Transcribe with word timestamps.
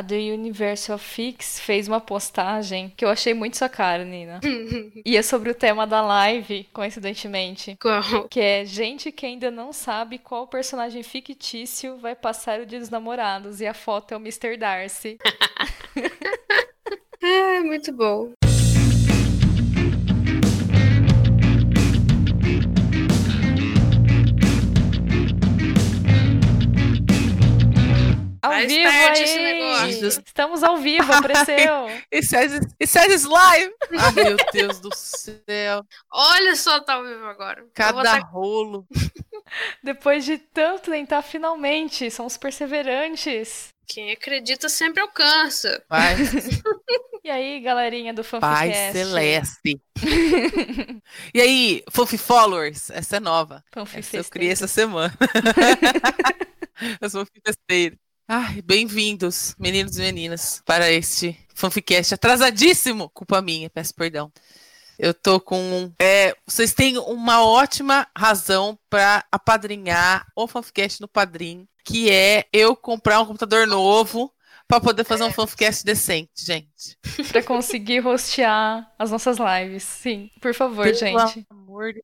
a 0.00 0.02
The 0.02 0.32
Universal 0.32 0.96
Fix 0.96 1.60
fez 1.60 1.86
uma 1.86 2.00
postagem 2.00 2.90
que 2.96 3.04
eu 3.04 3.10
achei 3.10 3.34
muito 3.34 3.58
sua 3.58 3.68
cara, 3.68 4.02
Nina. 4.02 4.40
e 5.04 5.14
é 5.14 5.22
sobre 5.22 5.50
o 5.50 5.54
tema 5.54 5.86
da 5.86 6.00
live, 6.00 6.66
coincidentemente. 6.72 7.76
Qual? 7.78 8.26
Que 8.28 8.40
é 8.40 8.64
gente 8.64 9.12
que 9.12 9.26
ainda 9.26 9.50
não 9.50 9.74
sabe 9.74 10.16
qual 10.16 10.46
personagem 10.46 11.02
fictício 11.02 11.98
vai 11.98 12.14
passar 12.14 12.60
o 12.60 12.66
dia 12.66 12.78
dos 12.78 12.88
namorados. 12.88 13.60
E 13.60 13.66
a 13.66 13.74
foto 13.74 14.12
é 14.12 14.16
o 14.16 14.20
Mr. 14.20 14.56
Darcy. 14.56 15.18
é, 17.22 17.60
muito 17.60 17.92
bom. 17.92 18.32
Ao 28.50 28.56
Faz 28.56 28.72
vivo 28.72 28.88
aí! 28.88 29.22
esse 29.22 29.38
negócio. 29.38 30.22
Estamos 30.26 30.62
ao 30.64 30.76
vivo, 30.78 31.12
apareceu! 31.12 31.86
It 32.12 32.26
says, 32.26 32.54
it 32.54 32.86
says 32.86 33.24
live! 33.24 33.72
Ai, 33.96 34.12
meu 34.12 34.36
Deus 34.52 34.80
do 34.80 34.90
céu. 34.94 35.84
Olha 36.12 36.56
só, 36.56 36.80
tá 36.80 36.94
ao 36.94 37.04
vivo 37.04 37.24
agora. 37.26 37.64
Cada 37.74 38.02
tá- 38.02 38.18
rolo. 38.18 38.86
Depois 39.82 40.24
de 40.24 40.38
tanto 40.38 40.90
tentar, 40.90 41.22
finalmente, 41.22 42.10
somos 42.10 42.36
perseverantes. 42.36 43.68
Quem 43.86 44.12
acredita 44.12 44.68
sempre 44.68 45.00
alcança. 45.00 45.82
Vai, 45.88 46.16
E 47.22 47.28
aí, 47.28 47.60
galerinha 47.60 48.14
do 48.14 48.24
Pai 48.24 48.72
Fanficast? 48.72 48.92
Celeste. 48.92 49.80
e 51.34 51.40
aí, 51.40 51.84
Fofi 51.90 52.16
Followers? 52.16 52.88
Essa 52.90 53.18
é 53.18 53.20
nova. 53.20 53.62
Essa 53.94 54.16
eu 54.16 54.24
criei 54.24 54.52
essa 54.52 54.66
semana. 54.66 55.12
eu 57.00 57.10
sou 57.10 57.26
festeira. 57.44 57.96
Ai, 58.32 58.62
bem-vindos, 58.62 59.56
meninos 59.58 59.98
e 59.98 60.02
meninas, 60.02 60.62
para 60.64 60.88
este 60.88 61.36
fanficast 61.52 62.14
atrasadíssimo. 62.14 63.08
Culpa 63.08 63.42
minha, 63.42 63.68
peço 63.68 63.92
perdão. 63.92 64.30
Eu 64.96 65.12
tô 65.12 65.40
com. 65.40 65.92
é, 66.00 66.36
vocês 66.46 66.72
têm 66.72 66.96
uma 66.96 67.44
ótima 67.44 68.06
razão 68.16 68.78
para 68.88 69.24
apadrinhar 69.32 70.28
o 70.36 70.46
fanficast 70.46 71.00
no 71.00 71.08
Padrim, 71.08 71.66
que 71.84 72.08
é 72.08 72.44
eu 72.52 72.76
comprar 72.76 73.20
um 73.20 73.26
computador 73.26 73.66
novo 73.66 74.32
para 74.68 74.80
poder 74.80 75.02
fazer 75.02 75.24
um 75.24 75.32
fanficast 75.32 75.84
decente, 75.84 76.30
gente. 76.38 76.96
Pra 77.32 77.42
conseguir 77.42 78.06
hostear 78.06 78.88
as 78.96 79.10
nossas 79.10 79.38
lives. 79.38 79.82
Sim, 79.82 80.30
por 80.40 80.54
favor, 80.54 80.84
Pelo 80.84 80.96
gente. 80.96 81.46
amor 81.50 81.92
de 81.92 82.00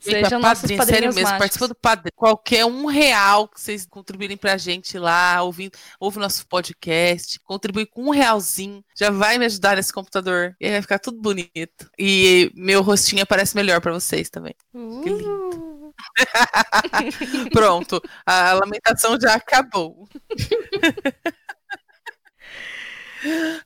Sejam 0.00 0.40
nossos 0.40 0.62
padrinho, 0.62 0.78
padrinhos 0.78 0.86
sério 0.86 1.08
mesmo, 1.08 1.22
mágicos. 1.22 1.38
participa 1.38 1.68
do 1.68 1.74
padrinho. 1.74 2.12
Qualquer 2.16 2.64
um 2.64 2.86
real 2.86 3.46
que 3.46 3.60
vocês 3.60 3.86
contribuírem 3.86 4.36
pra 4.36 4.56
gente 4.56 4.98
lá, 4.98 5.42
ouvindo, 5.42 5.72
ouve 5.98 6.18
nosso 6.18 6.46
podcast, 6.46 7.38
contribui 7.40 7.86
com 7.86 8.04
um 8.04 8.10
realzinho, 8.10 8.82
já 8.96 9.10
vai 9.10 9.38
me 9.38 9.44
ajudar 9.44 9.76
nesse 9.76 9.92
computador. 9.92 10.56
E 10.60 10.66
aí 10.66 10.72
vai 10.72 10.82
ficar 10.82 10.98
tudo 10.98 11.20
bonito. 11.20 11.90
E 11.98 12.50
meu 12.54 12.82
rostinho 12.82 13.22
aparece 13.22 13.54
melhor 13.54 13.80
pra 13.80 13.92
vocês 13.92 14.30
também. 14.30 14.54
Que 14.72 15.10
Uh, 15.10 15.92
Pronto, 17.52 18.00
a 18.24 18.52
lamentação 18.54 19.18
já 19.20 19.34
acabou. 19.34 20.08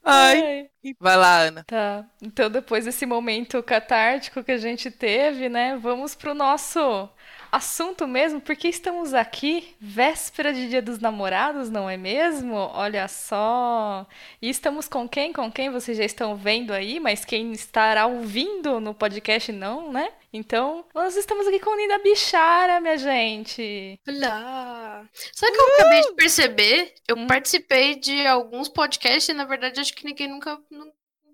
Ai, 0.02 0.68
ai. 0.84 0.94
vai 0.98 1.16
lá, 1.16 1.38
Ana. 1.38 1.64
Tá. 1.64 2.04
Então, 2.22 2.50
depois 2.50 2.84
desse 2.84 3.06
momento 3.06 3.62
catártico 3.62 4.42
que 4.42 4.52
a 4.52 4.58
gente 4.58 4.90
teve, 4.90 5.48
né? 5.48 5.78
Vamos 5.80 6.14
pro 6.14 6.34
nosso 6.34 7.08
assunto 7.54 8.08
mesmo, 8.08 8.40
porque 8.40 8.66
estamos 8.66 9.14
aqui, 9.14 9.76
véspera 9.80 10.52
de 10.52 10.68
Dia 10.68 10.82
dos 10.82 10.98
Namorados, 10.98 11.70
não 11.70 11.88
é 11.88 11.96
mesmo? 11.96 12.54
Olha 12.54 13.06
só. 13.06 14.06
E 14.42 14.50
estamos 14.50 14.88
com 14.88 15.08
quem? 15.08 15.32
Com 15.32 15.50
quem 15.52 15.70
vocês 15.70 15.96
já 15.96 16.04
estão 16.04 16.34
vendo 16.34 16.72
aí, 16.72 16.98
mas 16.98 17.24
quem 17.24 17.52
estará 17.52 18.06
ouvindo 18.06 18.80
no 18.80 18.92
podcast 18.92 19.52
não, 19.52 19.92
né? 19.92 20.10
Então, 20.32 20.84
nós 20.92 21.16
estamos 21.16 21.46
aqui 21.46 21.60
com 21.60 21.76
Nina 21.76 21.98
Bichara, 21.98 22.80
minha 22.80 22.98
gente. 22.98 24.00
Olá! 24.08 24.83
Sabe 25.32 25.52
o 25.52 25.54
que 25.54 25.60
eu 25.60 25.68
acabei 25.68 26.00
de 26.02 26.14
perceber? 26.14 26.94
Eu 27.08 27.16
Hum. 27.16 27.26
participei 27.26 27.96
de 27.96 28.26
alguns 28.26 28.68
podcasts 28.68 29.28
e, 29.28 29.32
na 29.32 29.44
verdade, 29.44 29.80
acho 29.80 29.94
que 29.94 30.04
ninguém 30.04 30.28
nunca 30.28 30.60
não, 30.70 30.92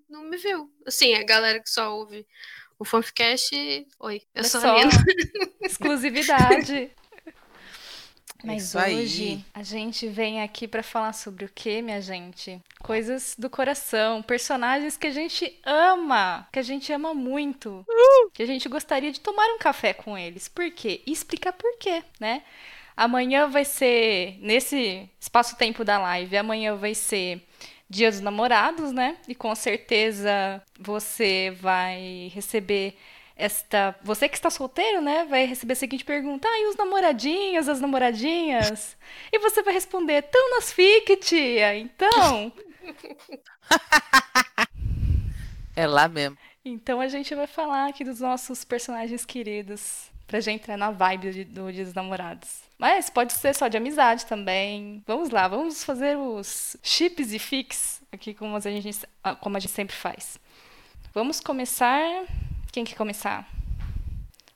não 0.09 0.23
me 0.23 0.37
viu. 0.37 0.71
Assim, 0.85 1.13
a 1.15 1.23
galera 1.23 1.61
que 1.61 1.69
só 1.69 1.95
ouve 1.95 2.25
o 2.79 2.85
Fanficast. 2.85 3.55
Oi, 3.99 4.21
eu 4.35 4.43
É 4.43 4.49
sou 4.49 4.61
só 4.61 4.67
a 4.77 4.85
Nina. 4.85 4.91
exclusividade. 5.61 6.91
Mas 8.43 8.63
isso 8.69 8.77
aí. 8.79 9.05
hoje 9.05 9.45
a 9.53 9.61
gente 9.61 10.07
vem 10.07 10.41
aqui 10.41 10.67
pra 10.67 10.81
falar 10.81 11.13
sobre 11.13 11.45
o 11.45 11.49
que, 11.49 11.81
minha 11.81 12.01
gente? 12.01 12.59
Coisas 12.81 13.35
do 13.37 13.49
coração, 13.49 14.23
personagens 14.23 14.97
que 14.97 15.05
a 15.07 15.11
gente 15.11 15.59
ama, 15.63 16.47
que 16.51 16.57
a 16.57 16.63
gente 16.63 16.91
ama 16.91 17.13
muito, 17.13 17.85
que 18.33 18.41
a 18.41 18.45
gente 18.47 18.67
gostaria 18.67 19.11
de 19.11 19.19
tomar 19.19 19.45
um 19.53 19.59
café 19.59 19.93
com 19.93 20.17
eles. 20.17 20.47
Por 20.47 20.71
quê? 20.71 21.03
E 21.05 21.11
explicar 21.11 21.53
por 21.53 21.77
quê, 21.77 22.03
né? 22.19 22.43
Amanhã 23.01 23.47
vai 23.47 23.65
ser, 23.65 24.37
nesse 24.41 25.09
espaço-tempo 25.19 25.83
da 25.83 25.97
live, 25.97 26.37
amanhã 26.37 26.75
vai 26.75 26.93
ser 26.93 27.41
Dia 27.89 28.11
dos 28.11 28.19
Namorados, 28.19 28.91
né? 28.91 29.17
E 29.27 29.33
com 29.33 29.55
certeza 29.55 30.61
você 30.79 31.49
vai 31.59 32.31
receber 32.31 32.95
esta. 33.35 33.95
Você 34.03 34.29
que 34.29 34.35
está 34.35 34.51
solteiro, 34.51 35.01
né? 35.01 35.25
Vai 35.25 35.47
receber 35.47 35.73
a 35.73 35.77
seguinte 35.77 36.05
pergunta: 36.05 36.47
Ah, 36.47 36.59
e 36.59 36.67
os 36.67 36.75
namoradinhos, 36.75 37.67
as 37.67 37.81
namoradinhas? 37.81 38.95
E 39.31 39.39
você 39.39 39.63
vai 39.63 39.73
responder: 39.73 40.21
Tão 40.21 40.51
nas 40.51 40.71
fic, 40.71 41.17
tia. 41.17 41.75
Então. 41.75 42.53
É 45.73 45.87
lá 45.87 46.07
mesmo. 46.07 46.37
Então 46.65 46.99
a 46.99 47.07
gente 47.07 47.33
vai 47.33 47.47
falar 47.47 47.87
aqui 47.87 48.03
dos 48.03 48.19
nossos 48.19 48.65
personagens 48.65 49.25
queridos. 49.25 50.11
Pra 50.27 50.41
gente 50.41 50.61
entrar 50.61 50.77
na 50.77 50.91
vibe 50.91 51.45
do 51.45 51.71
Dia 51.71 51.85
dos 51.85 51.93
Namorados. 51.93 52.61
Mas 52.81 53.11
pode 53.11 53.33
ser 53.33 53.53
só 53.53 53.67
de 53.67 53.77
amizade 53.77 54.25
também. 54.25 55.03
Vamos 55.05 55.29
lá, 55.29 55.47
vamos 55.47 55.83
fazer 55.83 56.17
os 56.17 56.75
chips 56.81 57.31
e 57.31 57.37
fix 57.39 58.01
aqui 58.11 58.33
como 58.33 58.55
a 58.57 58.59
gente, 58.59 58.99
como 59.39 59.55
a 59.55 59.59
gente 59.59 59.71
sempre 59.71 59.95
faz. 59.95 60.39
Vamos 61.13 61.39
começar. 61.39 62.25
Quem 62.71 62.83
quer 62.83 62.95
começar? 62.95 63.47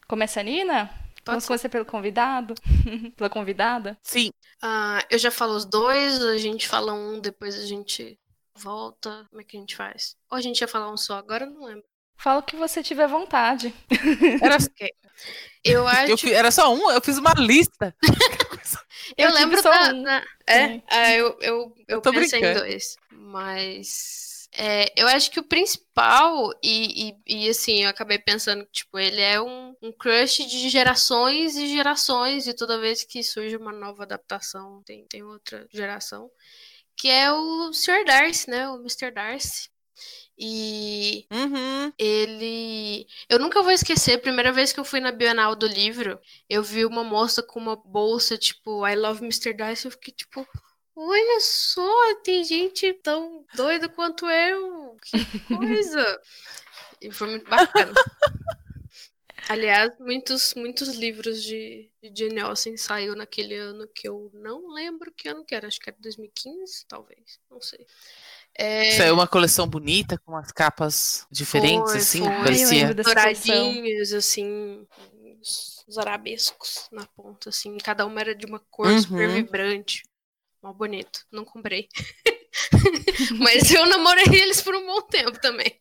Começa 0.08 0.40
a 0.40 0.44
Nina? 0.44 0.90
Vamos 1.26 1.44
ser. 1.44 1.48
começar 1.48 1.70
pelo 1.70 1.86
convidado? 1.86 2.56
Pela 3.16 3.30
convidada? 3.30 3.98
Sim, 4.04 4.30
Ah, 4.62 5.04
eu 5.10 5.20
já 5.20 5.32
falo 5.32 5.56
os 5.56 5.66
dois, 5.66 6.24
a 6.24 6.38
gente 6.38 6.68
fala 6.68 6.94
um, 6.94 7.20
depois 7.20 7.56
a 7.56 7.66
gente 7.66 8.20
volta. 8.56 9.26
Como 9.30 9.42
é 9.42 9.44
que 9.44 9.58
a 9.58 9.60
gente 9.60 9.76
faz? 9.76 10.16
Ou 10.32 10.38
a 10.38 10.42
gente 10.42 10.62
ia 10.62 10.68
falar 10.68 10.92
um 10.92 10.98
só, 10.98 11.18
agora 11.18 11.46
eu 11.46 11.52
não 11.52 11.66
lembro. 11.66 11.84
Fala 12.18 12.40
o 12.40 12.44
que 12.44 12.56
você 12.56 12.82
tiver 12.82 13.08
vontade. 13.08 13.74
era, 14.42 14.58
Eu 15.64 15.88
acho. 15.88 16.12
eu 16.12 16.18
fi- 16.18 16.34
era 16.34 16.52
só 16.52 16.74
um, 16.74 16.92
eu 16.92 17.02
fiz 17.02 17.18
uma 17.18 17.34
lista. 17.34 17.96
Eu, 19.18 19.28
Eu 19.30 19.34
lembro 19.36 19.62
só 19.62 19.70
da. 19.70 19.94
um. 19.94 20.02
da- 20.04 20.24
é, 20.48 20.82
ah, 20.90 21.14
eu, 21.14 21.38
eu, 21.40 21.76
eu, 21.88 22.02
tô 22.02 22.12
pensei 22.12 22.40
em 22.40 22.42
brincando. 22.42 22.60
dois. 22.66 22.96
Mas. 23.12 24.50
é, 24.58 24.92
eu 25.00 25.08
acho 25.08 25.30
que 25.30 25.40
o 25.40 25.44
principal, 25.44 26.52
e, 26.64 27.10
e, 27.28 27.46
e, 27.46 27.50
assim, 27.50 27.84
eu 27.84 27.90
acabei 27.90 28.18
pensando 28.18 28.66
que, 28.66 28.72
tipo, 28.72 28.98
ele 28.98 29.22
é 29.22 29.40
um, 29.40 29.76
um 29.82 29.92
crush 29.92 30.46
de 30.48 30.70
gerações 30.70 31.56
e 31.56 31.68
gerações, 31.68 32.48
e 32.48 32.54
toda 32.56 32.80
vez 32.80 33.04
que 33.04 33.22
surge 33.24 33.56
uma 33.58 33.72
nova 33.72 34.04
adaptação, 34.04 34.82
tem, 34.84 35.06
tem 35.08 35.22
outra 35.24 35.68
geração, 35.72 36.32
que 36.98 37.08
é 37.10 37.32
o 37.32 37.72
Sr. 37.74 38.06
Darcy, 38.06 38.50
né? 38.50 38.68
O 38.70 38.78
Mr. 38.78 39.12
Darcy. 39.12 39.70
E 40.38 41.26
Uhum. 41.32 41.94
ele. 41.98 43.08
Eu 43.30 43.40
nunca 43.40 43.62
vou 43.64 43.72
esquecer, 43.72 44.14
a 44.16 44.20
primeira 44.20 44.52
vez 44.52 44.74
que 44.74 44.80
eu 44.80 44.86
fui 44.86 45.00
na 45.00 45.12
Bienal 45.12 45.56
do 45.56 45.68
livro, 45.68 46.20
eu 46.50 46.62
vi 46.64 46.86
uma 46.86 47.04
moça 47.04 47.42
com 47.42 47.60
uma 47.60 47.76
bolsa, 47.76 48.38
tipo, 48.38 48.86
I 48.88 48.96
love 48.96 49.22
Mr. 49.24 49.54
Darcy, 49.54 49.86
eu 49.88 49.92
fiquei 49.92 50.14
tipo. 50.14 50.48
Olha 50.98 51.40
só, 51.42 52.16
tem 52.24 52.44
gente 52.44 52.94
tão 52.96 53.46
doida 53.54 53.90
quanto 53.90 54.26
eu. 54.30 54.98
Que 55.04 55.12
coisa! 55.50 56.22
e 57.02 57.12
foi 57.12 57.30
muito 57.30 57.50
bacana. 57.50 57.94
Aliás, 59.50 59.92
muitos, 60.00 60.54
muitos 60.56 60.90
livros 60.96 61.44
de, 61.44 61.92
de 62.02 62.12
Jane 62.16 62.40
Austen 62.40 62.78
saiu 62.78 63.16
naquele 63.16 63.56
ano 63.56 63.88
que 63.88 64.08
eu 64.08 64.32
não 64.34 64.74
lembro 64.74 65.12
que 65.12 65.28
ano 65.28 65.46
que 65.46 65.54
era. 65.54 65.68
Acho 65.68 65.80
que 65.80 65.90
era 65.90 65.98
2015, 66.00 66.86
talvez. 66.88 67.40
Não 67.50 67.62
sei. 67.62 67.86
É, 68.58 68.92
Saiu 68.92 69.14
uma 69.16 69.28
coleção 69.28 69.68
bonita, 69.68 70.18
com 70.20 70.32
umas 70.32 70.52
capas 70.52 71.28
diferentes, 71.32 71.92
Foi, 71.92 72.00
assim, 72.00 72.20
foi. 72.20 72.44
parecia. 72.44 72.94
douradinhos, 72.94 74.14
assim, 74.14 74.88
uns 75.88 75.98
arabescos 75.98 76.88
na 76.92 77.06
ponta, 77.08 77.50
assim. 77.50 77.78
Cada 77.78 78.06
uma 78.06 78.20
era 78.22 78.34
de 78.36 78.46
uma 78.46 78.60
cor 78.72 78.88
Uhum. 78.88 79.02
super 79.02 79.30
vibrante. 79.30 80.04
Mó 80.64 80.74
bonito. 80.74 81.26
Não 81.32 81.44
comprei. 81.46 81.88
Mas 83.40 83.72
eu 83.72 83.86
namorei 83.88 84.26
eles 84.42 84.62
por 84.62 84.74
um 84.76 84.86
bom 84.86 85.02
tempo 85.02 85.40
também. 85.40 85.78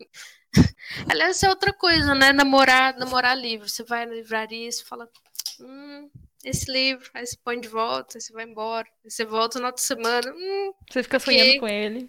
Aliás, 1.08 1.42
é 1.42 1.48
outra 1.48 1.72
coisa, 1.72 2.14
né? 2.14 2.32
Namorar, 2.32 2.96
namorar 2.98 3.36
livro. 3.38 3.68
Você 3.68 3.82
vai 3.84 4.06
na 4.06 4.14
livraria 4.14 4.68
e 4.68 4.72
você 4.72 4.84
fala. 4.84 5.08
Hum, 5.60 6.10
esse 6.44 6.70
livro, 6.70 7.08
aí 7.14 7.26
você 7.26 7.36
põe 7.42 7.60
de 7.60 7.68
volta, 7.68 8.18
aí 8.18 8.20
você 8.20 8.32
vai 8.32 8.44
embora, 8.44 8.86
aí 9.04 9.10
você 9.10 9.24
volta 9.24 9.58
na 9.58 9.66
outra 9.68 9.82
semana. 9.82 10.32
Hum, 10.32 10.72
você 10.90 11.02
fica 11.02 11.16
okay. 11.16 11.38
sonhando 11.38 11.60
com 11.60 11.68
ele. 11.68 12.08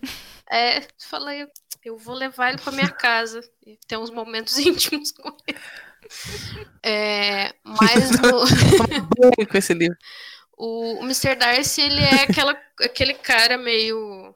É, 0.52 0.82
fala, 1.10 1.36
eu, 1.36 1.48
eu 1.84 1.98
vou 1.98 2.16
levar 2.16 2.50
ele 2.50 2.62
pra 2.62 2.72
minha 2.72 2.90
casa 2.90 3.42
e 3.66 3.78
ter 3.88 3.98
uns 3.98 4.10
momentos 4.10 4.58
íntimos 4.60 5.12
com 5.12 5.36
ele. 5.48 5.60
É, 6.84 7.54
mas 7.64 8.12
no... 8.22 9.48
com 9.48 9.58
esse 9.58 9.74
livro. 9.74 9.98
O, 10.58 11.02
o 11.02 11.04
Mr. 11.04 11.36
Darcy, 11.36 11.82
ele 11.82 12.02
é 12.02 12.24
aquela, 12.24 12.58
aquele 12.80 13.14
cara 13.14 13.58
meio 13.58 14.34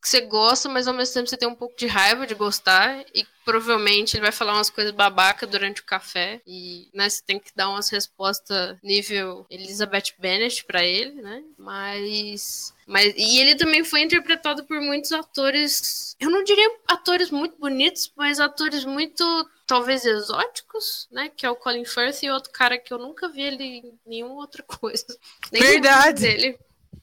que 0.00 0.08
você 0.08 0.22
gosta, 0.22 0.68
mas 0.68 0.88
ao 0.88 0.94
mesmo 0.94 1.14
tempo 1.14 1.28
você 1.28 1.36
tem 1.36 1.48
um 1.48 1.54
pouco 1.54 1.76
de 1.76 1.86
raiva 1.86 2.26
de 2.26 2.34
gostar. 2.34 3.04
E 3.14 3.26
provavelmente 3.44 4.16
ele 4.16 4.22
vai 4.22 4.32
falar 4.32 4.54
umas 4.54 4.70
coisas 4.70 4.92
babaca 4.92 5.46
durante 5.46 5.80
o 5.80 5.84
café. 5.84 6.40
E 6.46 6.88
né, 6.94 7.08
você 7.08 7.22
tem 7.22 7.38
que 7.38 7.50
dar 7.54 7.68
umas 7.68 7.88
respostas 7.90 8.76
nível 8.82 9.44
Elizabeth 9.50 10.14
Bennet 10.18 10.64
para 10.64 10.82
ele, 10.84 11.20
né? 11.20 11.42
Mas. 11.58 12.74
Mas, 12.86 13.12
e 13.16 13.38
ele 13.38 13.54
também 13.54 13.84
foi 13.84 14.00
interpretado 14.00 14.64
por 14.64 14.80
muitos 14.80 15.12
atores, 15.12 16.16
eu 16.18 16.28
não 16.28 16.42
diria 16.42 16.76
atores 16.88 17.30
muito 17.30 17.56
bonitos, 17.56 18.12
mas 18.16 18.40
atores 18.40 18.84
muito, 18.84 19.48
talvez, 19.64 20.04
exóticos, 20.04 21.06
né? 21.12 21.30
Que 21.36 21.46
é 21.46 21.50
o 21.50 21.54
Colin 21.54 21.84
Firth 21.84 22.24
e 22.24 22.30
outro 22.30 22.50
cara 22.50 22.76
que 22.76 22.92
eu 22.92 22.98
nunca 22.98 23.28
vi 23.28 23.42
ele 23.42 23.64
em 23.64 23.98
nenhuma 24.04 24.34
outra 24.34 24.64
coisa. 24.64 25.06
Verdade! 25.52 26.22
Dele. 26.22 26.58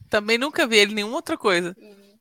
Também 0.09 0.37
nunca 0.37 0.67
vi 0.67 0.77
ele 0.77 0.91
em 0.91 0.95
nenhuma 0.95 1.15
outra 1.15 1.37
coisa. 1.37 1.75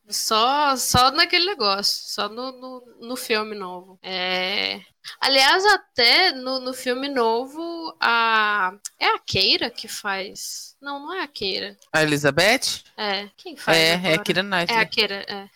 Só, 0.08 0.76
só 0.76 1.10
naquele 1.10 1.46
negócio, 1.46 2.08
só 2.08 2.28
no, 2.28 2.52
no, 2.52 3.08
no 3.08 3.16
filme 3.16 3.56
novo. 3.56 3.98
É... 4.02 4.80
Aliás, 5.20 5.64
até 5.66 6.32
no, 6.32 6.60
no 6.60 6.74
filme 6.74 7.08
novo, 7.08 7.96
a. 8.00 8.72
É 8.98 9.06
a 9.06 9.18
Keira 9.18 9.70
que 9.70 9.88
faz. 9.88 10.76
Não, 10.80 11.00
não 11.00 11.14
é 11.14 11.22
a 11.22 11.28
Keira. 11.28 11.76
A 11.92 12.02
Elizabeth? 12.02 12.82
É. 12.96 13.28
Quem 13.36 13.56
faz? 13.56 13.76
É, 13.76 13.94
agora? 13.94 14.08
é 14.08 14.14
a 14.14 14.18
Keira 14.18 14.42
Knightley. 14.42 14.78
É 14.78 14.80
a 14.80 14.86
Keira, 14.86 15.24
é. 15.28 15.48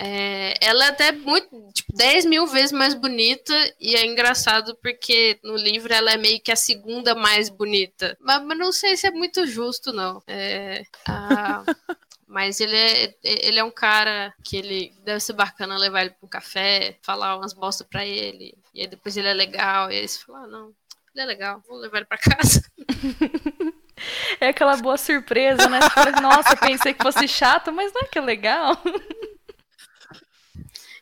É, 0.00 0.54
ela 0.60 0.84
é 0.84 0.88
até 0.90 1.10
muito, 1.10 1.48
tipo, 1.74 1.92
10 1.92 2.24
mil 2.26 2.46
vezes 2.46 2.70
mais 2.70 2.94
bonita, 2.94 3.52
e 3.80 3.96
é 3.96 4.06
engraçado 4.06 4.78
porque 4.80 5.40
no 5.42 5.56
livro 5.56 5.92
ela 5.92 6.12
é 6.12 6.16
meio 6.16 6.40
que 6.40 6.52
a 6.52 6.56
segunda 6.56 7.16
mais 7.16 7.48
bonita. 7.48 8.16
Mas, 8.20 8.44
mas 8.44 8.58
não 8.58 8.70
sei 8.70 8.96
se 8.96 9.08
é 9.08 9.10
muito 9.10 9.44
justo, 9.44 9.92
não. 9.92 10.22
É, 10.28 10.84
a, 11.04 11.64
Mas 12.28 12.60
ele 12.60 12.76
é, 12.76 13.14
ele 13.24 13.58
é 13.58 13.64
um 13.64 13.70
cara 13.70 14.34
que 14.44 14.54
ele 14.58 14.92
deve 15.02 15.18
ser 15.18 15.32
bacana 15.32 15.78
levar 15.78 16.02
ele 16.02 16.10
para 16.10 16.26
um 16.26 16.28
café, 16.28 16.98
falar 17.00 17.38
umas 17.38 17.54
bosta 17.54 17.84
para 17.84 18.04
ele. 18.04 18.54
E 18.74 18.82
aí 18.82 18.86
depois 18.86 19.16
ele 19.16 19.28
é 19.28 19.32
legal. 19.32 19.90
E 19.90 19.96
aí 19.96 20.06
você 20.06 20.18
fala, 20.18 20.40
ah, 20.40 20.46
não, 20.46 20.74
ele 21.14 21.22
é 21.22 21.24
legal, 21.24 21.62
vou 21.66 21.78
levar 21.78 21.96
ele 21.96 22.06
para 22.06 22.18
casa. 22.18 22.62
é 24.38 24.48
aquela 24.48 24.76
boa 24.76 24.98
surpresa, 24.98 25.66
né? 25.70 25.80
Você 25.80 25.90
fala, 25.90 26.20
nossa, 26.20 26.54
pensei 26.54 26.92
que 26.92 27.02
fosse 27.02 27.26
chato, 27.26 27.72
mas 27.72 27.92
não 27.94 28.02
é 28.02 28.04
que 28.04 28.18
é 28.18 28.22
legal. 28.22 28.76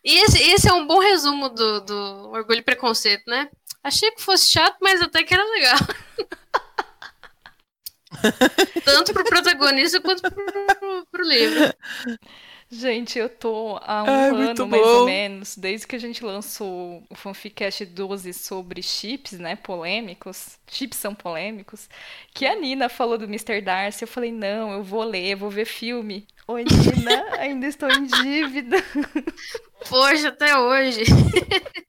E 0.04 0.18
esse, 0.18 0.40
esse 0.40 0.68
é 0.68 0.72
um 0.72 0.86
bom 0.86 1.00
resumo 1.00 1.48
do, 1.48 1.80
do 1.80 2.30
Orgulho 2.30 2.60
e 2.60 2.62
Preconceito, 2.62 3.28
né? 3.28 3.50
Achei 3.82 4.12
que 4.12 4.22
fosse 4.22 4.46
chato, 4.52 4.76
mas 4.80 5.02
até 5.02 5.24
que 5.24 5.34
era 5.34 5.42
legal. 5.42 5.78
Tanto 8.84 9.12
pro 9.12 9.24
protagonista 9.24 10.00
quanto 10.00 10.22
pro, 10.22 10.46
pro, 10.78 11.06
pro 11.10 11.28
livro. 11.28 11.74
Gente, 12.68 13.16
eu 13.16 13.28
tô 13.28 13.78
há 13.80 14.02
um 14.02 14.08
Ai, 14.08 14.50
ano, 14.50 14.66
mais 14.66 14.86
ou 14.86 15.06
menos, 15.06 15.56
desde 15.56 15.86
que 15.86 15.94
a 15.94 16.00
gente 16.00 16.24
lançou 16.24 17.00
o 17.08 17.14
Fanficast 17.14 17.84
12 17.86 18.32
sobre 18.32 18.82
chips, 18.82 19.38
né, 19.38 19.54
polêmicos, 19.54 20.58
chips 20.66 20.98
são 20.98 21.14
polêmicos, 21.14 21.88
que 22.34 22.44
a 22.44 22.56
Nina 22.56 22.88
falou 22.88 23.16
do 23.16 23.24
Mr. 23.24 23.60
Darcy, 23.60 24.02
eu 24.02 24.08
falei, 24.08 24.32
não, 24.32 24.72
eu 24.72 24.82
vou 24.82 25.04
ler, 25.04 25.30
eu 25.30 25.38
vou 25.38 25.48
ver 25.48 25.64
filme. 25.64 26.26
Oi, 26.48 26.64
Nina, 26.64 27.24
ainda 27.38 27.66
estou 27.66 27.90
em 27.90 28.04
dívida. 28.04 28.76
Poxa, 29.88 30.28
até 30.28 30.56
hoje. 30.56 31.02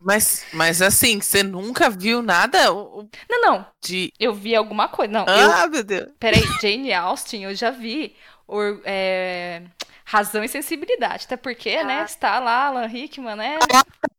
Mas, 0.02 0.46
mas 0.52 0.82
assim, 0.82 1.22
você 1.22 1.44
nunca 1.44 1.90
viu 1.90 2.24
nada? 2.24 2.66
Não, 2.66 3.42
não. 3.42 3.66
De... 3.84 4.12
Eu 4.20 4.34
vi 4.34 4.56
alguma 4.56 4.88
coisa. 4.88 5.12
Não, 5.12 5.26
ah, 5.28 5.64
eu... 5.66 5.70
meu 5.70 5.84
Deus. 5.84 6.10
Peraí, 6.20 6.42
Jane 6.62 6.92
Austen, 6.92 7.44
eu 7.44 7.54
já 7.54 7.70
vi. 7.70 8.16
Or, 8.48 8.82
é... 8.84 9.62
Razão 10.10 10.42
e 10.42 10.48
sensibilidade. 10.48 11.26
Até 11.26 11.36
porque, 11.36 11.70
né, 11.70 11.82
ah. 11.82 11.86
né? 11.86 12.04
Está 12.06 12.40
lá 12.40 12.68
Alan 12.68 12.86
Rickman, 12.86 13.36
né? 13.36 13.60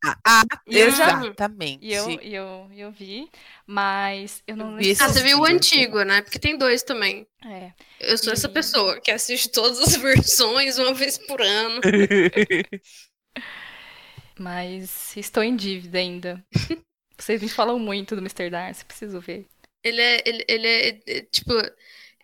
Ah, 0.05 0.15
ah 0.23 0.43
exatamente. 0.67 1.83
E 1.83 1.91
eu, 1.91 2.11
e 2.21 2.35
eu, 2.35 2.69
eu 2.77 2.91
vi, 2.91 3.27
mas 3.65 4.43
eu 4.45 4.55
não 4.55 4.77
vi. 4.77 4.95
Ah, 4.99 5.07
você 5.07 5.23
viu 5.23 5.39
o 5.39 5.45
antigo, 5.45 6.03
né? 6.03 6.21
Porque 6.21 6.37
tem 6.37 6.55
dois 6.55 6.83
também. 6.83 7.25
É. 7.43 7.71
Eu 7.99 8.19
sou 8.19 8.31
e... 8.31 8.33
essa 8.33 8.47
pessoa 8.47 9.01
que 9.01 9.09
assiste 9.09 9.49
todas 9.49 9.79
as 9.79 9.95
versões 9.97 10.77
uma 10.77 10.93
vez 10.93 11.17
por 11.17 11.41
ano. 11.41 11.81
Mas 14.37 15.17
estou 15.17 15.41
em 15.41 15.55
dívida 15.55 15.97
ainda. 15.97 16.45
Vocês 17.17 17.41
me 17.41 17.49
falam 17.49 17.79
muito 17.79 18.15
do 18.15 18.21
Mr. 18.21 18.51
Darcy, 18.51 18.85
preciso 18.85 19.19
ver. 19.19 19.47
Ele 19.83 20.01
é, 20.01 20.21
ele, 20.23 20.45
ele 20.47 20.67
é, 20.67 20.99
é 21.07 21.21
tipo, 21.21 21.51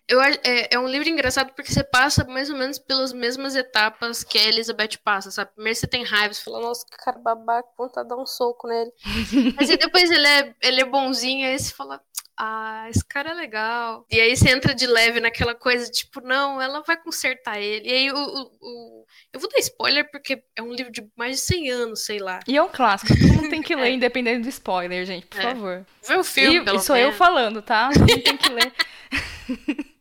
eu, 0.08 0.20
é, 0.22 0.68
é 0.70 0.78
um 0.78 0.86
livro 0.86 1.08
engraçado 1.08 1.52
porque 1.52 1.72
você 1.72 1.82
passa 1.82 2.24
mais 2.24 2.48
ou 2.48 2.56
menos 2.56 2.78
pelas 2.78 3.12
mesmas 3.12 3.56
etapas 3.56 4.22
que 4.22 4.38
a 4.38 4.44
Elizabeth 4.44 4.98
passa, 5.02 5.30
sabe? 5.30 5.52
Primeiro 5.54 5.76
você 5.76 5.86
tem 5.86 6.04
raiva, 6.04 6.32
você 6.32 6.42
fala, 6.42 6.60
nossa, 6.60 6.86
que 6.86 6.96
cara 6.96 7.18
babaca, 7.18 7.68
vontade 7.76 8.08
de 8.08 8.14
dar 8.14 8.20
um 8.20 8.26
soco 8.26 8.68
nele. 8.68 8.92
Mas 9.56 9.68
aí 9.68 9.76
depois 9.76 10.10
ele 10.10 10.26
é, 10.26 10.54
ele 10.62 10.80
é 10.80 10.84
bonzinho, 10.84 11.46
aí 11.46 11.58
você 11.58 11.74
fala, 11.74 12.00
ah, 12.38 12.86
esse 12.90 13.04
cara 13.04 13.30
é 13.30 13.34
legal. 13.34 14.06
E 14.10 14.20
aí 14.20 14.36
você 14.36 14.50
entra 14.50 14.74
de 14.74 14.86
leve 14.86 15.18
naquela 15.20 15.54
coisa, 15.54 15.90
tipo, 15.90 16.20
não, 16.20 16.60
ela 16.60 16.82
vai 16.82 16.96
consertar 16.96 17.58
ele. 17.58 17.88
E 17.88 17.92
aí 17.92 18.12
o, 18.12 18.16
o, 18.16 18.42
o, 18.60 19.06
Eu 19.32 19.40
vou 19.40 19.48
dar 19.50 19.58
spoiler 19.58 20.08
porque 20.10 20.42
é 20.54 20.62
um 20.62 20.72
livro 20.72 20.92
de 20.92 21.04
mais 21.16 21.36
de 21.36 21.42
100 21.42 21.70
anos, 21.70 22.04
sei 22.04 22.18
lá. 22.18 22.40
E 22.46 22.56
é 22.56 22.62
um 22.62 22.68
clássico, 22.68 23.12
todo 23.18 23.32
mundo 23.32 23.48
tem 23.48 23.62
que 23.62 23.74
ler, 23.76 23.88
é. 23.88 23.92
independente 23.92 24.42
do 24.42 24.48
spoiler, 24.50 25.04
gente, 25.04 25.26
por 25.26 25.40
é. 25.40 25.42
favor. 25.42 25.86
Vê 26.06 26.16
o 26.16 26.22
filme, 26.22 26.58
e, 26.58 26.64
pelo 26.64 26.76
e 26.76 26.80
sou 26.80 26.94
menos. 26.94 27.12
eu 27.12 27.18
falando, 27.18 27.62
tá? 27.62 27.90
Todo 27.90 28.00
mundo 28.00 28.22
tem 28.22 28.36
que 28.36 28.48
ler. 28.50 28.72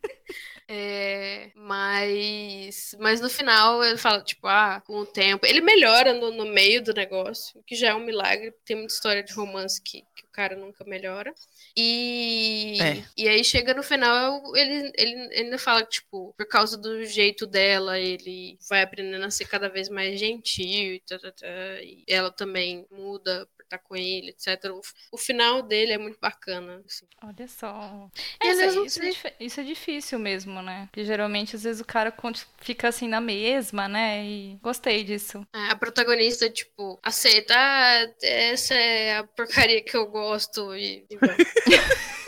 É, 0.77 1.51
mas, 1.56 2.94
mas 3.00 3.22
no 3.22 3.30
final 3.30 3.81
ele 3.81 3.98
fala, 3.98 4.22
tipo, 4.22 4.45
ah, 4.45 4.81
com 4.86 5.00
o 5.00 5.06
tempo. 5.06 5.45
Ele 5.45 5.62
melhora 5.62 6.13
no, 6.13 6.31
no 6.31 6.45
meio 6.45 6.83
do 6.83 6.94
negócio, 6.94 7.63
que 7.66 7.75
já 7.75 7.89
é 7.89 7.95
um 7.95 8.04
milagre. 8.04 8.54
Tem 8.66 8.75
muita 8.75 8.94
história 8.94 9.24
de 9.24 9.33
romance 9.33 9.81
que, 9.81 10.01
que 10.13 10.25
o 10.25 10.31
cara 10.33 10.57
nunca 10.57 10.83
melhora. 10.83 11.33
E, 11.77 12.77
é. 12.81 13.04
e 13.18 13.30
aí 13.30 13.44
chega 13.44 13.74
no 13.74 13.83
final, 13.83 14.54
ele, 14.54 14.92
ele 14.98 15.33
ainda 15.33 15.57
fala 15.57 15.81
que, 15.83 15.92
tipo, 15.92 16.33
por 16.38 16.48
causa 16.48 16.77
do 16.77 17.06
jeito 17.06 17.48
dela, 17.48 17.98
ele 17.98 18.57
vai 18.69 18.82
aprendendo 18.82 19.24
a 19.24 19.32
ser 19.32 19.46
cada 19.46 19.70
vez 19.70 19.88
mais 19.88 20.20
gentil 20.20 20.96
e, 20.96 21.00
tá, 21.08 21.17
tá, 21.17 21.32
tá, 21.32 21.48
e 21.82 22.03
ela 22.08 22.32
também 22.32 22.86
muda 22.91 23.48
estar 23.65 23.79
com 23.79 23.95
ele, 23.95 24.29
etc. 24.29 24.72
O, 24.72 24.81
o, 25.12 25.17
final 25.17 25.62
dele 25.62 25.93
é 25.93 25.98
muito 25.98 26.19
bacana. 26.19 26.81
Assim. 26.86 27.05
Olha 27.24 27.48
só. 27.48 28.10
É, 28.41 28.48
isso, 28.48 28.86
isso, 28.86 29.27
é, 29.27 29.34
isso, 29.39 29.60
é, 29.60 29.63
difícil 29.63 30.19
mesmo, 30.19 30.62
né? 30.62 30.88
Porque 30.88 31.03
geralmente, 31.03 31.55
às 31.55 31.63
vezes, 31.63 31.81
o 31.81 31.86
cara 31.86 32.13
fica 32.62 32.88
assim 32.88 33.07
na 33.07 33.22
mesma, 33.22 33.88
né? 33.88 34.24
E 34.24 34.60
gostei 34.62 35.03
disso. 35.03 35.45
É, 35.53 35.72
a 35.72 35.75
protagonista, 35.75 36.50
tipo, 36.50 37.00
aceita, 37.03 37.53
ah, 37.57 38.07
essa 38.22 38.74
é 38.74 39.17
a 39.17 39.24
porcaria 39.24 39.84
que 39.84 39.95
eu 39.95 40.07
gosto 40.07 40.75
e. 40.75 41.05
e 41.10 41.17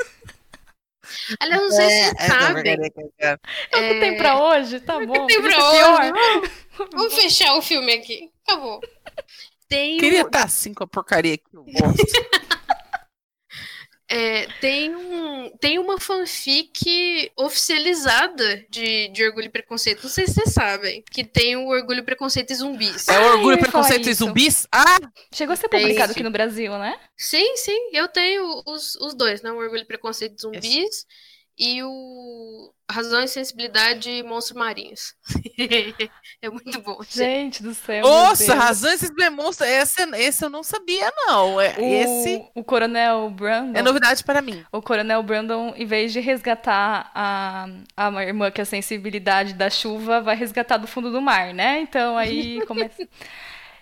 Aliás, 1.39 1.61
não 1.61 1.71
sei 1.71 1.85
é, 1.85 1.89
se 1.89 2.09
você 2.09 2.27
sabe. 2.27 2.69
É 3.19 3.33
o 3.33 3.79
que 3.79 3.99
tem 3.99 4.17
pra 4.17 4.43
hoje? 4.43 4.79
Tá 4.79 4.99
bom. 4.99 5.23
O 5.23 5.27
que 5.27 5.33
tem 5.33 5.41
pra 5.41 5.69
hoje? 5.69 6.11
Vamos, 6.11 6.91
vamos 6.93 7.15
fechar 7.15 7.53
o 7.55 7.61
filme 7.61 7.93
aqui. 7.93 8.31
Acabou. 8.45 8.81
Tem 9.67 9.97
Queria 9.97 10.21
estar 10.21 10.45
assim 10.45 10.73
com 10.73 10.83
a 10.83 10.87
porcaria 10.87 11.37
que 11.37 11.45
eu 11.53 11.63
gosto. 11.63 12.05
É, 14.09 14.47
tem, 14.61 14.95
um, 14.95 15.51
tem 15.59 15.77
uma 15.77 15.99
fanfic 15.99 17.29
oficializada 17.35 18.65
de, 18.69 19.09
de 19.09 19.25
Orgulho 19.25 19.47
e 19.47 19.49
Preconceito. 19.49 20.03
Não 20.03 20.09
sei 20.09 20.25
se 20.25 20.33
vocês 20.33 20.53
sabem. 20.53 21.03
Que 21.11 21.25
tem 21.25 21.57
o 21.57 21.67
Orgulho, 21.67 22.05
Preconceito 22.05 22.51
e 22.51 22.55
Zumbis. 22.55 23.05
É 23.09 23.19
o 23.19 23.33
Orgulho, 23.33 23.59
Preconceito 23.59 24.07
e 24.07 24.13
Zumbis? 24.13 24.65
Ah! 24.71 24.97
Chegou 25.33 25.51
a 25.51 25.57
ser 25.57 25.67
publicado 25.67 26.13
aqui 26.13 26.23
no 26.23 26.31
Brasil, 26.31 26.71
né? 26.79 26.97
Sim, 27.17 27.57
sim. 27.57 27.89
Eu 27.91 28.07
tenho 28.07 28.63
os, 28.65 28.95
os 28.95 29.13
dois, 29.13 29.41
né? 29.41 29.51
O 29.51 29.57
Orgulho, 29.57 29.85
Preconceito 29.85 30.37
e 30.37 30.41
Zumbis 30.41 31.05
e 31.57 31.83
o 31.83 32.73
Razão 32.89 33.21
e 33.21 33.27
Sensibilidade 33.27 34.09
e 34.09 34.23
Monstros 34.23 34.57
Marinhos. 34.57 35.13
é 36.41 36.49
muito 36.49 36.81
bom. 36.81 36.99
Gente 37.09 37.61
do 37.61 37.73
céu. 37.73 38.01
Nossa, 38.01 38.55
Razão 38.55 38.93
e 38.93 38.97
Sensibilidade 38.97 39.35
Monstros. 39.35 39.69
Esse, 39.69 40.01
esse 40.15 40.45
eu 40.45 40.49
não 40.49 40.63
sabia, 40.63 41.11
não. 41.15 41.59
É, 41.59 41.75
o, 41.77 41.83
esse... 41.83 42.45
o 42.55 42.63
Coronel 42.63 43.29
Brandon. 43.29 43.77
É 43.77 43.81
novidade 43.81 44.23
para 44.23 44.41
mim. 44.41 44.63
O 44.71 44.81
Coronel 44.81 45.21
Brandon, 45.21 45.73
em 45.75 45.85
vez 45.85 46.13
de 46.13 46.21
resgatar 46.21 47.11
a, 47.13 47.67
a 47.97 48.23
irmã 48.23 48.49
que 48.49 48.61
é 48.61 48.63
a 48.63 48.65
sensibilidade 48.65 49.53
da 49.53 49.69
chuva, 49.69 50.21
vai 50.21 50.37
resgatar 50.37 50.77
do 50.77 50.87
fundo 50.87 51.11
do 51.11 51.21
mar, 51.21 51.53
né? 51.53 51.81
Então 51.81 52.17
aí 52.17 52.63
começa. 52.67 53.05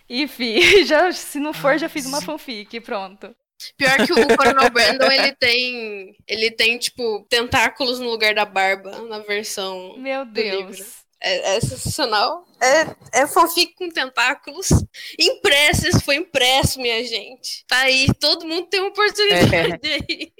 Enfim, 0.09 0.59
já, 0.85 1.12
se 1.12 1.39
não 1.39 1.53
for, 1.53 1.77
já 1.77 1.88
fiz 1.88 2.07
uma 2.07 2.21
fanfic, 2.21 2.79
pronto. 2.81 3.35
Pior 3.77 4.05
que 4.05 4.13
o 4.13 4.38
Coronel 4.38 4.69
Brandon, 4.71 5.12
ele 5.12 5.33
tem. 5.33 6.15
Ele 6.27 6.51
tem, 6.51 6.77
tipo, 6.77 7.25
tentáculos 7.29 8.00
no 8.00 8.09
lugar 8.09 8.33
da 8.33 8.45
barba 8.45 9.01
na 9.03 9.19
versão. 9.19 9.97
Meu 9.97 10.25
Deus. 10.25 11.05
É, 11.21 11.55
é, 11.55 11.62
sensacional. 11.62 12.45
É, 12.62 13.21
é 13.21 13.27
fanfic 13.27 13.74
com 13.75 13.89
tentáculos. 13.89 14.69
Impressos, 15.17 16.01
foi 16.03 16.15
impresso, 16.17 16.79
minha 16.79 17.03
gente. 17.03 17.65
Tá 17.67 17.79
aí, 17.79 18.07
todo 18.19 18.45
mundo 18.45 18.67
tem 18.67 18.79
uma 18.81 18.89
oportunidade 18.89 19.88
é. 19.88 19.95
aí. 19.95 20.33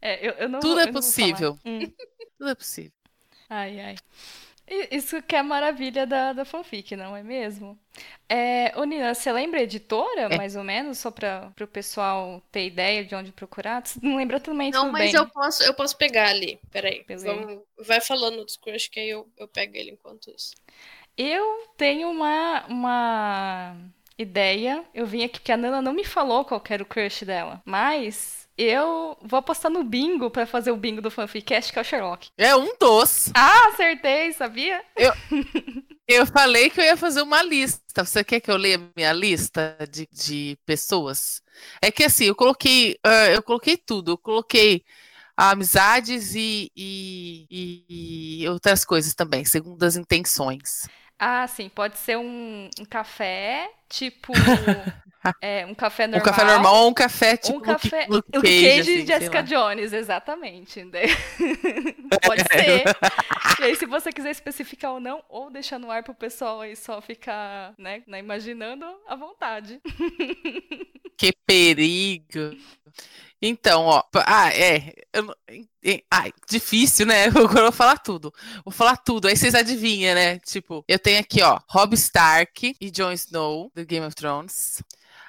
É, 0.00 0.26
eu, 0.26 0.32
eu 0.32 0.48
não, 0.48 0.60
Tudo 0.60 0.80
é 0.80 0.90
possível. 0.90 1.58
Hum. 1.64 1.90
Tudo 2.36 2.50
é 2.50 2.54
possível. 2.54 2.92
Ai, 3.48 3.80
ai. 3.80 3.96
Isso 4.90 5.22
que 5.22 5.36
é 5.36 5.40
a 5.40 5.44
maravilha 5.44 6.06
da, 6.06 6.32
da 6.32 6.44
fanfic, 6.44 6.96
não 6.96 7.14
é 7.14 7.22
mesmo? 7.22 7.78
É, 8.28 8.72
ô 8.76 8.84
Nina, 8.84 9.14
você 9.14 9.30
lembra 9.30 9.60
a 9.60 9.62
editora, 9.62 10.22
é. 10.22 10.36
mais 10.36 10.56
ou 10.56 10.64
menos, 10.64 10.98
só 10.98 11.10
para 11.10 11.52
o 11.60 11.66
pessoal 11.66 12.42
ter 12.50 12.66
ideia 12.66 13.04
de 13.04 13.14
onde 13.14 13.30
procurar? 13.30 13.86
Você 13.86 14.00
não 14.02 14.16
lembra 14.16 14.40
também, 14.40 14.70
Não, 14.70 14.90
mas 14.90 15.12
bem. 15.12 15.20
eu 15.20 15.28
posso, 15.28 15.62
eu 15.62 15.74
posso 15.74 15.96
pegar 15.96 16.28
ali. 16.28 16.58
Peraí. 16.70 17.04
Vamos, 17.08 17.62
vai 17.78 18.00
falando 18.00 18.44
do 18.44 18.52
Crush 18.62 18.88
que 18.88 19.00
aí 19.00 19.10
eu, 19.10 19.28
eu 19.36 19.46
pego 19.46 19.76
ele 19.76 19.90
enquanto 19.90 20.30
isso. 20.30 20.52
Eu 21.16 21.68
tenho 21.76 22.10
uma, 22.10 22.64
uma 22.66 23.76
ideia. 24.18 24.84
Eu 24.94 25.06
vim 25.06 25.24
aqui 25.24 25.38
porque 25.38 25.52
a 25.52 25.56
Nana 25.56 25.80
não 25.80 25.92
me 25.92 26.04
falou 26.04 26.44
qual 26.44 26.62
era 26.68 26.82
o 26.82 26.86
crush 26.86 27.24
dela. 27.24 27.62
Mas 27.64 28.43
eu 28.56 29.16
vou 29.22 29.38
apostar 29.38 29.70
no 29.70 29.82
bingo 29.82 30.30
para 30.30 30.46
fazer 30.46 30.70
o 30.70 30.76
bingo 30.76 31.02
do 31.02 31.10
Fanficast, 31.10 31.72
que 31.72 31.78
é 31.78 31.82
o 31.82 31.84
Sherlock. 31.84 32.28
É 32.38 32.54
um 32.54 32.76
dos. 32.78 33.30
Ah, 33.34 33.68
acertei, 33.68 34.32
sabia? 34.32 34.82
Eu, 34.96 35.12
eu 36.06 36.26
falei 36.26 36.70
que 36.70 36.80
eu 36.80 36.84
ia 36.84 36.96
fazer 36.96 37.22
uma 37.22 37.42
lista. 37.42 38.04
Você 38.04 38.22
quer 38.22 38.40
que 38.40 38.50
eu 38.50 38.56
leia 38.56 38.80
minha 38.96 39.12
lista 39.12 39.76
de, 39.90 40.08
de 40.12 40.58
pessoas? 40.64 41.42
É 41.82 41.90
que 41.90 42.04
assim, 42.04 42.24
eu 42.24 42.34
coloquei, 42.34 42.96
uh, 43.06 43.30
eu 43.34 43.42
coloquei 43.42 43.76
tudo. 43.76 44.12
Eu 44.12 44.18
coloquei 44.18 44.84
amizades 45.36 46.34
e, 46.34 46.70
e, 46.76 48.40
e 48.40 48.48
outras 48.48 48.84
coisas 48.84 49.14
também, 49.14 49.44
segundo 49.44 49.82
as 49.82 49.96
intenções. 49.96 50.86
Ah, 51.18 51.46
sim, 51.46 51.68
pode 51.68 51.96
ser 51.98 52.18
um, 52.18 52.68
um 52.78 52.84
café, 52.84 53.70
tipo 53.88 54.32
é, 55.40 55.64
um 55.66 55.74
café 55.74 56.06
normal. 56.06 56.20
Um 56.20 56.24
café 56.24 56.44
normal 56.44 56.74
ou 56.74 56.90
um 56.90 56.94
café 56.94 57.36
tipo 57.36 57.58
um 57.58 57.60
café, 57.60 58.06
Luke, 58.08 58.28
Luke 58.34 58.48
Cage, 58.48 58.64
Cage 58.64 58.80
assim, 58.80 59.06
Jessica 59.06 59.42
Jones, 59.42 59.92
exatamente. 59.92 60.84
pode 62.24 62.42
ser. 62.42 62.84
e 63.60 63.64
aí, 63.64 63.76
se 63.76 63.86
você 63.86 64.12
quiser 64.12 64.30
especificar 64.30 64.92
ou 64.92 65.00
não, 65.00 65.22
ou 65.28 65.50
deixar 65.50 65.78
no 65.78 65.90
ar 65.90 66.02
pro 66.02 66.14
pessoal 66.14 66.60
aí 66.60 66.76
só 66.76 67.00
ficar, 67.00 67.74
né, 67.78 68.02
né 68.06 68.18
imaginando, 68.18 68.84
à 69.06 69.16
vontade. 69.16 69.80
Que 71.16 71.32
perigo. 71.46 72.56
Então, 73.40 73.82
ó. 73.82 74.02
Ah, 74.26 74.50
é. 74.52 74.94
Eu, 75.12 75.34
ai, 76.10 76.32
difícil, 76.48 77.06
né? 77.06 77.26
Eu 77.26 77.46
vou 77.46 77.72
falar 77.72 77.98
tudo. 77.98 78.32
Vou 78.64 78.72
falar 78.72 78.96
tudo. 78.96 79.28
Aí 79.28 79.36
vocês 79.36 79.54
adivinham, 79.54 80.14
né? 80.14 80.38
Tipo, 80.38 80.84
eu 80.88 80.98
tenho 80.98 81.20
aqui, 81.20 81.42
ó, 81.42 81.60
Rob 81.68 81.94
Stark 81.94 82.74
e 82.80 82.90
Jon 82.90 83.12
Snow, 83.12 83.70
do 83.74 83.84
Game 83.84 84.06
of 84.06 84.14
Thrones. 84.14 84.82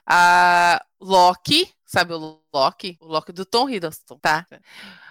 A 0.06 0.84
Loki, 1.00 1.74
sabe 1.86 2.14
o 2.14 2.42
Loki? 2.54 2.98
O 3.02 3.08
Loki 3.08 3.32
do 3.32 3.46
Tom 3.46 3.70
Hiddleston, 3.70 4.18
tá? 4.20 4.46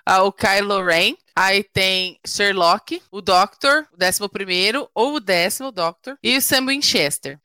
Ah, 0.06 0.22
o 0.22 0.32
Kylo 0.32 0.84
Ren. 0.84 1.16
Aí 1.34 1.64
tem 1.64 2.20
Sherlock, 2.26 3.02
o 3.10 3.20
Doctor, 3.20 3.86
o 3.92 3.96
décimo 3.96 4.28
primeiro, 4.28 4.88
ou 4.94 5.14
o 5.14 5.20
décimo 5.20 5.72
Doctor, 5.72 6.16
e 6.22 6.36
o 6.36 6.42
Sam 6.42 6.66
Winchester. 6.66 7.40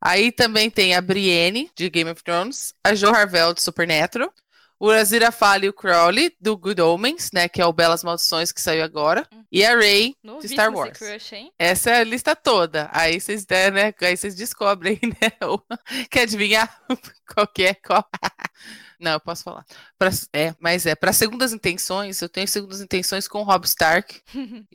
Aí 0.00 0.30
também 0.30 0.70
tem 0.70 0.94
a 0.94 1.00
Brienne, 1.00 1.70
de 1.74 1.88
Game 1.88 2.10
of 2.10 2.22
Thrones, 2.22 2.74
a 2.84 2.94
Jo 2.94 3.10
Harvell, 3.10 3.54
de 3.54 3.62
Supernatural, 3.62 4.32
o 4.82 4.90
Aziraphale 4.90 5.66
e 5.66 5.68
o 5.68 5.72
Crowley, 5.72 6.34
do 6.40 6.56
Good 6.56 6.80
Omens, 6.80 7.30
né? 7.32 7.48
Que 7.48 7.62
é 7.62 7.66
o 7.66 7.72
Belas 7.72 8.02
Maldições 8.02 8.50
que 8.50 8.60
saiu 8.60 8.82
agora. 8.82 9.24
Hum. 9.32 9.44
E 9.52 9.64
a 9.64 9.76
Rey, 9.76 10.16
de 10.40 10.48
Star 10.48 10.74
Wars. 10.74 10.98
Crush, 10.98 11.34
Essa 11.56 11.90
é 11.90 12.00
a 12.00 12.04
lista 12.04 12.34
toda. 12.34 12.90
Aí 12.92 13.20
vocês 13.20 13.46
né? 13.72 13.94
Aí 14.02 14.16
vocês 14.16 14.34
descobrem, 14.34 14.98
né? 15.22 15.30
Quer 16.10 16.22
adivinhar 16.22 16.82
qual 17.32 17.46
que 17.46 17.62
é 17.62 17.74
qual? 17.74 18.04
Não, 18.98 19.12
eu 19.12 19.20
posso 19.20 19.44
falar. 19.44 19.64
Pra, 19.96 20.10
é, 20.32 20.52
mas 20.58 20.84
é, 20.84 20.96
para 20.96 21.12
segundas 21.12 21.52
intenções, 21.52 22.20
eu 22.20 22.28
tenho 22.28 22.48
segundas 22.48 22.80
intenções 22.80 23.28
com 23.28 23.40
o 23.40 23.44
Rob 23.44 23.64
Stark, 23.64 24.20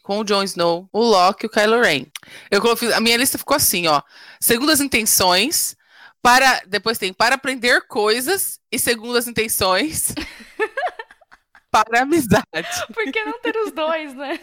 com 0.03 0.19
o 0.19 0.23
Jon 0.23 0.43
Snow, 0.43 0.87
o 0.91 1.01
Loki 1.01 1.45
e 1.45 1.47
o 1.47 1.49
Kylo 1.49 1.81
Ren. 1.81 2.05
Eu, 2.49 2.61
a 2.93 2.99
minha 3.01 3.15
lista 3.15 3.37
ficou 3.37 3.55
assim, 3.55 3.87
ó. 3.87 4.01
Segundas 4.39 4.81
intenções, 4.81 5.76
para 6.21 6.61
depois 6.67 6.97
tem 6.97 7.13
para 7.13 7.35
aprender 7.35 7.87
coisas 7.87 8.59
e 8.71 8.77
segundo 8.77 9.17
as 9.17 9.27
intenções 9.27 10.13
para 11.71 12.01
amizade. 12.01 12.45
Por 12.93 13.11
que 13.11 13.23
não 13.23 13.39
ter 13.39 13.55
os 13.57 13.71
dois, 13.71 14.13
né? 14.13 14.39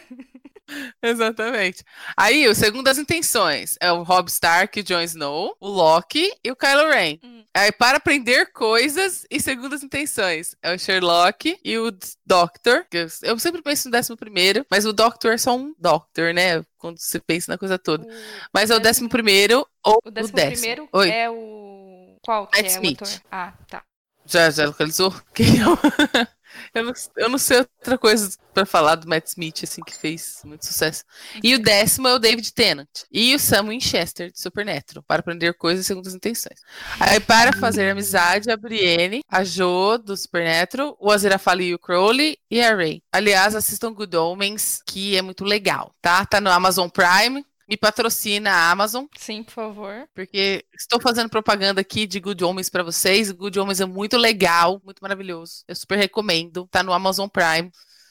Exatamente. 1.02 1.84
Aí, 2.16 2.48
o 2.48 2.54
segundo 2.54 2.88
as 2.88 2.98
intenções 2.98 3.76
é 3.80 3.92
o 3.92 4.02
Rob 4.02 4.28
Stark, 4.28 4.80
o 4.80 4.82
Jon 4.82 5.02
Snow, 5.02 5.56
o 5.60 5.68
Loki 5.68 6.32
e 6.42 6.50
o 6.50 6.56
Kylo 6.56 6.88
Ren. 6.88 7.18
Hum. 7.22 7.44
Aí, 7.54 7.70
para 7.70 7.98
aprender 7.98 8.52
coisas 8.52 9.24
e 9.30 9.38
segundo 9.40 9.74
as 9.74 9.82
intenções, 9.82 10.56
é 10.62 10.74
o 10.74 10.78
Sherlock 10.78 11.58
e 11.62 11.78
o 11.78 11.90
Doctor. 12.26 12.86
Eu 13.22 13.38
sempre 13.38 13.62
penso 13.62 13.88
no 13.88 13.92
décimo 13.92 14.16
primeiro, 14.16 14.66
mas 14.70 14.84
o 14.84 14.92
Doctor 14.92 15.32
é 15.32 15.38
só 15.38 15.56
um 15.56 15.74
Doctor, 15.78 16.34
né? 16.34 16.64
Quando 16.78 16.98
você 16.98 17.20
pensa 17.20 17.52
na 17.52 17.58
coisa 17.58 17.78
toda. 17.78 18.04
O 18.04 18.08
mas 18.52 18.70
é 18.70 18.76
o 18.76 18.80
décimo 18.80 19.08
primeiro 19.08 19.66
ou 19.84 20.00
o 20.04 20.10
décimo. 20.10 20.32
O 20.32 20.36
décimo 20.36 20.52
primeiro 20.52 20.88
Oi. 20.92 21.10
é 21.10 21.30
o... 21.30 22.18
Qual 22.22 22.46
que 22.46 22.56
Matt 22.56 22.66
é 22.66 22.74
Smith. 22.74 23.00
o 23.00 23.04
ator? 23.04 23.20
Ah, 23.30 23.52
tá. 23.68 23.82
Já, 24.26 24.50
já 24.50 24.66
localizou? 24.66 25.14
Quem 25.34 25.60
é 25.60 25.68
o... 25.68 25.78
Eu 26.74 26.84
não, 26.84 26.92
eu 27.16 27.28
não 27.28 27.38
sei 27.38 27.58
outra 27.58 27.98
coisa 27.98 28.30
para 28.52 28.64
falar 28.64 28.94
do 28.94 29.08
Matt 29.08 29.26
Smith, 29.28 29.64
assim, 29.64 29.82
que 29.82 29.94
fez 29.94 30.40
muito 30.44 30.64
sucesso. 30.64 31.04
E 31.42 31.54
o 31.54 31.58
décimo 31.58 32.08
é 32.08 32.14
o 32.14 32.18
David 32.18 32.52
Tennant. 32.52 32.88
E 33.10 33.34
o 33.34 33.38
Sam 33.38 33.68
Winchester, 33.68 34.30
de 34.30 34.40
Supernatural, 34.40 35.02
para 35.06 35.20
aprender 35.20 35.54
coisas 35.54 35.86
segundo 35.86 36.06
as 36.06 36.14
intenções. 36.14 36.60
Aí, 37.00 37.18
para 37.20 37.52
fazer 37.52 37.90
amizade, 37.90 38.50
a 38.50 38.56
Brienne, 38.56 39.22
a 39.28 39.42
Jo, 39.42 39.98
do 39.98 40.16
Supernatural, 40.16 40.96
o 41.00 41.10
Aziraphale 41.10 41.64
e 41.64 41.74
o 41.74 41.78
Crowley, 41.78 42.38
e 42.50 42.60
a 42.60 42.74
Ray. 42.74 43.02
Aliás, 43.12 43.54
assistam 43.54 43.92
Good 43.92 44.16
Omens, 44.16 44.80
que 44.86 45.16
é 45.16 45.22
muito 45.22 45.44
legal, 45.44 45.92
tá? 46.00 46.24
Tá 46.24 46.40
no 46.40 46.50
Amazon 46.50 46.88
Prime, 46.88 47.44
me 47.68 47.76
patrocina 47.76 48.50
a 48.50 48.70
Amazon. 48.70 49.06
Sim, 49.16 49.42
por 49.42 49.52
favor. 49.52 50.08
Porque 50.14 50.64
estou 50.74 51.00
fazendo 51.00 51.28
propaganda 51.28 51.80
aqui 51.80 52.06
de 52.06 52.20
Good 52.20 52.44
Homens 52.44 52.68
para 52.68 52.82
vocês. 52.82 53.30
Good 53.30 53.58
Homens 53.58 53.80
é 53.80 53.86
muito 53.86 54.16
legal, 54.16 54.80
muito 54.84 55.00
maravilhoso. 55.00 55.64
Eu 55.66 55.74
super 55.74 55.96
recomendo. 55.96 56.68
Tá 56.70 56.82
no 56.82 56.92
Amazon 56.92 57.28
Prime. 57.28 57.70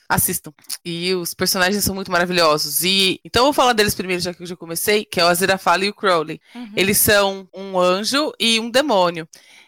Assistam. 0.10 0.54
E 0.84 1.14
os 1.16 1.34
personagens 1.34 1.84
são 1.84 1.96
muito 1.96 2.12
maravilhosos. 2.12 2.84
E 2.84 3.20
então 3.24 3.42
eu 3.42 3.46
vou 3.46 3.54
falar 3.54 3.74
deles 3.74 3.96
primeiro, 3.96 4.22
já 4.22 4.34
que 4.34 4.44
eu 4.44 4.48
já 4.48 4.56
comecei, 4.56 5.06
que 5.06 5.20
é 5.20 5.24
o 5.24 5.28
Aziraphale 5.28 5.88
e 5.88 5.90
o 5.90 5.94
Crowley. 5.94 6.42
Uhum. 6.54 6.74
Eles 6.76 6.98
são 6.98 7.48
um 7.54 7.80
anjo 7.80 8.32
e 8.40 8.60
um 8.60 8.70
demônio. 8.70 9.28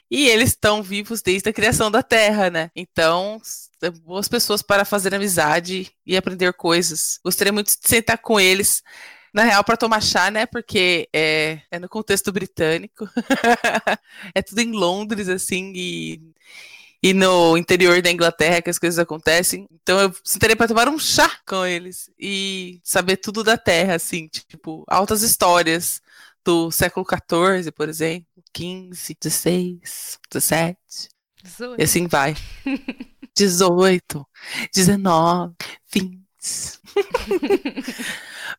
E 0.10 0.28
eles 0.28 0.50
estão 0.50 0.84
vivos 0.84 1.22
desde 1.22 1.50
a 1.50 1.54
criação 1.54 1.90
da 1.90 2.04
Terra, 2.04 2.50
né? 2.50 2.70
Então, 2.76 3.42
boas 4.04 4.28
pessoas 4.28 4.62
para 4.62 4.86
fazer 4.86 5.16
amizade 5.16 5.92
e 6.06 6.16
aprender 6.16 6.54
coisas. 6.54 7.20
Gostaria 7.24 7.52
muito 7.52 7.68
de 7.68 7.88
sentar 7.88 8.20
com 8.20 8.40
eles 8.40 8.84
na 9.36 9.44
real, 9.44 9.66
para 9.66 9.76
tomar 9.76 10.02
chá, 10.02 10.32
né? 10.32 10.46
Porque 10.46 11.10
é, 11.12 11.60
é 11.70 11.78
no 11.78 11.90
contexto 11.90 12.32
britânico. 12.32 13.06
é 14.34 14.42
tudo 14.42 14.62
em 14.62 14.72
Londres, 14.72 15.28
assim, 15.28 15.74
e, 15.76 16.22
e 17.04 17.14
no 17.14 17.58
interior 17.58 18.02
da 18.02 18.10
Inglaterra 18.10 18.62
que 18.62 18.70
as 18.70 18.80
coisas 18.80 18.98
acontecem. 18.98 19.68
Então 19.70 20.00
eu 20.00 20.16
sentaria 20.24 20.56
para 20.56 20.70
tomar 20.70 20.88
um 20.88 20.98
chá 20.98 21.30
com 21.46 21.66
eles 21.66 22.10
e 22.18 22.80
saber 22.82 23.18
tudo 23.18 23.44
da 23.44 23.58
Terra, 23.58 23.96
assim, 23.96 24.30
tipo, 24.30 24.86
altas 24.88 25.22
histórias 25.22 26.02
do 26.42 26.72
século 26.72 27.06
XIV, 27.06 27.74
por 27.74 27.90
exemplo, 27.90 28.26
XV, 28.56 29.18
XVI, 29.22 29.82
XVII. 30.32 30.78
18. 31.44 31.82
E 31.82 31.84
assim 31.84 32.08
vai. 32.08 32.38
18, 33.36 34.26
19, 34.74 35.56
20. 35.92 36.24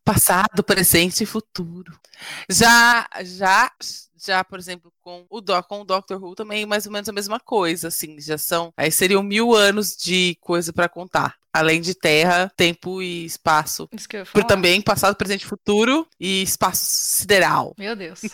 Passado, 0.07 0.63
presente 0.63 1.25
e 1.25 1.27
futuro. 1.27 1.99
Já, 2.49 3.09
já, 3.25 3.73
já, 4.17 4.45
por 4.45 4.57
exemplo, 4.57 4.93
com 5.03 5.27
o, 5.29 5.41
Doc, 5.41 5.67
com 5.67 5.81
o 5.81 5.85
Doctor 5.85 6.23
Who 6.23 6.37
também 6.37 6.65
mais 6.65 6.87
ou 6.87 6.93
menos 6.93 7.09
a 7.09 7.13
mesma 7.13 7.41
coisa, 7.41 7.89
assim, 7.89 8.21
já 8.21 8.39
são, 8.39 8.73
aí 8.77 8.93
seriam 8.93 9.21
mil 9.21 9.53
anos 9.53 9.97
de 9.97 10.39
coisa 10.41 10.73
para 10.73 10.89
contar. 10.89 11.35
Além 11.53 11.81
de 11.81 11.93
terra, 11.93 12.49
tempo 12.57 13.03
e 13.03 13.25
espaço. 13.25 13.89
Isso 13.91 14.09
que 14.09 14.19
eu 14.19 14.27
Por 14.27 14.45
também 14.45 14.81
passado, 14.81 15.17
presente 15.17 15.43
e 15.43 15.49
futuro 15.49 16.07
e 16.21 16.41
espaço 16.41 16.85
sideral. 16.85 17.75
Meu 17.77 17.97
Deus. 17.97 18.21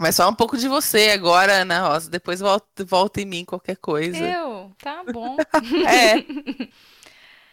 Mas 0.00 0.16
só 0.16 0.28
um 0.28 0.34
pouco 0.34 0.56
de 0.56 0.66
você 0.66 1.10
agora, 1.10 1.62
Ana 1.62 1.88
Rosa. 1.88 2.10
Depois 2.10 2.40
volta, 2.40 2.84
volta 2.84 3.20
em 3.20 3.24
mim 3.24 3.44
qualquer 3.44 3.76
coisa. 3.76 4.18
Eu? 4.18 4.72
Tá 4.82 5.04
bom. 5.12 5.36
é. 5.88 6.24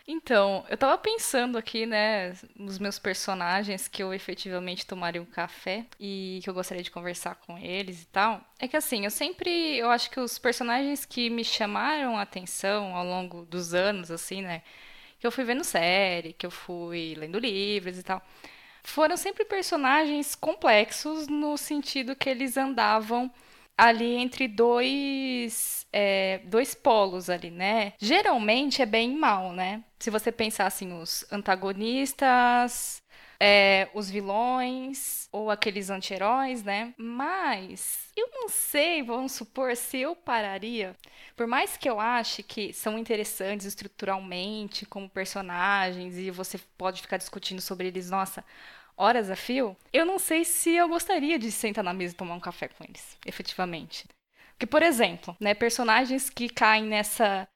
Então, 0.08 0.64
eu 0.70 0.78
tava 0.78 0.96
pensando 1.00 1.58
aqui, 1.58 1.88
né, 1.88 2.34
nos 2.56 2.78
meus 2.78 3.00
personagens 3.00 3.88
que 3.88 4.04
eu 4.04 4.14
efetivamente 4.14 4.86
tomaria 4.86 5.20
um 5.22 5.26
café 5.26 5.88
e 6.00 6.40
que 6.44 6.50
eu 6.50 6.54
gostaria 6.54 6.84
de 6.84 6.92
conversar 6.92 7.36
com 7.36 7.58
eles 7.58 8.04
e 8.04 8.08
tal. 8.08 8.40
É 8.60 8.68
que 8.68 8.78
assim, 8.78 9.06
eu 9.06 9.10
sempre, 9.12 9.50
eu 9.78 9.90
acho 9.90 10.12
que 10.12 10.20
os 10.20 10.38
personagens 10.38 11.06
que 11.06 11.28
me 11.32 11.44
chamaram 11.44 12.18
a 12.18 12.22
atenção 12.22 12.96
ao 12.96 13.04
longo 13.04 13.46
dos 13.46 13.74
anos, 13.74 14.12
assim, 14.12 14.44
né, 14.44 14.62
que 15.20 15.26
eu 15.26 15.32
fui 15.32 15.44
vendo 15.44 15.64
série, 15.64 16.34
que 16.34 16.46
eu 16.46 16.52
fui 16.52 17.16
lendo 17.18 17.40
livros 17.40 17.98
e 17.98 18.04
tal, 18.04 18.22
foram 18.84 19.18
sempre 19.18 19.44
personagens 19.46 20.36
complexos 20.36 21.28
no 21.28 21.58
sentido 21.58 22.16
que 22.16 22.30
eles 22.30 22.58
andavam 22.58 23.32
ali 23.78 24.16
entre 24.16 24.48
dois, 24.48 25.85
é, 25.98 26.40
dois 26.44 26.76
polos 26.76 27.30
ali, 27.30 27.50
né? 27.50 27.94
Geralmente 27.98 28.82
é 28.82 28.86
bem 28.86 29.16
mal, 29.16 29.54
né? 29.54 29.82
Se 29.98 30.10
você 30.10 30.30
pensar 30.30 30.68
assim, 30.68 30.92
os 30.92 31.26
antagonistas, 31.32 33.02
é, 33.40 33.88
os 33.94 34.10
vilões 34.10 35.30
ou 35.32 35.50
aqueles 35.50 35.90
anti-heróis, 35.90 36.64
né? 36.64 36.94
Mas 36.98 38.12
eu 38.14 38.28
não 38.30 38.50
sei, 38.50 39.04
vamos 39.04 39.32
supor, 39.32 39.74
se 39.78 40.00
eu 40.00 40.18
pararia. 40.18 40.98
Por 41.34 41.48
mais 41.48 41.78
que 41.78 41.90
eu 41.90 41.98
ache 41.98 42.44
que 42.44 42.74
são 42.74 43.00
interessantes 43.00 43.66
estruturalmente 43.66 44.86
como 44.86 45.10
personagens 45.10 46.18
e 46.18 46.30
você 46.30 46.58
pode 46.78 47.02
ficar 47.02 47.16
discutindo 47.16 47.62
sobre 47.62 47.88
eles, 47.88 48.10
nossa, 48.10 48.44
horas 48.98 49.30
a 49.30 49.36
fio, 49.38 49.78
eu 49.94 50.06
não 50.06 50.20
sei 50.20 50.44
se 50.44 50.72
eu 50.72 50.90
gostaria 50.90 51.40
de 51.40 51.50
sentar 51.54 51.86
na 51.86 51.94
mesa 51.94 52.14
e 52.14 52.18
tomar 52.18 52.36
um 52.36 52.40
café 52.42 52.68
com 52.68 52.84
eles, 52.84 53.18
efetivamente. 53.26 54.06
Porque, 54.56 54.66
por 54.66 54.82
exemplo, 54.82 55.36
né, 55.40 55.54
personagens 55.54 56.30
que 56.30 56.50
caem 56.50 56.86
nessa 56.86 57.48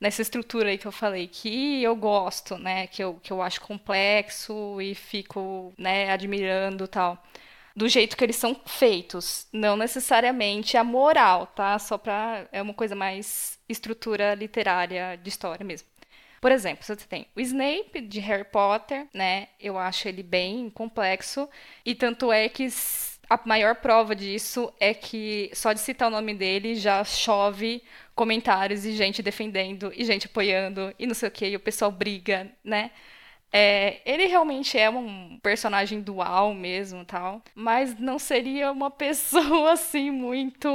nessa 0.00 0.22
estrutura 0.22 0.70
aí 0.70 0.78
que 0.78 0.86
eu 0.86 0.92
falei, 0.92 1.26
que 1.28 1.82
eu 1.82 1.96
gosto, 1.96 2.58
né, 2.58 2.86
que 2.86 3.02
eu, 3.02 3.14
que 3.22 3.32
eu 3.32 3.42
acho 3.42 3.60
complexo 3.62 4.80
e 4.80 4.94
fico, 4.94 5.72
né, 5.78 6.10
admirando 6.10 6.86
tal. 6.88 7.22
Do 7.74 7.88
jeito 7.88 8.16
que 8.16 8.24
eles 8.24 8.36
são 8.36 8.54
feitos, 8.66 9.46
não 9.52 9.76
necessariamente 9.76 10.76
a 10.78 10.84
moral, 10.84 11.46
tá? 11.48 11.78
Só 11.78 11.98
pra. 11.98 12.46
É 12.52 12.62
uma 12.62 12.74
coisa 12.74 12.94
mais 12.94 13.58
estrutura 13.68 14.34
literária 14.34 15.16
de 15.22 15.28
história 15.28 15.64
mesmo. 15.64 15.88
Por 16.40 16.52
exemplo, 16.52 16.84
você 16.84 16.96
tem 16.96 17.26
o 17.36 17.40
Snape 17.40 18.00
de 18.02 18.20
Harry 18.20 18.44
Potter, 18.44 19.06
né? 19.12 19.48
Eu 19.60 19.78
acho 19.78 20.08
ele 20.08 20.22
bem 20.22 20.70
complexo 20.70 21.48
e 21.84 21.94
tanto 21.94 22.32
é 22.32 22.48
que 22.48 22.68
a 23.28 23.40
maior 23.44 23.76
prova 23.76 24.14
disso 24.14 24.72
é 24.78 24.94
que 24.94 25.50
só 25.52 25.72
de 25.72 25.80
citar 25.80 26.08
o 26.08 26.10
nome 26.10 26.34
dele 26.34 26.74
já 26.76 27.02
chove 27.04 27.82
comentários 28.14 28.84
e 28.84 28.92
gente 28.92 29.22
defendendo 29.22 29.92
e 29.94 30.04
gente 30.04 30.26
apoiando 30.26 30.94
e 30.98 31.06
não 31.06 31.14
sei 31.14 31.28
o 31.28 31.32
que, 31.32 31.46
e 31.46 31.56
o 31.56 31.60
pessoal 31.60 31.90
briga, 31.90 32.50
né? 32.64 32.90
É, 33.52 34.00
ele 34.04 34.26
realmente 34.26 34.78
é 34.78 34.90
um 34.90 35.38
personagem 35.42 36.00
dual 36.00 36.52
mesmo, 36.54 37.04
tal, 37.04 37.42
mas 37.54 37.98
não 37.98 38.18
seria 38.18 38.70
uma 38.72 38.90
pessoa 38.92 39.72
assim 39.72 40.10
muito 40.10 40.68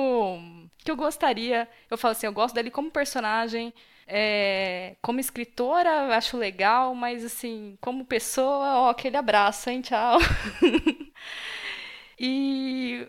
que 0.84 0.92
eu 0.92 0.96
gostaria. 0.96 1.68
Eu 1.90 1.98
falo 1.98 2.14
assim, 2.14 2.26
eu 2.26 2.34
gosto 2.34 2.56
dele 2.56 2.72
como 2.72 2.92
personagem, 2.92 3.74
é, 4.08 4.96
como 5.02 5.20
escritora, 5.20 6.16
acho 6.18 6.38
legal, 6.38 6.96
mas 6.96 7.24
assim, 7.24 7.78
como 7.82 8.06
pessoa, 8.06 8.82
ó, 8.82 8.90
aquele 8.90 9.18
abraço, 9.18 9.70
hein? 9.70 9.82
Tchau. 9.82 10.20
E 12.24 13.08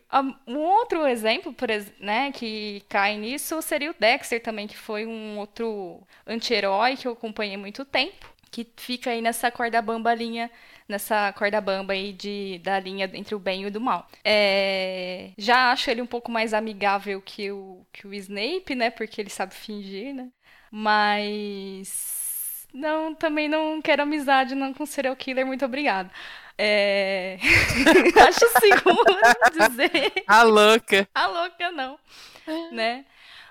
um 0.48 0.56
outro 0.58 1.06
exemplo, 1.06 1.54
né, 2.00 2.32
que 2.32 2.82
cai 2.88 3.18
nisso 3.18 3.60
seria 3.60 3.90
o 3.90 3.94
Dexter 3.98 4.42
também, 4.42 4.66
que 4.66 4.76
foi 4.76 5.04
um 5.04 5.36
outro 5.38 6.00
anti-herói 6.26 6.96
que 6.96 7.06
eu 7.06 7.12
acompanhei 7.12 7.58
muito 7.58 7.84
tempo, 7.84 8.32
que 8.50 8.66
fica 8.74 9.10
aí 9.10 9.20
nessa 9.20 9.50
corda 9.50 9.82
bamba 9.82 10.14
linha, 10.14 10.50
nessa 10.88 11.30
corda 11.34 11.60
bamba 11.60 11.92
aí 11.92 12.14
de, 12.14 12.58
da 12.64 12.80
linha 12.80 13.10
entre 13.12 13.34
o 13.34 13.38
bem 13.38 13.64
e 13.64 13.66
o 13.66 13.70
do 13.70 13.82
mal. 13.82 14.08
É, 14.24 15.32
já 15.36 15.72
acho 15.72 15.90
ele 15.90 16.00
um 16.00 16.06
pouco 16.06 16.30
mais 16.30 16.54
amigável 16.54 17.20
que 17.20 17.50
o, 17.50 17.84
que 17.92 18.06
o 18.06 18.14
Snape, 18.14 18.74
né, 18.74 18.88
porque 18.90 19.20
ele 19.20 19.28
sabe 19.30 19.54
fingir, 19.54 20.14
né. 20.14 20.30
Mas. 20.70 22.66
Não, 22.72 23.14
também 23.14 23.48
não 23.48 23.82
quero 23.82 24.02
amizade 24.02 24.54
não 24.54 24.72
com 24.72 24.86
serial 24.86 25.14
killer, 25.14 25.46
muito 25.46 25.62
obrigada. 25.66 26.10
É... 26.58 27.38
Acho 28.28 28.60
seguro 28.60 29.04
dizer. 29.52 30.24
A 30.26 30.42
louca. 30.42 31.08
A 31.14 31.26
louca, 31.26 31.70
não. 31.72 31.98
Né? 32.72 33.04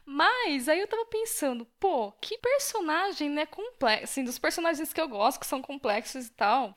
Mas 0.06 0.68
aí 0.68 0.80
eu 0.80 0.88
tava 0.88 1.06
pensando, 1.06 1.66
pô, 1.80 2.12
que 2.20 2.38
personagem, 2.38 3.30
né, 3.30 3.46
complexo, 3.46 4.04
assim, 4.04 4.24
dos 4.24 4.38
personagens 4.38 4.92
que 4.92 5.00
eu 5.00 5.08
gosto, 5.08 5.40
que 5.40 5.46
são 5.46 5.62
complexos 5.62 6.28
e 6.28 6.32
tal, 6.32 6.76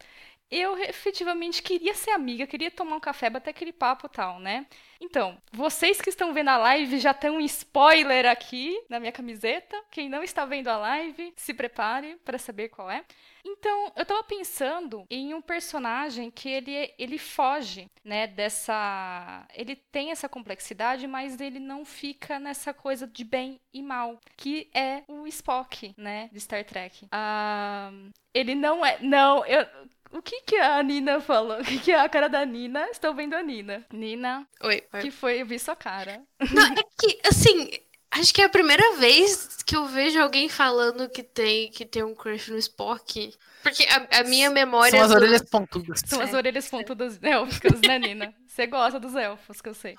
eu 0.58 0.78
efetivamente 0.78 1.62
queria 1.62 1.94
ser 1.94 2.10
amiga, 2.10 2.46
queria 2.46 2.70
tomar 2.70 2.96
um 2.96 3.00
café, 3.00 3.28
bater 3.28 3.50
aquele 3.50 3.72
papo 3.72 4.08
tal, 4.08 4.38
né? 4.38 4.66
Então, 5.00 5.36
vocês 5.52 6.00
que 6.00 6.08
estão 6.08 6.32
vendo 6.32 6.48
a 6.48 6.56
live 6.56 6.98
já 6.98 7.12
tem 7.12 7.30
um 7.30 7.40
spoiler 7.40 8.26
aqui 8.26 8.80
na 8.88 8.98
minha 8.98 9.12
camiseta. 9.12 9.76
Quem 9.90 10.08
não 10.08 10.22
está 10.22 10.44
vendo 10.44 10.68
a 10.68 10.78
live, 10.78 11.32
se 11.36 11.52
prepare 11.52 12.16
para 12.24 12.38
saber 12.38 12.68
qual 12.68 12.90
é. 12.90 13.04
Então, 13.44 13.92
eu 13.94 14.06
tava 14.06 14.24
pensando 14.24 15.04
em 15.10 15.34
um 15.34 15.42
personagem 15.42 16.30
que 16.30 16.48
ele, 16.48 16.94
ele 16.98 17.18
foge, 17.18 17.90
né, 18.02 18.26
dessa... 18.26 19.46
Ele 19.54 19.76
tem 19.76 20.10
essa 20.10 20.28
complexidade, 20.30 21.06
mas 21.06 21.38
ele 21.38 21.60
não 21.60 21.84
fica 21.84 22.38
nessa 22.38 22.72
coisa 22.72 23.06
de 23.06 23.22
bem 23.22 23.60
e 23.72 23.82
mal, 23.82 24.18
que 24.38 24.70
é 24.72 25.02
o 25.06 25.26
Spock, 25.26 25.94
né, 25.98 26.30
de 26.32 26.40
Star 26.40 26.64
Trek. 26.64 27.06
Ah, 27.12 27.90
ele 28.32 28.54
não 28.54 28.84
é... 28.84 28.98
Não, 29.02 29.44
eu... 29.44 29.66
O 30.14 30.22
que 30.22 30.42
que 30.42 30.56
a 30.56 30.80
Nina 30.80 31.20
falou? 31.20 31.58
O 31.60 31.64
que 31.64 31.78
que 31.78 31.92
é 31.92 31.98
a 31.98 32.08
cara 32.08 32.28
da 32.28 32.46
Nina? 32.46 32.88
Estou 32.88 33.12
vendo 33.12 33.34
a 33.34 33.42
Nina. 33.42 33.84
Nina. 33.92 34.46
Oi. 34.62 34.80
Que 35.00 35.10
foi, 35.10 35.42
eu 35.42 35.46
vi 35.46 35.58
sua 35.58 35.74
cara. 35.74 36.22
Não, 36.52 36.62
é 36.62 36.82
que, 36.96 37.20
assim, 37.28 37.70
acho 38.12 38.32
que 38.32 38.40
é 38.40 38.44
a 38.44 38.48
primeira 38.48 38.96
vez 38.96 39.58
que 39.66 39.74
eu 39.74 39.86
vejo 39.86 40.20
alguém 40.20 40.48
falando 40.48 41.08
que 41.08 41.22
tem, 41.22 41.68
que 41.70 41.84
tem 41.84 42.04
um 42.04 42.14
crush 42.14 42.48
no 42.48 42.58
Spock. 42.58 43.34
Porque 43.64 43.84
a, 43.84 44.20
a 44.20 44.24
minha 44.24 44.50
memória. 44.50 44.92
São 44.92 45.00
as 45.00 45.10
do... 45.10 45.16
orelhas 45.16 45.42
pontudas. 45.42 46.02
São 46.06 46.20
as 46.20 46.32
é. 46.32 46.36
orelhas 46.36 46.68
pontudas 46.68 47.18
élficas, 47.20 47.80
né, 47.80 47.98
Nina? 47.98 48.34
Você 48.46 48.68
gosta 48.68 49.00
dos 49.00 49.16
elfos, 49.16 49.60
que 49.60 49.68
eu 49.68 49.74
sei. 49.74 49.96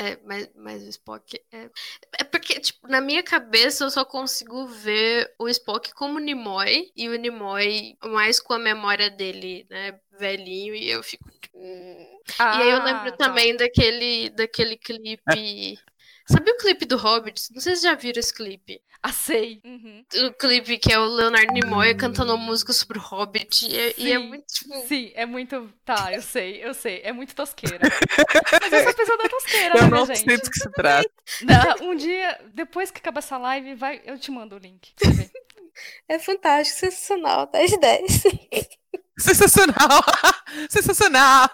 É, 0.00 0.16
mas, 0.24 0.48
mas 0.54 0.84
o 0.84 0.88
Spock 0.88 1.40
é. 1.50 1.68
É 2.20 2.24
porque, 2.24 2.60
tipo, 2.60 2.86
na 2.86 3.00
minha 3.00 3.22
cabeça 3.22 3.82
eu 3.82 3.90
só 3.90 4.04
consigo 4.04 4.64
ver 4.68 5.28
o 5.36 5.48
Spock 5.48 5.92
como 5.92 6.20
Nimoy 6.20 6.92
e 6.94 7.08
o 7.08 7.16
Nimoy 7.16 7.96
mais 8.04 8.38
com 8.38 8.54
a 8.54 8.58
memória 8.60 9.10
dele, 9.10 9.66
né? 9.68 9.98
Velhinho, 10.16 10.74
e 10.74 10.88
eu 10.88 11.02
fico. 11.02 11.28
Ah, 12.38 12.58
e 12.58 12.62
aí 12.62 12.70
eu 12.70 12.84
lembro 12.84 13.10
tá. 13.10 13.26
também 13.26 13.56
daquele, 13.56 14.30
daquele 14.30 14.76
clipe. 14.76 15.78
Sabe 16.30 16.50
o 16.50 16.56
clipe 16.58 16.84
do 16.84 16.96
Hobbit? 16.96 17.52
Não 17.54 17.60
sei 17.60 17.76
se 17.76 17.82
já 17.82 17.94
viram 17.94 18.20
esse 18.20 18.34
clipe. 18.34 18.82
Ah, 19.02 19.12
sei. 19.12 19.62
Uhum. 19.64 20.04
O 20.26 20.32
clipe 20.32 20.76
que 20.76 20.92
é 20.92 20.98
o 20.98 21.06
Leonardo 21.06 21.52
Nimoy 21.52 21.94
cantando 21.94 22.34
uma 22.34 22.44
música 22.44 22.72
sobre 22.72 22.98
o 22.98 23.00
Hobbit. 23.00 23.66
E 23.66 23.78
é, 23.78 23.94
e 23.96 24.12
é, 24.12 24.18
muito. 24.18 24.44
Tipo... 24.46 24.86
Sim, 24.86 25.12
é 25.14 25.24
muito. 25.24 25.72
Tá, 25.84 26.12
eu 26.12 26.20
sei, 26.20 26.62
eu 26.62 26.74
sei. 26.74 27.00
É 27.02 27.12
muito 27.12 27.34
tosqueira. 27.34 27.78
Mas 28.60 28.72
eu 28.72 28.80
sou 28.80 28.90
a 28.90 28.94
pessoa 28.94 29.18
da 29.18 29.28
tosqueira, 29.28 29.78
eu 29.78 29.82
né, 29.82 29.88
não 29.90 30.06
gente? 30.06 30.18
sei 30.18 30.36
do 30.36 30.50
que 30.50 30.58
se 30.58 30.70
trata. 30.72 31.10
Não, 31.42 31.90
um 31.90 31.94
dia, 31.94 32.38
depois 32.52 32.90
que 32.90 32.98
acabar 32.98 33.20
essa 33.20 33.38
live, 33.38 33.74
vai, 33.76 34.02
eu 34.04 34.18
te 34.18 34.30
mando 34.30 34.56
o 34.56 34.58
link. 34.58 34.92
É 36.08 36.18
fantástico, 36.18 36.80
sensacional, 36.80 37.46
10 37.52 37.70
de 37.70 37.78
10. 37.78 38.22
Sensacional! 39.18 40.02
Sensacional! 40.68 41.48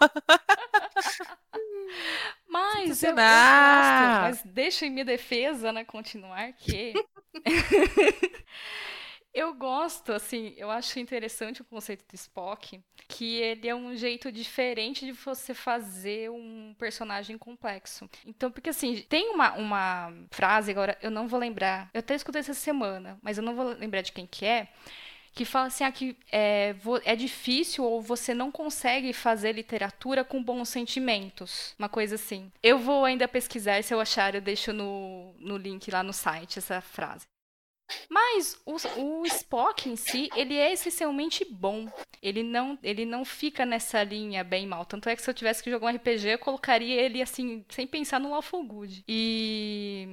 Mas 2.54 3.02
eu, 3.02 3.10
eu 3.10 3.16
gosto, 3.16 4.20
mas 4.22 4.42
deixa 4.44 4.86
em 4.86 4.90
minha 4.90 5.04
defesa, 5.04 5.72
né, 5.72 5.84
continuar 5.84 6.52
que 6.52 6.94
eu 9.34 9.52
gosto, 9.52 10.12
assim, 10.12 10.54
eu 10.56 10.70
acho 10.70 11.00
interessante 11.00 11.60
o 11.60 11.64
conceito 11.64 12.04
do 12.08 12.14
Spock, 12.14 12.80
que 13.08 13.34
ele 13.36 13.68
é 13.68 13.74
um 13.74 13.96
jeito 13.96 14.30
diferente 14.30 15.04
de 15.04 15.10
você 15.10 15.52
fazer 15.52 16.30
um 16.30 16.72
personagem 16.78 17.36
complexo. 17.36 18.08
Então, 18.24 18.50
porque 18.52 18.70
assim, 18.70 19.04
tem 19.08 19.30
uma, 19.30 19.52
uma 19.54 20.12
frase, 20.30 20.70
agora 20.70 20.96
eu 21.02 21.10
não 21.10 21.26
vou 21.26 21.40
lembrar, 21.40 21.90
eu 21.92 21.98
até 21.98 22.14
escutei 22.14 22.38
essa 22.38 22.54
semana, 22.54 23.18
mas 23.20 23.36
eu 23.36 23.42
não 23.42 23.56
vou 23.56 23.66
lembrar 23.74 24.02
de 24.02 24.12
quem 24.12 24.26
que 24.26 24.46
é, 24.46 24.68
que 25.34 25.44
fala 25.44 25.66
assim, 25.66 25.84
ah, 25.84 25.90
que 25.90 26.16
é, 26.30 26.74
é 27.04 27.16
difícil 27.16 27.84
ou 27.84 28.00
você 28.00 28.32
não 28.32 28.52
consegue 28.52 29.12
fazer 29.12 29.52
literatura 29.52 30.24
com 30.24 30.42
bons 30.42 30.68
sentimentos. 30.68 31.74
Uma 31.78 31.88
coisa 31.88 32.14
assim. 32.14 32.52
Eu 32.62 32.78
vou 32.78 33.04
ainda 33.04 33.26
pesquisar, 33.26 33.82
se 33.82 33.92
eu 33.92 34.00
achar, 34.00 34.34
eu 34.34 34.40
deixo 34.40 34.72
no, 34.72 35.34
no 35.40 35.56
link 35.56 35.90
lá 35.90 36.02
no 36.02 36.12
site 36.12 36.58
essa 36.58 36.80
frase. 36.80 37.26
Mas 38.08 38.60
o, 38.64 38.76
o, 39.00 39.26
Spock 39.26 39.88
em 39.88 39.96
si, 39.96 40.28
ele 40.34 40.56
é 40.56 40.72
essencialmente 40.72 41.44
bom. 41.44 41.86
Ele 42.22 42.42
não, 42.42 42.78
ele 42.82 43.04
não 43.04 43.24
fica 43.24 43.66
nessa 43.66 44.02
linha 44.02 44.42
bem 44.42 44.66
mal. 44.66 44.84
Tanto 44.84 45.08
é 45.08 45.16
que 45.16 45.22
se 45.22 45.28
eu 45.28 45.34
tivesse 45.34 45.62
que 45.62 45.70
jogar 45.70 45.86
um 45.86 45.96
RPG, 45.96 46.28
eu 46.28 46.38
colocaria 46.38 47.00
ele 47.00 47.20
assim, 47.20 47.64
sem 47.68 47.86
pensar 47.86 48.18
no 48.18 48.30
Lawful 48.30 48.64
Good. 48.64 49.04
E 49.06 50.08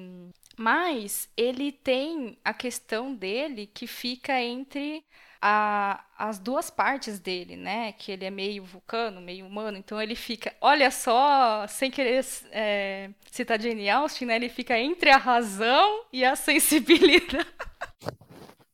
mas 0.58 1.30
ele 1.36 1.72
tem 1.72 2.38
a 2.44 2.54
questão 2.54 3.16
dele 3.16 3.66
que 3.66 3.88
fica 3.88 4.40
entre 4.40 5.04
a, 5.42 6.04
as 6.18 6.38
duas 6.38 6.70
partes 6.70 7.20
dele, 7.20 7.56
né? 7.56 7.94
Que 7.94 8.12
ele 8.12 8.26
é 8.26 8.30
meio 8.30 8.64
vulcano, 8.64 9.20
meio 9.20 9.48
humano, 9.48 9.78
então 9.78 10.02
ele 10.02 10.16
fica, 10.16 10.56
olha 10.62 10.92
só, 10.92 11.66
sem 11.68 11.90
querer 11.90 12.24
é, 12.52 13.10
citar 13.32 13.60
Jane 13.60 13.90
Austen, 13.90 14.28
né? 14.28 14.36
Ele 14.36 14.50
fica 14.50 14.78
entre 14.78 15.10
a 15.10 15.18
razão 15.18 16.06
e 16.14 16.24
a 16.24 16.36
sensibilidade. 16.36 17.48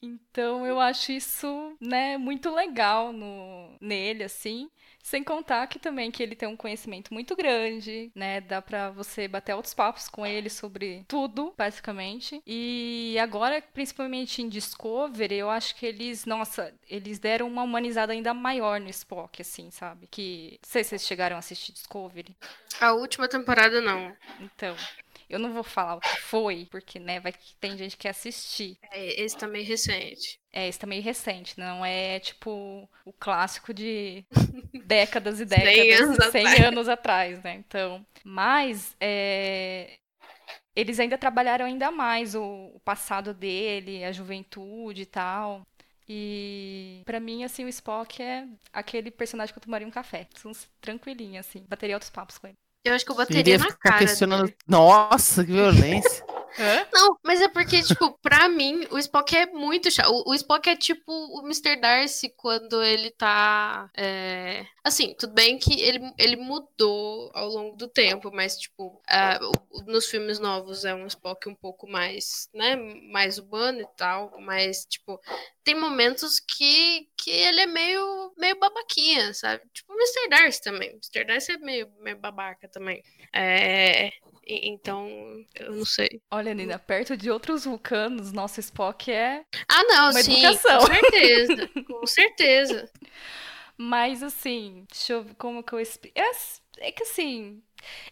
então 0.00 0.64
eu 0.66 0.80
acho 0.80 1.12
isso, 1.12 1.76
né, 1.80 2.16
muito 2.16 2.50
legal 2.50 3.12
no 3.12 3.76
nele 3.80 4.24
assim. 4.24 4.70
Sem 5.08 5.24
contar 5.24 5.66
que 5.68 5.78
também 5.78 6.10
que 6.10 6.22
ele 6.22 6.36
tem 6.36 6.46
um 6.46 6.54
conhecimento 6.54 7.14
muito 7.14 7.34
grande, 7.34 8.12
né? 8.14 8.42
Dá 8.42 8.60
para 8.60 8.90
você 8.90 9.26
bater 9.26 9.52
altos 9.52 9.72
papos 9.72 10.06
com 10.06 10.26
ele 10.26 10.50
sobre 10.50 11.02
tudo, 11.08 11.54
basicamente. 11.56 12.42
E 12.46 13.16
agora, 13.18 13.62
principalmente 13.72 14.42
em 14.42 14.50
Discovery, 14.50 15.36
eu 15.36 15.48
acho 15.48 15.74
que 15.76 15.86
eles, 15.86 16.26
nossa, 16.26 16.74
eles 16.90 17.18
deram 17.18 17.48
uma 17.48 17.62
humanizada 17.62 18.12
ainda 18.12 18.34
maior 18.34 18.78
no 18.78 18.90
Spock, 18.90 19.40
assim, 19.40 19.70
sabe? 19.70 20.06
Que. 20.10 20.58
Não 20.62 20.68
sei 20.68 20.84
se 20.84 20.90
vocês 20.90 21.06
chegaram 21.06 21.36
a 21.36 21.38
assistir 21.38 21.72
Discovery. 21.72 22.36
A 22.78 22.92
última 22.92 23.26
temporada, 23.26 23.80
não. 23.80 24.14
Então. 24.38 24.76
Eu 25.28 25.38
não 25.38 25.52
vou 25.52 25.62
falar 25.62 25.96
o 25.96 26.00
que 26.00 26.20
foi, 26.22 26.66
porque, 26.70 26.98
né, 26.98 27.20
vai 27.20 27.32
que 27.32 27.54
tem 27.56 27.76
gente 27.76 27.96
que 27.96 28.02
quer 28.02 28.10
assistir. 28.10 28.78
É, 28.90 29.20
esse 29.20 29.36
tá 29.36 29.46
meio 29.46 29.66
recente. 29.66 30.40
É, 30.52 30.68
esse 30.68 30.78
tá 30.78 30.86
meio 30.86 31.02
recente, 31.02 31.58
não 31.58 31.84
é 31.84 32.18
tipo 32.20 32.88
o 33.04 33.12
clássico 33.12 33.74
de 33.74 34.24
décadas 34.86 35.40
e 35.40 35.44
décadas, 35.44 35.74
100 35.74 35.92
anos, 35.94 36.16
100 36.16 36.46
atrás. 36.46 36.64
anos 36.64 36.88
atrás, 36.88 37.42
né? 37.42 37.54
Então, 37.56 38.06
mas 38.24 38.96
é, 39.00 39.98
eles 40.74 40.98
ainda 41.00 41.18
trabalharam 41.18 41.66
ainda 41.66 41.90
mais 41.90 42.34
o, 42.34 42.70
o 42.74 42.80
passado 42.80 43.34
dele, 43.34 44.04
a 44.04 44.12
juventude 44.12 45.02
e 45.02 45.06
tal. 45.06 45.66
E 46.08 47.02
para 47.04 47.20
mim, 47.20 47.44
assim, 47.44 47.64
o 47.64 47.68
Spock 47.68 48.22
é 48.22 48.46
aquele 48.72 49.10
personagem 49.10 49.52
que 49.52 49.58
eu 49.58 49.62
tomaria 49.62 49.86
um 49.86 49.90
café. 49.90 50.26
Tranquilinho, 50.80 51.38
assim. 51.38 51.64
Bateria 51.68 51.96
altos 51.96 52.08
papos 52.08 52.38
com 52.38 52.46
ele. 52.46 52.56
Eu 52.88 52.94
acho 52.94 53.04
que 53.04 53.10
eu 53.10 53.16
bateria 53.16 53.40
Iria 53.40 53.58
na 53.58 53.64
ficar 53.66 53.90
cara 53.90 53.98
questionando. 53.98 54.44
Dele. 54.44 54.56
Nossa, 54.66 55.44
que 55.44 55.52
violência. 55.52 56.24
Não, 56.92 57.18
mas 57.24 57.40
é 57.40 57.48
porque, 57.48 57.82
tipo, 57.82 58.18
pra 58.22 58.48
mim, 58.48 58.86
o 58.90 58.98
Spock 58.98 59.36
é 59.36 59.46
muito 59.46 59.90
chato. 59.90 60.10
O, 60.10 60.30
o 60.30 60.34
Spock 60.34 60.68
é 60.68 60.76
tipo 60.76 61.12
o 61.12 61.40
Mr. 61.44 61.76
Darcy 61.76 62.28
quando 62.36 62.82
ele 62.82 63.10
tá. 63.10 63.90
É... 63.96 64.66
Assim, 64.84 65.14
tudo 65.18 65.34
bem 65.34 65.58
que 65.58 65.80
ele, 65.80 66.00
ele 66.18 66.36
mudou 66.36 67.30
ao 67.34 67.48
longo 67.48 67.76
do 67.76 67.88
tempo, 67.88 68.30
mas, 68.32 68.56
tipo, 68.56 69.00
é, 69.08 69.38
nos 69.86 70.06
filmes 70.06 70.38
novos 70.38 70.84
é 70.84 70.94
um 70.94 71.06
Spock 71.06 71.48
um 71.48 71.54
pouco 71.54 71.86
mais, 71.86 72.48
né, 72.54 72.74
mais 72.76 73.38
urbano 73.38 73.82
e 73.82 73.86
tal, 73.96 74.32
mas, 74.40 74.86
tipo, 74.86 75.20
tem 75.62 75.74
momentos 75.74 76.40
que, 76.40 77.08
que 77.16 77.30
ele 77.30 77.60
é 77.60 77.66
meio, 77.66 78.32
meio 78.38 78.58
babaquinha, 78.58 79.34
sabe? 79.34 79.62
Tipo, 79.72 79.92
o 79.92 79.96
Mr. 79.96 80.28
Darcy 80.30 80.62
também. 80.62 80.90
Mr. 80.90 81.24
Darcy 81.24 81.52
é 81.52 81.58
meio, 81.58 81.92
meio 82.00 82.16
babaca 82.16 82.66
também. 82.68 83.02
É, 83.34 84.10
então, 84.48 85.06
eu 85.54 85.72
não 85.72 85.84
sei. 85.84 86.20
Olha, 86.30 86.54
Nina, 86.54 86.78
perto 86.78 87.16
de 87.16 87.30
outros 87.30 87.64
vulcanos, 87.64 88.32
nosso 88.32 88.60
Spock 88.60 89.10
é. 89.10 89.44
Ah, 89.68 89.82
não, 89.84 90.10
uma 90.10 90.22
sim. 90.22 90.44
Educação. 90.44 90.80
Com 90.80 90.86
certeza. 90.86 91.68
com 91.86 92.06
certeza. 92.06 92.90
Mas, 93.76 94.22
assim, 94.22 94.86
deixa 94.90 95.12
eu 95.12 95.22
ver 95.22 95.34
como 95.34 95.62
que 95.62 95.72
eu 95.72 95.80
explico. 95.80 96.18
É, 96.18 96.30
é 96.88 96.92
que, 96.92 97.02
assim, 97.02 97.62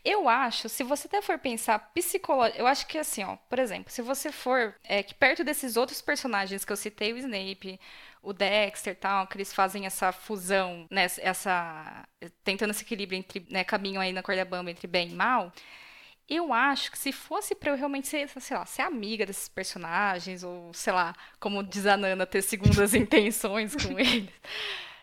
eu 0.04 0.28
acho, 0.28 0.68
se 0.68 0.82
você 0.84 1.06
até 1.06 1.20
for 1.22 1.38
pensar 1.38 1.78
psicológico, 1.92 2.58
eu 2.60 2.66
acho 2.66 2.86
que 2.86 2.98
assim, 2.98 3.24
ó, 3.24 3.36
por 3.36 3.58
exemplo, 3.58 3.90
se 3.90 4.02
você 4.02 4.30
for 4.30 4.74
é, 4.84 5.02
que 5.02 5.14
perto 5.14 5.42
desses 5.44 5.76
outros 5.76 6.00
personagens 6.00 6.64
que 6.64 6.72
eu 6.72 6.76
citei, 6.76 7.12
o 7.12 7.18
Snape, 7.18 7.80
o 8.22 8.32
Dexter 8.32 8.92
e 8.92 8.96
tal, 8.96 9.26
que 9.26 9.36
eles 9.36 9.52
fazem 9.52 9.86
essa 9.86 10.12
fusão, 10.12 10.86
né, 10.90 11.06
essa 11.18 12.06
tentando 12.44 12.70
esse 12.70 12.82
equilíbrio 12.82 13.18
entre, 13.18 13.46
né, 13.50 13.64
caminho 13.64 14.00
aí 14.00 14.12
na 14.12 14.22
corda 14.22 14.44
bamba 14.44 14.70
entre 14.70 14.86
bem 14.86 15.10
e 15.10 15.14
mal, 15.14 15.52
eu 16.28 16.52
acho 16.52 16.90
que 16.90 16.98
se 16.98 17.12
fosse 17.12 17.54
para 17.54 17.70
eu 17.70 17.76
realmente 17.76 18.08
ser, 18.08 18.28
sei 18.28 18.56
lá, 18.56 18.66
ser 18.66 18.82
amiga 18.82 19.24
desses 19.24 19.48
personagens, 19.48 20.42
ou, 20.42 20.72
sei 20.74 20.92
lá, 20.92 21.14
como 21.38 21.62
diz 21.62 21.86
a 21.86 21.96
Nana, 21.96 22.26
ter 22.26 22.42
segundas 22.42 22.94
intenções 22.94 23.74
com 23.76 23.98
eles, 23.98 24.30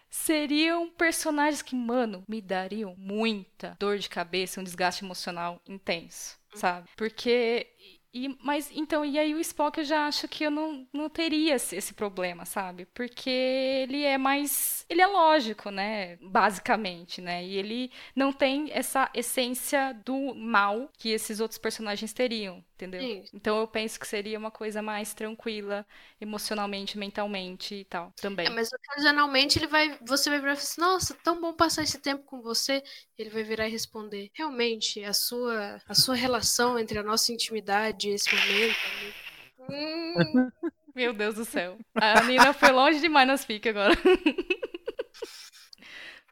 seriam 0.09 0.89
personagens 0.89 1.61
que, 1.61 1.75
mano, 1.75 2.23
me 2.27 2.41
dariam 2.41 2.95
muita 2.97 3.75
dor 3.79 3.97
de 3.97 4.09
cabeça, 4.09 4.59
um 4.59 4.63
desgaste 4.63 5.03
emocional 5.03 5.61
intenso, 5.67 6.37
sabe? 6.53 6.89
Porque 6.95 7.67
e, 8.13 8.37
mas 8.43 8.69
então, 8.71 9.03
e 9.03 9.17
aí 9.17 9.33
o 9.33 9.39
Spock 9.39 9.79
eu 9.79 9.83
já 9.83 10.05
acho 10.05 10.27
que 10.27 10.43
eu 10.43 10.51
não, 10.51 10.87
não 10.93 11.09
teria 11.09 11.55
esse, 11.55 11.75
esse, 11.75 11.95
problema, 11.95 12.45
sabe? 12.45 12.85
Porque 12.93 13.29
ele 13.29 14.03
é 14.03 14.19
mais. 14.19 14.85
Ele 14.87 15.01
é 15.01 15.07
lógico, 15.07 15.71
né? 15.71 16.17
Basicamente, 16.17 17.21
né? 17.21 17.43
E 17.43 17.55
ele 17.55 17.91
não 18.15 18.31
tem 18.31 18.69
essa 18.71 19.09
essência 19.15 19.93
do 20.05 20.35
mal 20.35 20.91
que 20.95 21.09
esses 21.09 21.39
outros 21.39 21.57
personagens 21.57 22.13
teriam 22.13 22.63
entendeu? 22.75 23.01
Sim. 23.01 23.25
Então 23.33 23.59
eu 23.59 23.67
penso 23.67 23.99
que 23.99 24.07
seria 24.07 24.37
uma 24.37 24.51
coisa 24.51 24.81
mais 24.81 25.13
tranquila, 25.13 25.85
emocionalmente, 26.19 26.97
mentalmente 26.97 27.75
e 27.75 27.85
tal, 27.85 28.11
também. 28.21 28.47
É, 28.47 28.49
mas 28.49 28.71
ocasionalmente 28.71 29.59
ele 29.59 29.67
vai, 29.67 29.97
você 30.05 30.29
vai 30.29 30.39
virar 30.39 30.53
e 30.53 30.55
falar 30.55 30.63
assim, 30.63 30.81
nossa, 30.81 31.17
tão 31.23 31.39
bom 31.39 31.53
passar 31.53 31.83
esse 31.83 31.99
tempo 31.99 32.23
com 32.23 32.41
você. 32.41 32.83
Ele 33.17 33.29
vai 33.29 33.43
virar 33.43 33.67
e 33.67 33.71
responder, 33.71 34.29
realmente, 34.33 35.03
a 35.03 35.13
sua, 35.13 35.81
a 35.87 35.93
sua 35.93 36.15
relação 36.15 36.77
entre 36.77 36.99
a 36.99 37.03
nossa 37.03 37.31
intimidade 37.31 38.09
e 38.09 38.13
esse 38.13 38.33
momento... 38.33 38.75
Hum... 39.69 40.51
Meu 40.93 41.13
Deus 41.13 41.35
do 41.35 41.45
céu. 41.45 41.77
A 41.95 42.21
Nina 42.23 42.53
foi 42.53 42.69
longe 42.71 42.99
demais 42.99 43.27
nas 43.27 43.45
fica 43.45 43.69
agora. 43.69 43.95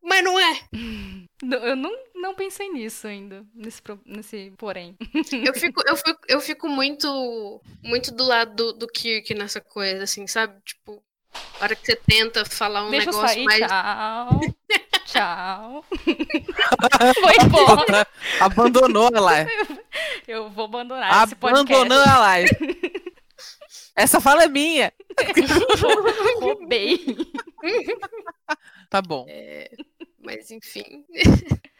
Mas 0.02 0.24
não 0.24 0.40
é. 0.40 0.60
Eu 1.42 1.76
não, 1.76 1.92
não 2.16 2.36
pensei 2.36 2.70
nisso 2.70 3.08
ainda, 3.08 3.44
nesse, 3.54 3.82
nesse 4.06 4.54
porém. 4.58 4.96
Eu 5.46 5.54
fico, 5.56 5.82
eu 5.88 5.96
fico, 5.96 6.20
eu 6.28 6.40
fico 6.40 6.70
muito, 6.70 7.62
muito 7.84 8.12
do 8.12 8.24
lado 8.24 8.56
do, 8.56 8.74
do 8.74 8.88
Kirk 8.88 9.34
nessa 9.34 9.60
coisa, 9.60 10.04
assim, 10.04 10.28
sabe? 10.28 10.54
Tipo, 10.64 11.02
a 11.60 11.64
hora 11.64 11.76
que 11.76 11.86
você 11.86 11.96
tenta 11.96 12.46
falar 12.46 12.86
um 12.86 12.92
Deixa 12.92 13.08
negócio 13.08 13.28
sair, 13.28 13.44
mais. 13.46 13.60
Tchau. 13.60 14.40
tchau. 15.06 15.86
Foi 17.20 17.36
embora. 17.44 18.08
Abandonou 18.40 19.10
a 19.16 19.20
live. 19.20 19.52
Eu 20.28 20.50
vou 20.50 20.66
abandonar 20.66 21.12
Abandonando 21.24 22.10
a 22.10 22.20
live. 22.20 22.50
Essa 23.96 24.22
fala 24.22 24.44
é 24.44 24.48
minha. 24.48 24.94
Roubei. 26.40 27.18
Tá 28.92 29.02
bom. 29.02 29.26
É, 29.30 29.72
mas 30.20 30.52
enfim. 30.52 31.06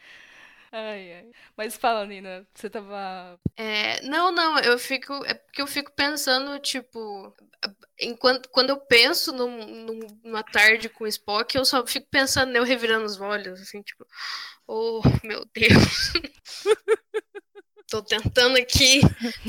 Ai, 0.74 1.12
ai. 1.12 1.30
Mas 1.54 1.76
fala, 1.76 2.06
Nina, 2.06 2.46
você 2.54 2.70
tava. 2.70 3.38
É, 3.58 4.00
não, 4.06 4.32
não, 4.32 4.58
eu 4.60 4.78
fico. 4.78 5.12
É 5.26 5.34
porque 5.34 5.60
eu 5.60 5.66
fico 5.66 5.92
pensando, 5.92 6.58
tipo. 6.60 7.30
Enquanto, 8.00 8.48
quando 8.48 8.70
eu 8.70 8.78
penso 8.80 9.32
num, 9.34 9.98
numa 10.24 10.42
tarde 10.42 10.88
com 10.88 11.06
Spock, 11.06 11.54
eu 11.54 11.66
só 11.66 11.86
fico 11.86 12.06
pensando 12.10 12.56
eu 12.56 12.64
revirando 12.64 13.04
os 13.04 13.20
olhos, 13.20 13.60
assim, 13.60 13.82
tipo. 13.82 14.06
Oh, 14.66 15.02
meu 15.22 15.44
Deus. 15.54 16.12
Tô 17.92 18.00
tentando 18.00 18.56
aqui 18.56 19.02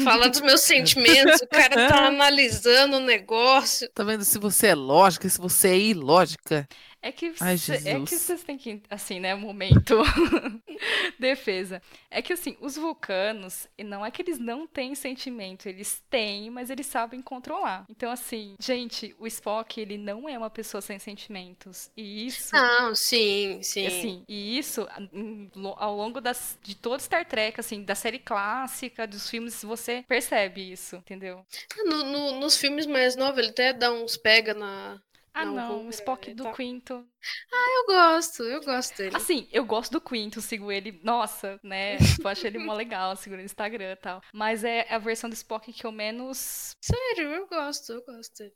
falar 0.04 0.28
dos 0.28 0.42
meus 0.42 0.60
sentimentos. 0.60 1.42
O 1.42 1.48
cara 1.48 1.88
tá 1.88 2.08
analisando 2.08 2.98
o 2.98 3.00
negócio. 3.00 3.90
Tá 3.94 4.04
vendo 4.04 4.26
se 4.26 4.38
você 4.38 4.68
é 4.68 4.76
lógica, 4.76 5.30
se 5.30 5.40
você 5.40 5.70
é 5.70 5.78
ilógica. 5.78 6.68
É 7.02 7.10
que, 7.10 7.34
Ai, 7.40 7.56
é 7.56 8.00
que 8.02 8.18
vocês 8.18 8.44
têm 8.44 8.58
que, 8.58 8.82
assim, 8.90 9.22
né, 9.22 9.34
momento 9.34 9.98
defesa. 11.20 11.82
É 12.10 12.22
que, 12.22 12.34
assim, 12.34 12.58
os 12.60 12.76
vulcanos, 12.76 13.68
não 13.84 14.06
é 14.06 14.12
que 14.12 14.22
eles 14.22 14.40
não 14.40 14.68
têm 14.68 14.96
sentimento, 14.96 15.68
eles 15.68 16.04
têm, 16.10 16.50
mas 16.50 16.70
eles 16.70 16.86
sabem 16.86 17.22
controlar. 17.22 17.86
Então, 17.90 18.12
assim, 18.12 18.56
gente, 18.60 19.16
o 19.20 19.28
Spock, 19.28 19.80
ele 19.80 19.98
não 19.98 20.28
é 20.28 20.38
uma 20.38 20.50
pessoa 20.50 20.82
sem 20.82 21.00
sentimentos. 21.00 21.92
E 21.96 22.28
isso... 22.28 22.54
Não, 22.54 22.96
sim, 22.96 23.62
sim. 23.62 23.88
Assim, 23.88 24.24
e 24.28 24.58
isso, 24.58 24.88
ao 25.78 25.96
longo 25.96 26.22
das, 26.22 26.58
de 26.62 26.76
todo 26.76 27.00
Star 27.00 27.26
Trek, 27.26 27.60
assim, 27.60 27.84
da 27.84 27.96
série 27.96 28.20
clássica, 28.20 29.08
dos 29.08 29.30
filmes, 29.30 29.64
você 29.64 30.04
percebe 30.08 30.72
isso, 30.72 30.98
entendeu? 30.98 31.46
No, 31.86 32.04
no, 32.04 32.40
nos 32.40 32.58
filmes 32.58 32.86
mais 32.86 33.16
novos, 33.16 33.40
ele 33.40 33.50
até 33.50 33.74
dá 33.74 33.92
uns 33.92 34.18
pega 34.18 34.54
na, 34.54 35.02
ah, 35.34 35.46
não, 35.46 35.54
não 35.56 35.88
o 35.88 35.90
Spock 35.90 36.34
do 36.34 36.44
tá. 36.44 36.54
Quinto. 36.54 37.06
Ah, 37.52 37.70
eu 37.78 37.86
gosto, 37.88 38.44
eu 38.44 38.62
gosto 38.62 38.98
dele. 38.98 39.16
Assim, 39.16 39.48
eu 39.52 39.66
gosto 39.66 39.92
do 39.94 40.02
Quinto, 40.02 40.40
sigo 40.42 40.72
ele, 40.72 41.00
nossa, 41.04 41.60
né? 41.64 41.98
eu 42.24 42.28
acho 42.28 42.46
ele 42.46 42.60
mó 42.60 42.74
legal, 42.74 43.16
sigo 43.16 43.36
no 43.36 43.42
Instagram 43.42 43.94
e 43.94 43.96
tal. 43.96 44.22
Mas 44.32 44.64
é 44.64 44.86
a 44.94 45.00
versão 45.00 45.30
do 45.30 45.34
Spock 45.34 45.74
que 45.74 45.86
eu 45.86 45.92
menos. 45.92 46.76
Sério, 46.80 47.34
eu 47.34 47.48
gosto, 47.48 47.94
eu 47.94 48.04
gosto 48.06 48.38
dele. 48.38 48.54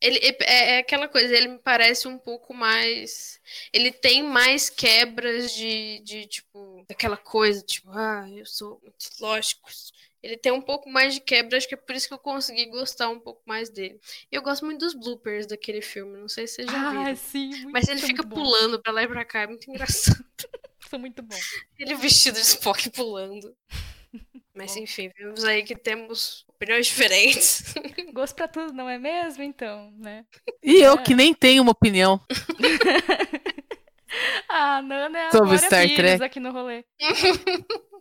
Ele 0.00 0.18
é, 0.18 0.74
é 0.74 0.78
aquela 0.78 1.06
coisa, 1.06 1.34
ele 1.34 1.48
me 1.48 1.58
parece 1.58 2.08
um 2.08 2.18
pouco 2.18 2.52
mais. 2.52 3.40
Ele 3.72 3.92
tem 3.92 4.22
mais 4.22 4.68
quebras 4.68 5.52
de, 5.52 6.00
de 6.00 6.26
tipo, 6.26 6.84
aquela 6.90 7.16
coisa, 7.16 7.62
tipo, 7.62 7.90
ah, 7.92 8.28
eu 8.30 8.46
sou 8.46 8.80
muito 8.82 9.06
lógico 9.20 9.68
ele 10.26 10.36
tem 10.36 10.50
um 10.50 10.60
pouco 10.60 10.90
mais 10.90 11.14
de 11.14 11.20
quebra, 11.20 11.56
acho 11.56 11.68
que 11.68 11.74
é 11.74 11.78
por 11.78 11.94
isso 11.94 12.08
que 12.08 12.14
eu 12.14 12.18
consegui 12.18 12.66
gostar 12.66 13.08
um 13.08 13.20
pouco 13.20 13.40
mais 13.46 13.70
dele. 13.70 14.00
Eu 14.30 14.42
gosto 14.42 14.64
muito 14.64 14.80
dos 14.80 14.92
bloopers 14.92 15.46
daquele 15.46 15.80
filme, 15.80 16.18
não 16.18 16.28
sei 16.28 16.48
se 16.48 16.56
vocês 16.56 16.70
já 16.70 16.90
viram. 16.90 17.06
Ah, 17.06 17.14
sim, 17.14 17.50
muito, 17.50 17.70
Mas 17.70 17.88
ele 17.88 18.00
fica 18.00 18.26
pulando 18.26 18.82
pra 18.82 18.92
lá 18.92 19.04
e 19.04 19.08
pra 19.08 19.24
cá, 19.24 19.42
é 19.42 19.46
muito 19.46 19.70
engraçado. 19.70 20.24
São 20.90 20.98
muito 20.98 21.22
bom. 21.22 21.36
Ele 21.78 21.94
vestido 21.94 22.34
de 22.34 22.46
Spock 22.46 22.90
pulando. 22.90 23.56
Mas 24.52 24.74
bom. 24.74 24.80
enfim, 24.80 25.10
vemos 25.16 25.44
aí 25.44 25.62
que 25.62 25.76
temos 25.76 26.44
opiniões 26.48 26.86
diferentes. 26.86 27.72
Gosto 28.12 28.34
pra 28.34 28.48
tudo, 28.48 28.72
não 28.72 28.88
é 28.88 28.98
mesmo? 28.98 29.44
Então, 29.44 29.92
né? 29.96 30.24
E 30.62 30.82
é. 30.82 30.88
eu 30.88 30.98
que 30.98 31.14
nem 31.14 31.32
tenho 31.32 31.62
uma 31.62 31.72
opinião. 31.72 32.20
ah, 34.48 34.82
Nana 34.82 35.18
é 35.18 35.26
a 35.28 35.30
Sobre 35.30 35.58
Star 35.58 35.86
Trek 35.94 36.24
aqui 36.24 36.40
no 36.40 36.50
rolê. 36.50 36.84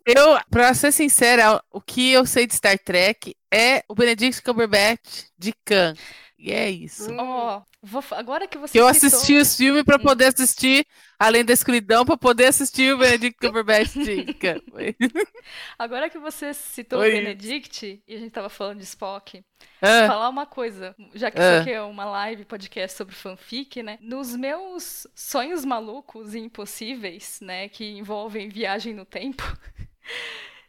Eu, 0.06 0.40
pra 0.52 0.72
ser 0.76 0.92
sincera, 0.92 1.60
o 1.72 1.82
que 1.82 2.12
eu 2.12 2.28
sei 2.28 2.46
de 2.46 2.54
Star 2.54 2.78
Trek 2.78 3.36
é 3.52 3.84
o 3.90 3.96
Benedict 3.96 4.44
Cumberbatch 4.44 5.24
de 5.36 5.52
Khan. 5.66 5.96
E 6.38 6.52
é 6.52 6.70
isso. 6.70 7.12
Ó, 7.18 7.64
oh, 7.92 8.00
agora 8.12 8.48
que 8.48 8.56
você 8.56 8.80
Eu 8.80 8.94
citou... 8.94 9.08
assisti 9.08 9.36
os 9.36 9.58
filmes 9.58 9.84
para 9.84 9.98
poder 9.98 10.26
assistir, 10.26 10.86
além 11.18 11.44
da 11.44 11.54
escuridão, 11.54 12.06
para 12.06 12.18
poder 12.18 12.46
assistir 12.48 12.94
o 12.94 13.00
Benedict 13.00 13.40
Cumberbatch 13.40 13.94
de 13.94 14.32
Khan. 14.36 14.60
agora 15.80 16.08
que 16.08 16.20
você 16.20 16.54
citou 16.54 17.00
Oi. 17.00 17.10
o 17.10 17.12
Benedict, 17.12 18.04
e 18.08 18.16
a 18.16 18.20
gente 18.20 18.30
tava 18.30 18.50
falando 18.50 18.78
de 18.78 18.84
Spock, 18.84 19.44
ah. 19.82 20.06
falar 20.06 20.30
uma 20.30 20.46
coisa, 20.46 20.96
já 21.16 21.32
que 21.32 21.40
ah. 21.40 21.54
isso 21.54 21.62
aqui 21.62 21.72
é 21.72 21.82
uma 21.82 22.06
live, 22.06 22.46
podcast 22.46 22.96
sobre 22.96 23.16
fanfic, 23.16 23.82
né? 23.82 23.98
Nos 24.00 24.36
meus 24.36 25.08
sonhos 25.16 25.66
malucos 25.66 26.36
e 26.36 26.40
impossíveis, 26.40 27.40
né, 27.42 27.70
que 27.70 27.90
envolvem 27.90 28.50
viagem 28.50 28.94
no 28.94 29.04
tempo... 29.04 29.44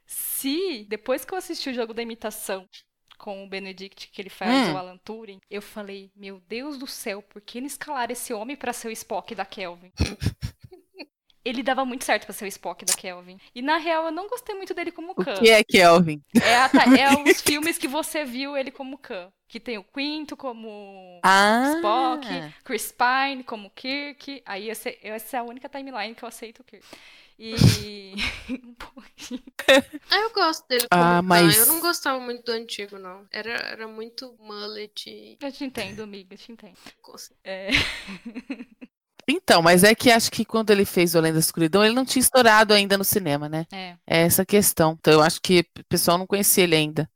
Se, 0.07 0.85
depois 0.89 1.25
que 1.25 1.33
eu 1.33 1.39
assisti 1.39 1.71
o 1.71 1.75
jogo 1.75 1.95
da 1.95 2.03
imitação 2.03 2.69
com 3.19 3.45
o 3.45 3.49
Benedict 3.49 4.09
que 4.09 4.21
ele 4.21 4.31
faz, 4.31 4.69
hum. 4.69 4.75
o 4.75 4.77
Alan 4.77 4.99
Turing, 4.99 5.41
eu 5.51 5.63
falei, 5.63 6.11
meu 6.15 6.41
Deus 6.47 6.79
do 6.79 6.87
céu, 6.87 7.23
por 7.23 7.41
que 7.41 7.61
não 7.61 7.67
escalar 7.67 8.11
esse 8.11 8.33
homem 8.33 8.57
para 8.57 8.73
ser 8.73 8.89
o 8.89 8.93
Spock 8.93 9.35
da 9.35 9.45
Kelvin? 9.45 9.93
ele 11.47 11.63
dava 11.63 11.85
muito 11.85 12.05
certo 12.05 12.25
para 12.25 12.35
ser 12.35 12.45
o 12.45 12.49
Spock 12.49 12.85
da 12.85 12.95
Kelvin. 12.95 13.39
E 13.55 13.63
na 13.63 13.77
real, 13.77 14.07
eu 14.07 14.11
não 14.11 14.29
gostei 14.29 14.53
muito 14.57 14.75
dele 14.75 14.91
como 14.91 15.15
Khan. 15.15 15.35
O 15.35 15.39
que 15.39 15.49
é 15.49 15.63
Kelvin? 15.63 16.21
É, 16.35 16.57
a, 16.57 16.71
é 16.99 17.09
os 17.31 17.41
filmes 17.41 17.79
que 17.79 17.87
você 17.87 18.25
viu 18.25 18.57
ele 18.57 18.73
como 18.73 18.99
Khan. 18.99 19.31
Que 19.47 19.61
tem 19.61 19.79
o 19.79 19.85
Quinto 19.85 20.37
como 20.37 21.21
ah. 21.23 21.75
Spock, 21.77 22.27
Chris 22.65 22.93
Pine 22.93 23.45
como 23.45 23.71
Kirk. 23.71 24.43
Aí 24.45 24.69
essa, 24.69 24.93
essa 25.01 25.37
é 25.37 25.41
a 25.41 25.45
única 25.45 25.69
timeline 25.69 26.17
que 26.17 26.25
eu 26.25 26.29
aceito 26.29 26.61
o 26.61 26.65
Kirk. 26.65 26.85
E. 27.39 28.15
um 28.51 28.75
pouquinho. 28.75 29.43
Ah, 30.09 30.19
eu 30.21 30.33
gosto 30.33 30.67
dele 30.69 30.87
como 30.89 31.03
ah, 31.03 31.21
mas... 31.21 31.57
Eu 31.59 31.67
não 31.67 31.81
gostava 31.81 32.21
muito 32.21 32.45
do 32.45 32.53
antigo, 32.53 32.99
não. 32.99 33.27
Era, 33.33 33.51
era 33.51 33.89
muito 33.89 34.37
mullet. 34.39 35.37
Eu 35.41 35.51
te 35.51 35.65
entendo, 35.65 36.05
amiga, 36.05 36.35
eu 36.35 36.39
te 36.39 36.53
entendo. 36.53 36.77
É. 37.43 37.71
Então, 39.29 39.61
mas 39.61 39.83
é 39.83 39.93
que 39.93 40.09
acho 40.09 40.31
que 40.31 40.45
quando 40.45 40.71
ele 40.71 40.85
fez 40.85 41.15
o 41.15 41.19
Além 41.19 41.33
da 41.33 41.41
Escuridão, 41.41 41.85
ele 41.85 41.95
não 41.95 42.05
tinha 42.05 42.21
estourado 42.21 42.73
ainda 42.73 42.97
no 42.97 43.03
cinema, 43.03 43.49
né? 43.49 43.67
É. 43.73 43.97
É 44.07 44.19
essa 44.21 44.47
questão. 44.47 44.97
Então 45.01 45.15
eu 45.15 45.21
acho 45.21 45.41
que 45.43 45.67
o 45.81 45.85
pessoal 45.89 46.17
não 46.17 46.29
conhecia 46.29 46.63
ele 46.63 46.77
ainda. 46.77 47.11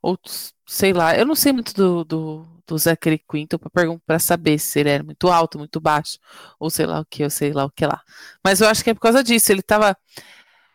Ou, 0.00 0.18
sei 0.66 0.94
lá, 0.94 1.14
eu 1.18 1.26
não 1.26 1.34
sei 1.34 1.52
muito 1.52 1.74
do, 1.74 2.02
do, 2.02 2.59
do 2.70 2.78
Zachary 2.78 3.20
Quinto 3.28 3.58
para 4.06 4.18
saber 4.18 4.58
se 4.58 4.78
ele 4.78 4.90
era 4.90 5.02
muito 5.02 5.28
alto, 5.28 5.58
muito 5.58 5.80
baixo, 5.80 6.18
ou 6.58 6.70
sei 6.70 6.86
lá 6.86 7.00
o 7.00 7.04
que, 7.04 7.24
ou 7.24 7.30
sei 7.30 7.52
lá 7.52 7.64
o 7.64 7.70
que 7.70 7.84
lá. 7.84 8.00
Mas 8.44 8.60
eu 8.60 8.68
acho 8.68 8.84
que 8.84 8.90
é 8.90 8.94
por 8.94 9.00
causa 9.00 9.22
disso. 9.24 9.50
Ele 9.50 9.62
tava. 9.62 9.96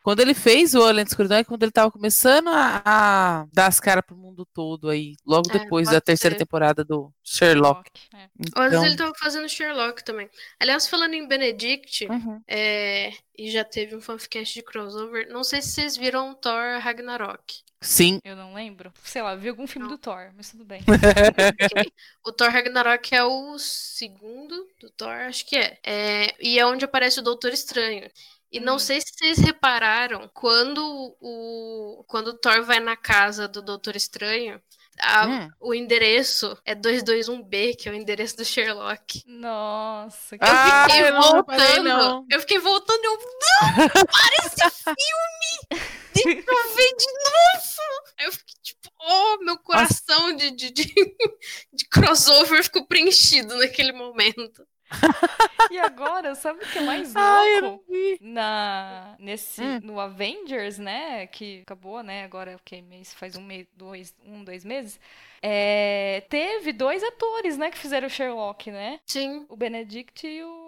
Quando 0.03 0.19
ele 0.19 0.35
fez 0.35 0.75
o 0.75 0.93
da 0.93 1.01
Escuridão, 1.01 1.37
é 1.39 1.43
quando 1.43 1.63
ele 1.63 1.71
tava 1.71 1.89
começando 1.89 2.49
a, 2.49 2.83
a 2.85 3.47
dar 3.51 3.65
as 3.65 3.79
caras 3.79 4.03
pro 4.05 4.15
mundo 4.15 4.45
todo 4.53 4.89
aí, 4.89 5.15
logo 5.25 5.49
é, 5.49 5.57
depois 5.57 5.89
da 5.89 5.99
terceira 5.99 6.35
ser. 6.35 6.43
temporada 6.43 6.83
do 6.85 7.11
Sherlock. 7.23 7.89
É. 8.13 8.27
Então... 8.39 8.63
Às 8.63 8.69
vezes 8.69 8.85
ele 8.85 8.97
tava 8.97 9.13
fazendo 9.17 9.49
Sherlock 9.49 10.03
também. 10.03 10.29
Aliás, 10.59 10.87
falando 10.87 11.15
em 11.15 11.27
Benedict, 11.27 12.05
uhum. 12.05 12.39
é, 12.47 13.13
e 13.35 13.49
já 13.49 13.63
teve 13.63 13.95
um 13.95 14.01
fanficast 14.01 14.53
de 14.53 14.61
crossover, 14.61 15.27
não 15.29 15.43
sei 15.43 15.59
se 15.63 15.69
vocês 15.69 15.97
viram 15.97 16.35
Thor 16.35 16.79
Ragnarok. 16.81 17.63
Sim. 17.81 18.19
Eu 18.23 18.35
não 18.35 18.53
lembro. 18.53 18.91
Sei 19.03 19.21
lá, 19.21 19.35
vi 19.35 19.49
algum 19.49 19.67
filme 19.67 19.87
não. 19.87 19.95
do 19.95 19.99
Thor, 19.99 20.31
mas 20.35 20.49
tudo 20.51 20.65
bem. 20.65 20.81
O 22.23 22.31
Thor 22.31 22.49
Ragnarok 22.49 23.13
é 23.13 23.23
o 23.23 23.59
segundo 23.59 24.67
do 24.79 24.89
Thor, 24.89 25.11
acho 25.11 25.45
que 25.45 25.55
é. 25.55 25.79
é. 25.83 26.35
E 26.39 26.57
é 26.57 26.65
onde 26.65 26.85
aparece 26.85 27.19
o 27.19 27.23
Doutor 27.23 27.53
Estranho. 27.53 28.09
E 28.51 28.59
não 28.59 28.75
hum. 28.75 28.79
sei 28.79 29.01
se 29.01 29.13
vocês 29.13 29.37
repararam, 29.37 30.29
quando 30.33 31.15
o, 31.19 32.03
quando 32.07 32.29
o 32.29 32.37
Thor 32.37 32.63
vai 32.63 32.79
na 32.79 32.95
casa 32.95 33.47
do 33.47 33.61
Doutor 33.61 33.95
Estranho, 33.95 34.61
a, 35.01 35.27
hum. 35.27 35.49
O 35.59 35.73
endereço 35.73 36.57
é 36.65 36.73
221B, 36.75 37.75
que 37.77 37.89
é 37.89 37.91
o 37.91 37.95
endereço 37.95 38.37
do 38.37 38.45
Sherlock. 38.45 39.23
Nossa, 39.27 40.37
que 40.37 40.43
ah, 40.45 40.85
eu 40.87 40.89
fiquei 40.89 41.09
eu 41.09 41.21
voltando. 41.21 41.83
Não 41.83 42.25
eu 42.31 42.39
fiquei 42.39 42.59
voltando 42.59 43.03
e 43.03 43.07
eu. 43.07 43.17
Não! 43.17 43.89
Para 43.89 44.45
esse 44.45 44.83
filme! 44.83 45.81
Deixa 46.13 46.29
eu 46.29 46.75
ver 46.75 46.95
de 46.95 47.05
novo! 47.05 47.75
Aí 48.17 48.25
eu 48.25 48.31
fiquei 48.31 48.55
tipo, 48.63 48.89
oh, 49.01 49.43
meu 49.43 49.57
coração 49.59 50.35
de, 50.35 50.51
de, 50.51 50.71
de, 50.71 50.85
de 51.73 51.87
crossover 51.89 52.63
ficou 52.63 52.85
preenchido 52.85 53.55
naquele 53.57 53.91
momento. 53.91 54.65
e 55.71 55.79
agora, 55.79 56.35
sabe 56.35 56.63
o 56.63 56.67
que 56.67 56.77
é 56.77 56.81
mais 56.81 57.13
louco? 57.61 57.83
Ai, 57.91 58.17
Na, 58.21 59.15
nesse, 59.19 59.61
hum. 59.61 59.79
No 59.83 59.99
Avengers, 59.99 60.77
né? 60.77 61.27
Que 61.27 61.61
acabou, 61.61 62.01
né? 62.03 62.23
Agora, 62.23 62.55
o 62.55 62.59
que? 62.63 62.81
Mês, 62.81 63.13
faz 63.13 63.35
um 63.35 63.41
mês, 63.41 63.67
dois, 63.75 64.15
um, 64.25 64.43
dois 64.43 64.63
meses. 64.63 64.99
É, 65.41 66.23
teve 66.29 66.73
dois 66.73 67.03
atores, 67.03 67.57
né? 67.57 67.69
Que 67.69 67.77
fizeram 67.77 68.07
o 68.07 68.09
Sherlock, 68.09 68.71
né? 68.71 68.99
Sim. 69.05 69.45
O 69.49 69.55
Benedict 69.55 70.25
e 70.25 70.43
o 70.43 70.65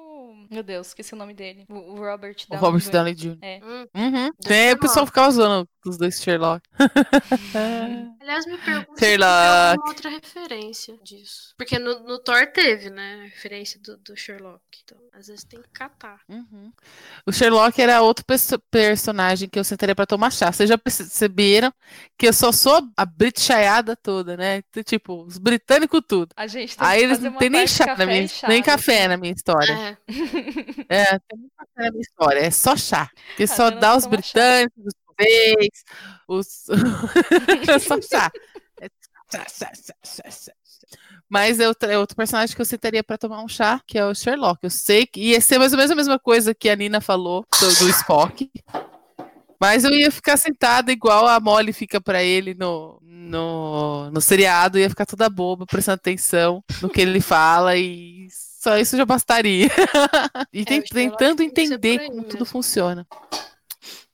meu 0.50 0.64
Deus, 0.64 0.88
esqueci 0.88 1.14
o 1.14 1.18
nome 1.18 1.34
dele. 1.34 1.66
O, 1.70 1.96
Robert 1.96 2.36
Downey. 2.48 2.58
O 2.58 2.58
Robert 2.58 2.90
Downey 2.90 3.14
Jr. 3.14 3.38
É. 3.42 3.60
Hum. 3.64 3.88
Uhum. 3.96 4.34
Tem, 4.42 4.74
o 4.74 4.80
pessoal 4.80 5.06
ficava 5.06 5.28
usando 5.28 5.70
os 5.88 5.98
dois 5.98 6.22
Sherlock. 6.22 6.62
Aliás, 8.22 8.46
me 8.46 8.58
pergunto 8.58 9.00
Sherlock. 9.00 9.00
se 9.00 9.18
tem 9.18 9.24
alguma 9.72 9.90
outra 9.90 10.10
referência 10.10 10.98
disso. 11.04 11.54
Porque 11.58 11.80
no, 11.80 12.00
no 12.02 12.20
Thor 12.20 12.48
teve, 12.48 12.90
né? 12.90 13.22
A 13.22 13.24
referência 13.24 13.80
do, 13.80 13.98
do 13.98 14.16
Sherlock. 14.16 14.62
Então, 14.84 14.98
às 15.14 15.28
vezes 15.28 15.44
tem 15.44 15.62
que 15.62 15.70
catar. 15.70 16.22
Uhum. 16.30 16.72
O 17.26 17.32
Sherlock 17.32 17.82
era 17.82 18.02
outro 18.02 18.24
perso 18.26 18.58
personagem 18.72 19.50
que 19.50 19.60
eu 19.60 19.64
sentaria 19.64 19.96
pra 19.96 20.06
tomar 20.06 20.32
chá. 20.32 20.52
Vocês 20.52 20.70
já 20.70 20.78
perceberam 20.78 21.74
que 22.18 22.28
eu 22.28 22.34
só 22.34 22.52
sou 22.52 22.82
a 22.96 23.06
britchaiada 23.06 23.96
toda, 23.96 24.38
né? 24.38 24.62
Tipo, 24.86 25.24
os 25.24 25.38
britânicos 25.38 26.02
tudo. 26.08 26.30
A 26.36 26.48
gente 26.48 26.76
Aí 26.78 27.04
eles 27.04 27.20
não 27.20 27.34
tem 27.34 27.50
nem 27.50 27.68
chá, 27.68 27.96
na 27.98 28.06
minha, 28.06 28.28
chá, 28.28 28.48
nem 28.48 28.62
café 28.62 29.08
na 29.08 29.18
minha 29.18 29.34
história. 29.34 29.74
É. 29.74 29.98
É, 30.90 31.20
tem 31.20 31.50
café 31.58 31.84
na 31.84 31.92
minha 31.92 32.02
história, 32.02 32.40
é 32.40 32.52
só 32.52 32.76
chá. 32.78 33.10
Que 33.36 33.44
ah, 33.44 33.48
só 33.48 33.70
dá 33.70 33.96
os 33.96 34.06
britânicos, 34.06 34.86
os 34.86 34.94
portugueses, 35.18 35.84
os. 36.28 36.70
É 37.58 38.02
chá, 38.02 38.32
Mas 41.30 41.60
é 41.60 41.68
outro, 41.68 41.92
é 41.92 41.98
outro 41.98 42.16
personagem 42.16 42.56
que 42.56 42.62
eu 42.62 42.66
citaria 42.66 43.04
para 43.04 43.18
tomar 43.18 43.44
um 43.44 43.48
chá, 43.48 43.82
que 43.86 43.98
é 43.98 44.06
o 44.06 44.16
Sherlock. 44.16 44.60
Eu 44.64 44.70
sei 44.70 45.06
que 45.06 45.20
ia 45.20 45.42
ser 45.42 45.58
mais 45.58 45.72
ou 45.74 45.78
menos 45.78 45.92
a 45.92 45.96
mesma 45.96 46.20
coisa 46.20 46.54
que 46.54 46.70
a 46.70 46.76
Nina 46.76 47.02
falou 47.02 47.46
do, 47.60 47.68
do 47.80 47.90
Spock. 47.90 48.50
Mas 49.60 49.84
eu 49.84 49.92
ia 49.92 50.12
ficar 50.12 50.38
sentada 50.38 50.92
igual 50.92 51.28
a 51.28 51.40
Molly 51.40 51.74
fica 51.74 52.00
para 52.00 52.24
ele 52.24 52.54
no, 52.54 53.00
no, 53.02 54.12
no 54.12 54.22
seriado, 54.22 54.78
ia 54.78 54.90
ficar 54.90 55.06
toda 55.06 55.30
boba, 55.30 55.66
prestando 55.66 55.96
atenção 55.96 56.64
no 56.82 56.90
que 56.90 57.02
ele 57.02 57.20
fala 57.20 57.76
e 57.76 58.28
só 58.32 58.78
isso 58.78 58.96
já 58.96 59.06
bastaria. 59.06 59.68
e 60.54 60.62
é, 60.62 60.82
tentando 60.82 61.42
entender 61.42 62.00
como 62.00 62.18
mesmo. 62.18 62.30
tudo 62.30 62.46
funciona. 62.46 63.08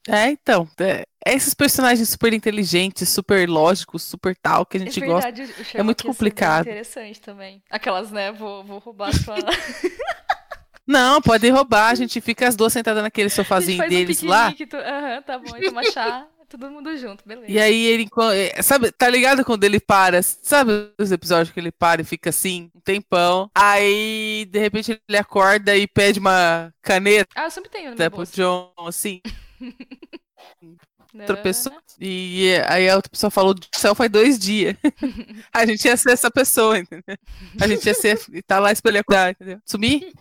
É, 0.08 0.30
então. 0.30 0.68
É, 0.80 1.06
esses 1.26 1.54
personagens 1.54 2.10
super 2.10 2.34
inteligentes, 2.34 3.08
super 3.10 3.48
lógicos, 3.48 4.04
super 4.04 4.36
tal, 4.36 4.66
que 4.66 4.78
a 4.78 4.80
gente 4.80 5.02
é 5.02 5.08
verdade, 5.08 5.46
gosta. 5.46 5.78
É 5.78 5.84
muito 5.84 6.04
complicado. 6.04 6.68
É 6.68 6.72
interessante 6.72 7.22
também. 7.22 7.64
Aquelas, 7.70 8.12
né? 8.12 8.32
Vou, 8.32 8.64
vou 8.64 8.80
roubar 8.80 9.10
a 9.10 9.14
sua. 9.14 9.36
Não, 10.86 11.22
pode 11.22 11.50
roubar, 11.50 11.92
a 11.92 11.96
gente 11.96 12.20
fica 12.20 12.46
as 12.46 12.58
duas 12.58 12.74
sentadas 12.74 13.02
naquele 13.02 13.30
sofazinho 13.32 13.88
deles 13.88 14.22
um 14.22 14.28
lá. 14.28 14.52
Tu... 14.52 14.76
Aham, 14.76 15.22
tá 15.22 15.40
bom, 15.40 15.56
e 15.58 15.66
toma 15.66 15.84
chá. 15.86 16.28
Todo 16.50 16.70
mundo 16.70 16.96
junto, 16.98 17.28
beleza. 17.28 17.52
E 17.52 17.60
aí 17.60 17.84
ele, 17.86 18.08
é, 18.36 18.62
sabe, 18.62 18.92
tá 18.92 19.10
ligado 19.10 19.44
quando 19.44 19.64
ele 19.64 19.80
para? 19.80 20.22
Sabe 20.22 20.72
os 21.00 21.12
episódios 21.12 21.52
que 21.52 21.60
ele 21.60 21.72
para 21.72 22.02
e 22.02 22.06
fica 22.06 22.30
assim, 22.30 22.70
um 22.76 22.80
tempão. 22.80 23.50
Aí, 23.56 24.48
de 24.52 24.60
repente, 24.60 25.02
ele 25.10 25.18
acorda 25.18 25.76
e 25.76 25.88
pede 25.88 26.20
uma 26.20 26.72
caneta. 26.80 27.30
Ah, 27.34 27.46
eu 27.46 27.50
sempre 27.50 27.72
tenho 27.72 27.96
meu 27.98 28.12
pro 28.12 28.24
John, 28.28 28.72
assim. 28.86 29.20
outra 31.14 31.38
pessoa. 31.38 31.76
E 32.00 32.56
aí 32.68 32.90
a 32.90 32.96
outra 32.96 33.10
pessoa 33.10 33.32
falou 33.32 33.54
do 33.54 33.66
céu 33.74 33.96
faz 33.96 34.12
dois 34.12 34.38
dias. 34.40 34.76
a 35.54 35.66
gente 35.66 35.86
ia 35.86 35.98
ser 35.98 36.12
essa 36.12 36.32
pessoa, 36.32 36.80
entendeu? 36.80 37.18
A 37.62 37.68
gente 37.68 37.86
ia 37.86 37.94
ser. 37.94 38.20
tá 38.46 38.60
lá 38.60 38.72
espelhar, 38.72 39.04
entendeu? 39.30 39.60
Sumir? 39.66 40.12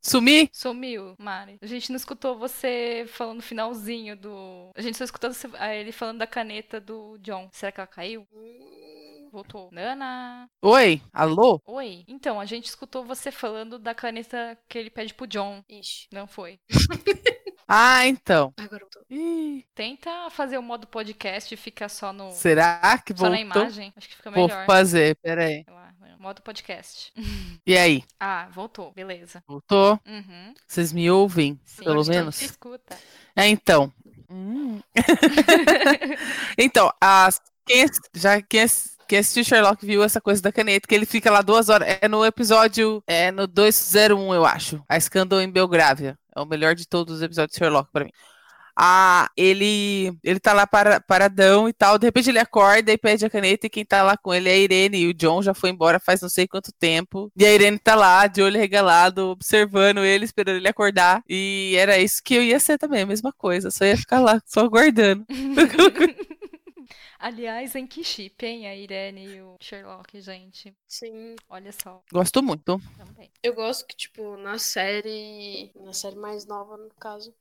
Sumi? 0.00 0.48
Sumiu, 0.52 1.14
Mari. 1.18 1.58
A 1.60 1.66
gente 1.66 1.90
não 1.90 1.96
escutou 1.96 2.38
você 2.38 3.04
falando 3.08 3.36
no 3.36 3.42
finalzinho 3.42 4.16
do. 4.16 4.70
A 4.74 4.82
gente 4.82 4.96
só 4.96 5.04
escutou 5.04 5.30
ele 5.60 5.92
falando 5.92 6.18
da 6.18 6.26
caneta 6.26 6.80
do 6.80 7.18
John. 7.18 7.48
Será 7.52 7.72
que 7.72 7.80
ela 7.80 7.86
caiu? 7.86 8.26
Voltou. 9.30 9.68
Nana. 9.72 10.48
Oi, 10.62 11.02
alô? 11.12 11.60
Oi. 11.66 12.04
Então, 12.08 12.40
a 12.40 12.46
gente 12.46 12.66
escutou 12.66 13.04
você 13.04 13.30
falando 13.30 13.78
da 13.78 13.94
caneta 13.94 14.56
que 14.68 14.78
ele 14.78 14.90
pede 14.90 15.12
pro 15.12 15.26
John. 15.26 15.62
Ixi. 15.68 16.08
Não 16.12 16.26
foi. 16.26 16.58
Ah, 17.68 18.06
então. 18.06 18.54
Agora 18.56 18.82
eu 18.82 18.88
tô. 18.88 19.00
Ih. 19.10 19.62
Tenta 19.74 20.30
fazer 20.30 20.56
o 20.56 20.62
modo 20.62 20.86
podcast 20.86 21.52
e 21.52 21.56
ficar 21.56 21.90
só 21.90 22.14
no. 22.14 22.30
Será 22.32 22.98
que 23.04 23.12
Só 23.12 23.26
voltou? 23.26 23.30
na 23.30 23.40
imagem. 23.40 23.92
Acho 23.94 24.08
que 24.08 24.16
fica 24.16 24.30
melhor. 24.30 24.48
Vou 24.48 24.64
fazer, 24.64 25.16
peraí. 25.16 25.64
Sei 25.64 25.74
lá, 25.74 25.92
modo 26.18 26.42
podcast. 26.42 27.12
E 27.66 27.76
aí? 27.76 28.02
Ah, 28.18 28.48
voltou. 28.50 28.92
Beleza. 28.92 29.42
Voltou? 29.46 30.00
Uhum. 30.06 30.54
Vocês 30.66 30.92
me 30.92 31.10
ouvem, 31.10 31.60
Sim, 31.64 31.84
pelo 31.84 32.04
menos? 32.06 32.40
Escuta. 32.40 32.96
É, 33.36 33.46
então. 33.46 33.92
Hum. 34.30 34.80
então, 36.56 36.90
as, 37.00 37.40
quem, 37.66 37.86
já 38.14 38.40
quem 38.42 39.18
assistiu 39.18 39.44
Sherlock 39.44 39.84
viu 39.84 40.02
essa 40.02 40.20
coisa 40.20 40.42
da 40.42 40.52
caneta, 40.52 40.88
que 40.88 40.94
ele 40.94 41.06
fica 41.06 41.30
lá 41.30 41.40
duas 41.42 41.68
horas. 41.68 41.98
É 42.00 42.08
no 42.08 42.24
episódio, 42.24 43.02
é 43.06 43.30
no 43.30 43.46
201, 43.46 44.34
eu 44.34 44.44
acho. 44.44 44.82
A 44.88 44.98
Scandal 44.98 45.40
em 45.40 45.50
Belgrávia. 45.50 46.18
É 46.38 46.40
o 46.40 46.46
melhor 46.46 46.74
de 46.74 46.86
todos 46.86 47.16
os 47.16 47.22
episódios 47.22 47.52
de 47.52 47.58
Sherlock 47.58 47.90
pra 47.92 48.04
mim. 48.04 48.12
Ah, 48.80 49.28
ele, 49.36 50.16
ele 50.22 50.38
tá 50.38 50.52
lá 50.52 50.64
para, 50.64 51.00
paradão 51.00 51.68
e 51.68 51.72
tal. 51.72 51.98
De 51.98 52.06
repente 52.06 52.30
ele 52.30 52.38
acorda 52.38 52.92
e 52.92 52.96
pede 52.96 53.26
a 53.26 53.30
caneta. 53.30 53.66
E 53.66 53.70
quem 53.70 53.84
tá 53.84 54.04
lá 54.04 54.16
com 54.16 54.32
ele 54.32 54.48
é 54.48 54.52
a 54.52 54.56
Irene. 54.56 54.98
E 54.98 55.08
o 55.08 55.14
John 55.14 55.42
já 55.42 55.52
foi 55.52 55.70
embora 55.70 55.98
faz 55.98 56.20
não 56.22 56.28
sei 56.28 56.46
quanto 56.46 56.70
tempo. 56.72 57.32
E 57.36 57.44
a 57.44 57.52
Irene 57.52 57.76
tá 57.76 57.96
lá, 57.96 58.28
de 58.28 58.40
olho 58.40 58.56
regalado, 58.56 59.30
observando 59.30 60.04
ele, 60.04 60.24
esperando 60.24 60.58
ele 60.58 60.68
acordar. 60.68 61.24
E 61.28 61.74
era 61.76 61.98
isso 61.98 62.22
que 62.22 62.36
eu 62.36 62.42
ia 62.42 62.60
ser 62.60 62.78
também, 62.78 63.02
a 63.02 63.06
mesma 63.06 63.32
coisa. 63.32 63.68
Só 63.68 63.84
ia 63.84 63.96
ficar 63.96 64.20
lá, 64.20 64.40
só 64.46 64.60
aguardando. 64.60 65.26
Aliás, 67.18 67.74
em 67.74 67.86
que 67.86 68.04
chip, 68.04 68.44
hein? 68.46 68.66
A 68.68 68.74
Irene 68.74 69.26
e 69.26 69.42
o 69.42 69.56
Sherlock, 69.60 70.20
gente. 70.20 70.74
Sim. 70.86 71.34
Olha 71.48 71.72
só, 71.72 72.02
Gosto 72.12 72.42
muito. 72.42 72.80
também. 72.96 73.30
Eu 73.42 73.54
gosto 73.54 73.86
que, 73.86 73.96
tipo, 73.96 74.36
na 74.36 74.58
série. 74.58 75.70
Na 75.74 75.92
série 75.92 76.16
mais 76.16 76.46
nova, 76.46 76.76
no 76.76 76.90
caso. 77.00 77.34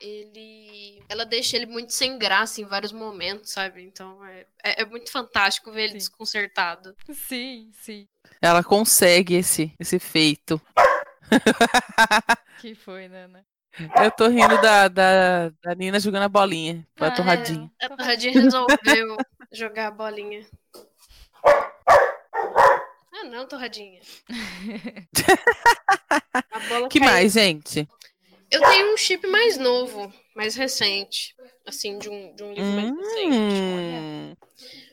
Ele. 0.00 1.02
Ela 1.08 1.24
deixa 1.24 1.56
ele 1.56 1.66
muito 1.66 1.92
sem 1.92 2.18
graça 2.18 2.60
em 2.60 2.64
vários 2.64 2.92
momentos, 2.92 3.50
sabe? 3.50 3.82
Então 3.82 4.24
é, 4.26 4.46
é, 4.62 4.82
é 4.82 4.84
muito 4.84 5.10
fantástico 5.10 5.72
ver 5.72 5.82
ele 5.84 5.92
Sim. 5.92 5.98
desconcertado. 5.98 6.96
Sim, 7.12 7.70
sim. 7.72 8.06
Ela 8.42 8.62
consegue 8.62 9.34
esse, 9.34 9.72
esse 9.78 9.98
feito. 9.98 10.60
Que 12.60 12.74
foi, 12.74 13.08
Nana? 13.08 13.44
Eu 14.02 14.10
tô 14.12 14.28
rindo 14.28 14.60
da, 14.60 14.88
da, 14.88 15.48
da 15.62 15.74
Nina 15.74 15.98
jogando 15.98 16.22
a 16.24 16.28
bolinha. 16.28 16.86
Foi 16.96 17.08
a 17.08 17.10
Ah, 17.10 17.14
torradinha. 17.14 17.70
A 17.80 17.88
Torradinha 17.88 18.32
resolveu 18.32 19.16
jogar 19.52 19.88
a 19.88 19.90
bolinha. 19.90 20.46
Ah, 23.12 23.24
não, 23.24 23.46
Torradinha. 23.46 24.00
A 26.52 26.60
bola 26.60 26.88
que 26.90 26.98
caiu. 27.00 27.10
mais, 27.10 27.32
gente? 27.32 27.88
Eu 28.50 28.60
tenho 28.60 28.94
um 28.94 28.96
chip 28.96 29.26
mais 29.26 29.56
novo, 29.58 30.12
mais 30.34 30.54
recente. 30.54 31.34
Assim, 31.66 31.98
de 31.98 32.08
um, 32.10 32.34
de 32.34 32.42
um 32.44 32.52
livro 32.52 32.70
mais 32.72 32.90
recente. 32.96 33.32
Hum, 33.34 34.36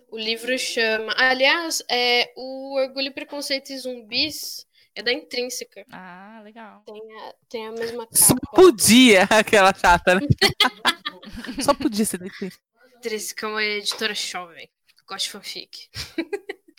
O 0.10 0.18
livro 0.18 0.58
chama. 0.58 1.14
Aliás, 1.18 1.84
é 1.90 2.32
o 2.36 2.76
Orgulho, 2.80 3.08
e 3.08 3.12
Preconceito 3.12 3.72
e 3.72 3.78
Zumbis 3.78 4.66
é 4.96 5.02
da 5.04 5.12
Intrínseca. 5.14 5.86
Ah, 5.92 6.42
legal. 6.44 6.84
Tem 6.86 7.02
a, 7.20 7.34
tem 7.50 7.68
a 7.68 7.72
mesma 7.72 8.08
só 8.12 8.36
capa. 8.36 8.56
podia 8.56 9.24
aquela 9.32 9.74
chata, 9.74 10.16
né? 10.16 10.22
só 11.64 11.74
podia 11.74 12.06
ser 12.06 12.18
daqui. 12.20 12.50
Intrínseca 12.98 13.46
é 13.46 13.50
uma 13.50 13.64
editora 13.64 14.14
jovem. 14.14 14.68
que 14.88 15.04
Gosta 15.08 15.26
de 15.26 15.32
fanfic. 15.32 15.90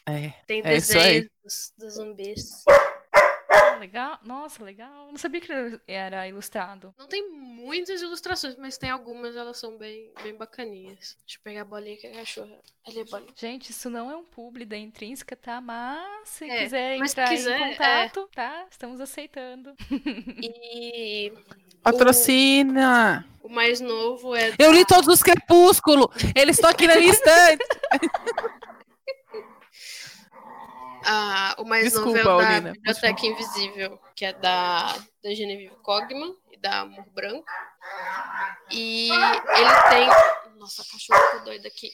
É. 0.07 0.31
Tem 0.47 0.63
É 0.65 0.77
isso 0.77 0.99
aí. 0.99 1.23
desenhos 1.23 1.31
dos, 1.45 1.73
dos 1.79 1.95
zumbis. 1.95 2.65
Legal. 3.83 4.17
Nossa, 4.23 4.63
legal. 4.63 5.07
Eu 5.07 5.11
não 5.11 5.19
sabia 5.19 5.41
que 5.41 5.51
ele 5.51 5.81
era 5.89 6.29
ilustrado. 6.29 6.95
Não 6.97 7.09
tem 7.09 7.29
muitas 7.33 8.01
ilustrações, 8.01 8.55
mas 8.57 8.79
tem 8.79 8.89
algumas, 8.91 9.35
elas 9.35 9.57
são 9.59 9.77
bem, 9.77 10.09
bem 10.23 10.33
bacaninhas. 10.37 11.17
Deixa 11.27 11.39
eu 11.39 11.43
pegar 11.43 11.63
a 11.63 11.65
bolinha 11.65 11.97
que 11.97 12.07
é 12.07 12.13
a 12.13 12.15
cachorra. 12.15 12.61
Ali 12.87 13.01
é 13.01 13.05
bolinha. 13.05 13.33
Gente, 13.37 13.71
isso 13.71 13.91
não 13.91 14.09
é 14.09 14.15
um 14.17 14.23
publi 14.23 14.65
da 14.65 14.77
Intrínseca, 14.77 15.35
tá? 15.35 15.61
Mas 15.61 16.29
se 16.29 16.49
É, 16.49 16.59
quiser 16.63 16.99
mas 16.99 17.11
se 17.11 17.21
entrar 17.21 17.29
quiser, 17.31 17.61
em 17.61 17.71
contato, 17.71 18.31
tá? 18.33 18.67
Estamos 18.71 19.01
aceitando. 19.01 19.75
E 20.41 21.33
Patrocina! 21.83 23.27
o 23.43 23.49
mais 23.49 23.81
novo 23.81 24.37
é. 24.37 24.55
Eu 24.61 24.71
li 24.73 24.87
todos 24.87 25.09
os 25.09 25.25
Crepúsculo! 25.25 26.09
Eles 26.37 26.57
estão 26.57 26.71
aqui 26.71 26.87
na 26.87 26.95
minha 26.95 27.11
estante! 27.11 27.65
Ah, 31.05 31.55
o 31.59 31.65
mais 31.65 31.85
Desculpa, 31.85 32.23
novo 32.23 32.43
é 32.43 32.59
o 32.59 32.61
da. 32.61 32.71
Biblioteca 32.73 33.27
Invisível, 33.27 33.99
que 34.15 34.25
é 34.25 34.33
da, 34.33 34.93
da 35.23 35.35
Genevieve 35.35 35.75
Cogman 35.83 36.35
e 36.51 36.57
da 36.57 36.81
Amor 36.81 37.05
Branco. 37.11 37.45
E 38.71 39.09
ele 39.11 39.83
tem. 39.91 40.09
Nossa, 40.59 40.83
a 40.83 40.85
cachorra 40.85 41.21
ficou 41.27 41.45
doida 41.45 41.69
aqui. 41.69 41.91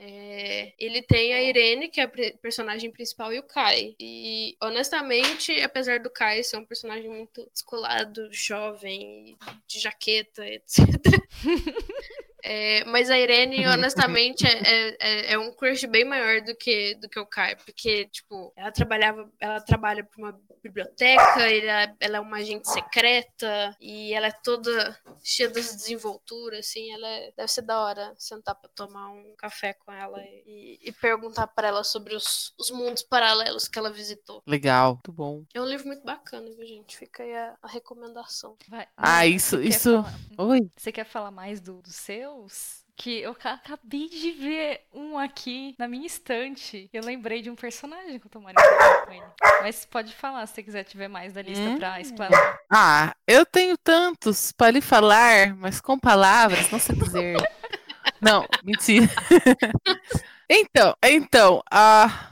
É, 0.00 0.74
ele 0.78 1.02
tem 1.02 1.34
a 1.34 1.42
Irene, 1.42 1.88
que 1.88 2.00
é 2.00 2.04
a 2.04 2.38
personagem 2.40 2.88
principal, 2.90 3.32
e 3.32 3.38
o 3.40 3.42
Kai. 3.42 3.96
E, 3.98 4.56
honestamente, 4.62 5.60
apesar 5.60 5.98
do 5.98 6.08
Kai 6.08 6.44
ser 6.44 6.56
um 6.56 6.64
personagem 6.64 7.10
muito 7.10 7.48
descolado, 7.52 8.28
jovem, 8.32 9.36
de 9.66 9.80
jaqueta, 9.80 10.46
etc. 10.46 10.78
é, 12.44 12.84
mas 12.84 13.10
a 13.10 13.18
Irene, 13.18 13.64
honestamente, 13.68 14.46
é, 14.46 14.50
é- 14.50 14.96
é, 15.00 15.32
é 15.32 15.38
um 15.38 15.52
crush 15.52 15.84
bem 15.86 16.04
maior 16.04 16.40
do 16.42 16.54
que, 16.56 16.94
do 16.96 17.08
que 17.08 17.18
o 17.18 17.26
Kai. 17.26 17.56
Porque, 17.56 18.06
tipo, 18.06 18.52
ela 18.56 18.70
trabalhava, 18.72 19.30
ela 19.40 19.60
trabalha 19.60 20.04
para 20.04 20.18
uma 20.18 20.40
biblioteca, 20.62 21.40
ela, 21.50 21.94
ela 22.00 22.16
é 22.18 22.20
uma 22.20 22.36
agente 22.38 22.68
secreta, 22.70 23.76
e 23.80 24.12
ela 24.12 24.26
é 24.28 24.32
toda 24.32 24.98
cheia 25.22 25.48
das 25.48 25.74
desenvolturas, 25.74 26.60
assim, 26.60 26.92
ela 26.92 27.08
é- 27.08 27.32
deve 27.36 27.48
ser 27.50 27.62
da 27.62 27.80
hora 27.80 28.14
sentar 28.18 28.54
pra 28.54 28.68
tomar 28.74 29.08
um 29.10 29.34
café 29.36 29.72
com 29.74 29.92
ela 29.92 30.20
e, 30.46 30.78
e 30.82 30.92
perguntar 30.92 31.46
pra 31.48 31.68
ela 31.68 31.84
sobre 31.84 32.14
os, 32.14 32.52
os 32.58 32.70
mundos 32.70 33.02
paralelos 33.02 33.68
que 33.68 33.78
ela 33.78 33.90
visitou. 33.90 34.42
Legal, 34.46 34.94
muito 34.94 35.12
bom. 35.12 35.44
É 35.54 35.60
um 35.60 35.64
livro 35.66 35.86
muito 35.86 36.04
bacana, 36.04 36.48
viu, 36.50 36.66
gente? 36.66 36.96
Fica 36.96 37.22
aí 37.22 37.34
a, 37.34 37.56
a 37.62 37.68
recomendação. 37.68 38.56
Vai. 38.68 38.86
Ah, 38.96 39.26
isso- 39.26 39.60
isso- 39.62 40.02
falar- 40.02 40.48
Oi? 40.50 40.70
Você 40.76 40.92
quer 40.92 41.04
falar 41.04 41.30
mais 41.30 41.60
do, 41.60 41.80
dos 41.82 41.94
seus? 42.28 42.84
Que 42.96 43.20
eu 43.20 43.32
ca- 43.32 43.52
acabei 43.54 44.08
de 44.08 44.32
ver 44.32 44.80
um 44.92 45.16
aqui 45.16 45.74
na 45.78 45.86
minha 45.86 46.06
estante. 46.06 46.90
Eu 46.92 47.04
lembrei 47.04 47.40
de 47.40 47.48
um 47.48 47.54
personagem 47.54 48.18
que 48.18 48.26
eu 48.26 48.30
tomaria 48.30 48.60
com 49.06 49.12
ele. 49.12 49.22
Mas 49.62 49.84
pode 49.84 50.12
falar 50.14 50.44
se 50.46 50.54
você 50.54 50.62
quiser 50.64 50.82
tiver 50.84 51.06
mais 51.06 51.32
da 51.32 51.40
lista 51.42 51.62
Hum. 51.62 51.78
pra 51.78 52.00
explanar. 52.00 52.58
Ah, 52.68 53.14
eu 53.26 53.46
tenho 53.46 53.78
tantos 53.78 54.50
para 54.50 54.72
lhe 54.72 54.80
falar, 54.80 55.54
mas 55.54 55.80
com 55.80 55.96
palavras, 55.98 56.68
não 56.70 56.78
sei 56.78 56.96
dizer. 56.96 57.36
Não, 58.20 58.44
mentira. 58.64 59.06
Então, 60.50 60.96
então, 61.04 61.62
a 61.70 62.30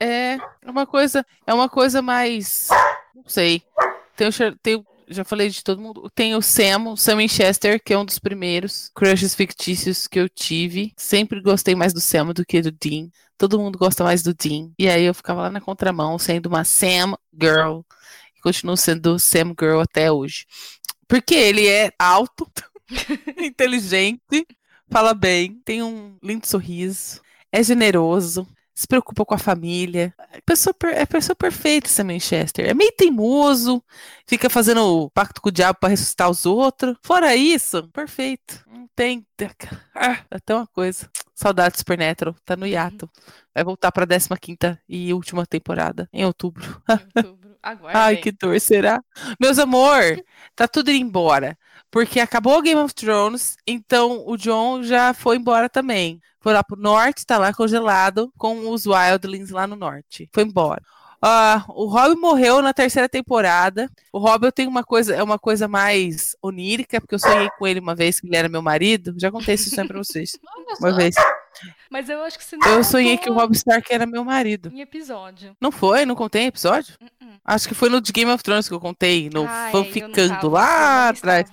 é 0.00 0.38
uma 0.64 0.86
coisa, 0.86 1.24
é 1.46 1.52
uma 1.52 1.68
coisa 1.68 2.00
mais, 2.00 2.68
não 3.14 3.24
sei. 3.26 3.62
Tem 4.16 4.28
tem 4.62 4.76
o- 4.76 4.86
já 5.10 5.24
falei 5.24 5.48
de 5.48 5.62
todo 5.62 5.80
mundo. 5.80 6.10
Tem 6.14 6.34
o 6.34 6.42
Sam, 6.42 6.90
o 6.90 6.96
Sam 6.96 7.16
Winchester, 7.16 7.82
que 7.82 7.92
é 7.92 7.98
um 7.98 8.04
dos 8.04 8.18
primeiros 8.18 8.90
crushes 8.94 9.34
fictícios 9.34 10.06
que 10.06 10.18
eu 10.18 10.28
tive. 10.28 10.92
Sempre 10.96 11.40
gostei 11.40 11.74
mais 11.74 11.92
do 11.92 12.00
Sam 12.00 12.32
do 12.32 12.44
que 12.44 12.62
do 12.62 12.70
Dean. 12.70 13.08
Todo 13.36 13.58
mundo 13.58 13.78
gosta 13.78 14.04
mais 14.04 14.22
do 14.22 14.32
Dean. 14.34 14.70
E 14.78 14.88
aí 14.88 15.04
eu 15.04 15.14
ficava 15.14 15.42
lá 15.42 15.50
na 15.50 15.60
contramão, 15.60 16.18
sendo 16.18 16.46
uma 16.46 16.64
Sam 16.64 17.16
girl. 17.32 17.80
E 18.36 18.40
continuo 18.40 18.76
sendo 18.76 19.18
Sam 19.18 19.54
girl 19.58 19.80
até 19.80 20.12
hoje. 20.12 20.46
Porque 21.08 21.34
ele 21.34 21.66
é 21.66 21.90
alto, 21.98 22.48
inteligente, 23.38 24.46
fala 24.88 25.12
bem, 25.12 25.60
tem 25.64 25.82
um 25.82 26.16
lindo 26.22 26.46
sorriso, 26.46 27.20
é 27.50 27.62
generoso, 27.62 28.46
se 28.80 28.86
preocupa 28.86 29.26
com 29.26 29.34
a 29.34 29.38
família. 29.38 30.14
É 30.32 30.40
pessoa, 30.40 30.74
é 30.84 31.04
pessoa 31.04 31.36
perfeita, 31.36 31.86
Sam 31.86 32.06
Winchester. 32.06 32.66
É 32.66 32.72
meio 32.72 32.90
teimoso, 32.92 33.84
fica 34.26 34.48
fazendo 34.48 34.82
o 34.82 35.10
pacto 35.10 35.42
com 35.42 35.50
o 35.50 35.52
diabo 35.52 35.78
para 35.78 35.90
ressuscitar 35.90 36.30
os 36.30 36.46
outros. 36.46 36.96
Fora 37.04 37.36
isso, 37.36 37.86
perfeito. 37.88 38.64
Não 38.66 38.88
tem. 38.96 39.26
Ah, 39.94 40.24
até 40.30 40.54
uma 40.54 40.66
coisa. 40.66 41.10
Saudade 41.34 41.74
do 41.74 41.78
Supernatural, 41.78 42.34
tá 42.42 42.56
no 42.56 42.66
hiato. 42.66 43.08
Vai 43.54 43.64
voltar 43.64 43.92
pra 43.92 44.06
15 44.06 44.78
e 44.88 45.12
última 45.12 45.44
temporada, 45.44 46.08
em 46.10 46.24
outubro. 46.24 46.82
Em 46.88 46.92
outubro. 47.20 47.50
Aguardem. 47.62 48.00
Ai, 48.00 48.16
que 48.16 48.32
dor, 48.32 48.58
será? 48.58 49.02
Meus 49.38 49.58
amor, 49.58 50.00
tá 50.56 50.66
tudo 50.66 50.90
indo 50.90 51.06
embora. 51.06 51.58
Porque 51.90 52.18
acabou 52.18 52.58
o 52.58 52.62
Game 52.62 52.80
of 52.80 52.94
Thrones, 52.94 53.56
então 53.66 54.24
o 54.26 54.38
John 54.38 54.82
já 54.82 55.12
foi 55.12 55.36
embora 55.36 55.68
também. 55.68 56.20
Foi 56.40 56.52
lá 56.52 56.64
pro 56.64 56.80
norte, 56.80 57.26
tá 57.26 57.38
lá 57.38 57.52
congelado 57.52 58.32
com 58.36 58.70
os 58.70 58.86
Wildlings 58.86 59.50
lá 59.50 59.66
no 59.66 59.76
norte. 59.76 60.28
Foi 60.32 60.42
embora. 60.44 60.82
Uh, 61.22 61.60
o 61.68 61.84
Rob 61.84 62.18
morreu 62.18 62.62
na 62.62 62.72
terceira 62.72 63.06
temporada. 63.06 63.90
O 64.10 64.18
Rob 64.18 64.46
eu 64.46 64.52
tenho 64.52 64.70
uma 64.70 64.82
coisa, 64.82 65.14
é 65.14 65.22
uma 65.22 65.38
coisa 65.38 65.68
mais 65.68 66.34
onírica, 66.40 66.98
porque 66.98 67.14
eu 67.14 67.18
sonhei 67.18 67.50
com 67.58 67.66
ele 67.66 67.78
uma 67.78 67.94
vez 67.94 68.18
que 68.18 68.26
ele 68.26 68.36
era 68.36 68.48
meu 68.48 68.62
marido. 68.62 69.14
Já 69.18 69.30
contei 69.30 69.54
esse 69.54 69.68
sonho 69.68 69.86
pra 69.86 69.98
vocês. 69.98 70.38
uma 70.80 70.92
vez. 70.94 71.14
Mas 71.90 72.08
eu 72.08 72.22
acho 72.22 72.38
que 72.38 72.44
você 72.44 72.56
não 72.56 72.68
Eu 72.68 72.82
sonhei 72.82 73.18
que 73.18 73.28
o 73.28 73.34
Rob 73.34 73.52
Stark 73.54 73.92
era 73.92 74.06
meu 74.06 74.24
marido. 74.24 74.70
Em 74.72 74.80
episódio. 74.80 75.54
Não 75.60 75.70
foi? 75.70 76.06
Não 76.06 76.14
contei 76.14 76.42
em 76.42 76.46
episódio? 76.46 76.94
Uh 76.98 77.26
-uh. 77.26 77.40
Acho 77.44 77.68
que 77.68 77.74
foi 77.74 77.90
no 77.90 78.00
de 78.00 78.12
Game 78.12 78.30
of 78.30 78.42
Thrones 78.42 78.66
que 78.66 78.74
eu 78.74 78.80
contei, 78.80 79.28
no 79.28 79.44
Ai, 79.46 79.72
Fanficando 79.72 80.48
lá 80.48 81.10
atrás. 81.10 81.50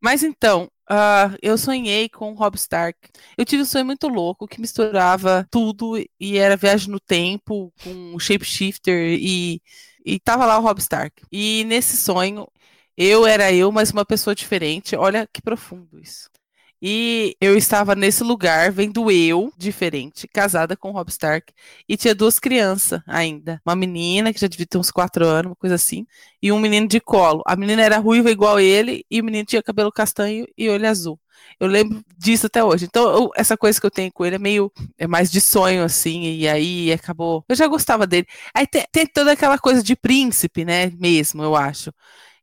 Mas 0.00 0.24
então, 0.24 0.68
uh, 0.92 1.36
eu 1.42 1.56
sonhei 1.58 2.08
com 2.08 2.32
Rob 2.34 2.56
Stark. 2.56 2.98
Eu 3.36 3.44
tive 3.44 3.62
um 3.62 3.66
sonho 3.66 3.84
muito 3.86 4.08
louco 4.08 4.46
que 4.46 4.60
misturava 4.60 5.46
tudo 5.50 5.96
e 6.20 6.38
era 6.38 6.56
viagem 6.56 6.90
no 6.90 7.00
tempo 7.00 7.72
com 7.82 8.18
shapeshifter 8.18 9.18
e, 9.20 9.62
e 10.04 10.20
tava 10.20 10.46
lá 10.46 10.58
o 10.58 10.62
Rob 10.62 10.78
Stark. 10.80 11.22
E 11.32 11.64
nesse 11.64 11.96
sonho, 11.96 12.46
eu 12.96 13.26
era 13.26 13.52
eu, 13.52 13.72
mas 13.72 13.90
uma 13.90 14.04
pessoa 14.06 14.34
diferente. 14.34 14.96
Olha 14.96 15.28
que 15.32 15.42
profundo 15.42 15.98
isso. 16.00 16.31
E 16.84 17.36
eu 17.40 17.56
estava 17.56 17.94
nesse 17.94 18.24
lugar, 18.24 18.72
vendo 18.72 19.08
eu, 19.08 19.52
diferente, 19.56 20.26
casada 20.26 20.76
com 20.76 20.90
o 20.90 20.92
Rob 20.92 21.08
Stark, 21.10 21.52
e 21.88 21.96
tinha 21.96 22.12
duas 22.12 22.40
crianças 22.40 23.00
ainda. 23.06 23.62
Uma 23.64 23.76
menina, 23.76 24.32
que 24.32 24.40
já 24.40 24.48
devia 24.48 24.66
ter 24.66 24.78
uns 24.78 24.90
quatro 24.90 25.24
anos, 25.24 25.50
uma 25.50 25.56
coisa 25.56 25.76
assim, 25.76 26.04
e 26.42 26.50
um 26.50 26.58
menino 26.58 26.88
de 26.88 27.00
colo. 27.00 27.40
A 27.46 27.54
menina 27.54 27.82
era 27.82 27.98
ruiva 27.98 28.32
igual 28.32 28.58
ele, 28.58 29.06
e 29.08 29.20
o 29.20 29.24
menino 29.24 29.44
tinha 29.44 29.62
cabelo 29.62 29.92
castanho 29.92 30.44
e 30.58 30.68
olho 30.68 30.88
azul. 30.88 31.20
Eu 31.60 31.68
lembro 31.68 32.02
disso 32.18 32.46
até 32.46 32.64
hoje. 32.64 32.84
Então, 32.86 33.04
eu, 33.10 33.30
essa 33.36 33.56
coisa 33.56 33.80
que 33.80 33.86
eu 33.86 33.90
tenho 33.90 34.12
com 34.12 34.24
ele 34.24 34.36
é 34.36 34.38
meio. 34.38 34.72
É 34.98 35.06
mais 35.06 35.30
de 35.30 35.40
sonho, 35.40 35.84
assim, 35.84 36.24
e 36.34 36.48
aí 36.48 36.92
acabou. 36.92 37.44
Eu 37.48 37.54
já 37.56 37.66
gostava 37.68 38.06
dele. 38.06 38.26
Aí 38.54 38.66
tem, 38.66 38.84
tem 38.90 39.06
toda 39.06 39.32
aquela 39.32 39.58
coisa 39.58 39.82
de 39.82 39.94
príncipe, 39.96 40.64
né? 40.64 40.90
Mesmo, 40.98 41.42
eu 41.42 41.54
acho. 41.54 41.92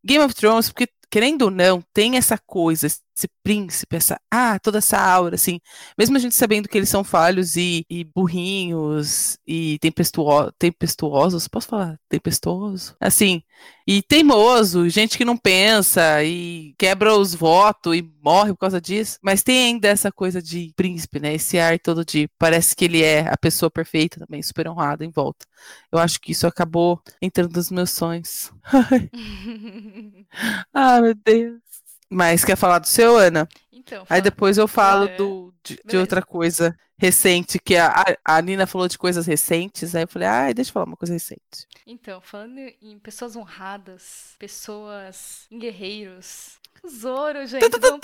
Game 0.03 0.23
of 0.23 0.33
Thrones, 0.33 0.69
porque 0.69 0.87
querendo 1.09 1.43
ou 1.43 1.51
não, 1.51 1.81
tem 1.93 2.17
essa 2.17 2.37
coisa, 2.37 2.87
esse 3.19 3.29
príncipe, 3.43 3.95
essa, 3.95 4.19
ah, 4.31 4.57
toda 4.59 4.77
essa 4.77 4.97
aura, 4.97 5.35
assim, 5.35 5.59
mesmo 5.97 6.15
a 6.17 6.19
gente 6.19 6.35
sabendo 6.35 6.69
que 6.69 6.77
eles 6.77 6.89
são 6.89 7.03
falhos 7.03 7.55
e, 7.57 7.85
e 7.89 8.03
burrinhos 8.03 9.37
e 9.45 9.77
tempestuosos, 9.79 10.51
tempestuosos, 10.57 11.47
posso 11.47 11.67
falar 11.67 11.99
tempestuoso? 12.09 12.95
Assim, 12.99 13.43
e 13.85 14.01
teimoso, 14.01 14.87
gente 14.89 15.17
que 15.17 15.25
não 15.25 15.37
pensa 15.37 16.23
e 16.23 16.73
quebra 16.77 17.13
os 17.15 17.35
votos 17.35 17.95
e 17.97 18.01
morre 18.23 18.53
por 18.53 18.59
causa 18.59 18.79
disso, 18.79 19.17
mas 19.21 19.43
tem 19.43 19.65
ainda 19.67 19.87
essa 19.87 20.11
coisa 20.11 20.41
de 20.41 20.71
príncipe, 20.75 21.19
né, 21.19 21.33
esse 21.33 21.59
ar 21.59 21.77
todo 21.79 22.05
de, 22.05 22.29
parece 22.37 22.75
que 22.75 22.85
ele 22.85 23.03
é 23.03 23.27
a 23.29 23.37
pessoa 23.37 23.69
perfeita 23.69 24.19
também, 24.19 24.41
super 24.41 24.67
honrada 24.69 25.03
em 25.03 25.11
volta. 25.11 25.45
Eu 25.91 25.99
acho 25.99 26.19
que 26.21 26.31
isso 26.31 26.47
acabou 26.47 27.01
entrando 27.21 27.55
nos 27.55 27.69
meus 27.71 27.91
sonhos. 27.91 28.51
ah, 30.73 31.01
meu 31.01 31.15
Deus. 31.15 31.68
Mas 32.09 32.43
quer 32.43 32.55
falar 32.55 32.79
do 32.79 32.87
seu, 32.87 33.17
Ana? 33.17 33.47
Então. 33.71 34.05
Aí 34.09 34.21
depois 34.21 34.57
eu 34.57 34.67
falo 34.67 35.05
é... 35.05 35.15
do, 35.15 35.53
de, 35.63 35.79
de, 35.85 35.97
outra 35.97 36.21
coisa 36.21 36.75
recente, 36.97 37.59
que 37.59 37.75
a, 37.77 38.17
a 38.25 38.41
Nina 38.41 38.67
falou 38.67 38.87
de 38.87 38.97
coisas 38.97 39.25
recentes, 39.25 39.95
aí 39.95 40.03
eu 40.03 40.07
falei, 40.07 40.27
ah, 40.27 40.51
deixa 40.51 40.69
eu 40.69 40.73
falar 40.73 40.85
uma 40.85 40.97
coisa 40.97 41.13
recente. 41.13 41.67
Então, 41.87 42.19
falando 42.21 42.59
em 42.81 42.99
pessoas 42.99 43.35
honradas, 43.35 44.35
pessoas 44.37 45.47
em 45.49 45.57
guerreiros, 45.57 46.59
Zoro, 46.87 47.45
gente, 47.45 47.63
One 47.65 47.99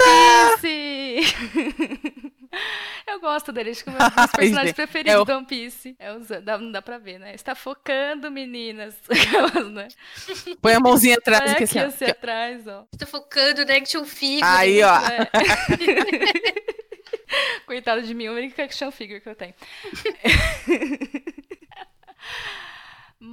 Piece! 0.62 1.36
Eu 3.07 3.19
gosto 3.19 3.51
dele, 3.51 3.69
acho 3.69 3.83
que 3.83 3.89
é 3.89 3.93
um 3.93 3.97
dos 3.97 4.09
meus 4.15 4.31
personagens 4.31 4.73
preferidos 4.73 5.13
é 5.13 5.19
o... 5.19 5.25
do 5.25 5.33
One 5.33 5.45
Piece. 5.45 5.95
É 5.99 6.11
o 6.11 6.19
dá, 6.41 6.57
não 6.57 6.71
dá 6.71 6.81
pra 6.81 6.97
ver, 6.97 7.19
né? 7.19 7.35
Está 7.35 7.53
focando, 7.53 8.31
meninas. 8.31 8.95
né? 9.71 9.87
Põe 10.61 10.73
a 10.73 10.79
mãozinha 10.79 11.15
atrás. 11.15 11.41
Olha 11.41 11.51
aqui, 11.51 11.63
assim, 11.65 11.79
assim 11.79 12.05
atrás, 12.05 12.67
ó. 12.67 12.85
Está 12.91 13.05
focando 13.05 13.65
no 13.65 13.71
action 13.71 14.05
figure. 14.05 14.41
Aí, 14.43 14.81
ó. 14.81 14.97
É. 14.97 15.29
Coitado 17.65 18.01
de 18.01 18.13
mim, 18.13 18.27
a 18.27 18.31
única 18.31 18.63
action 18.63 18.91
figure 18.91 19.19
que 19.19 19.29
eu 19.29 19.35
tenho. 19.35 19.53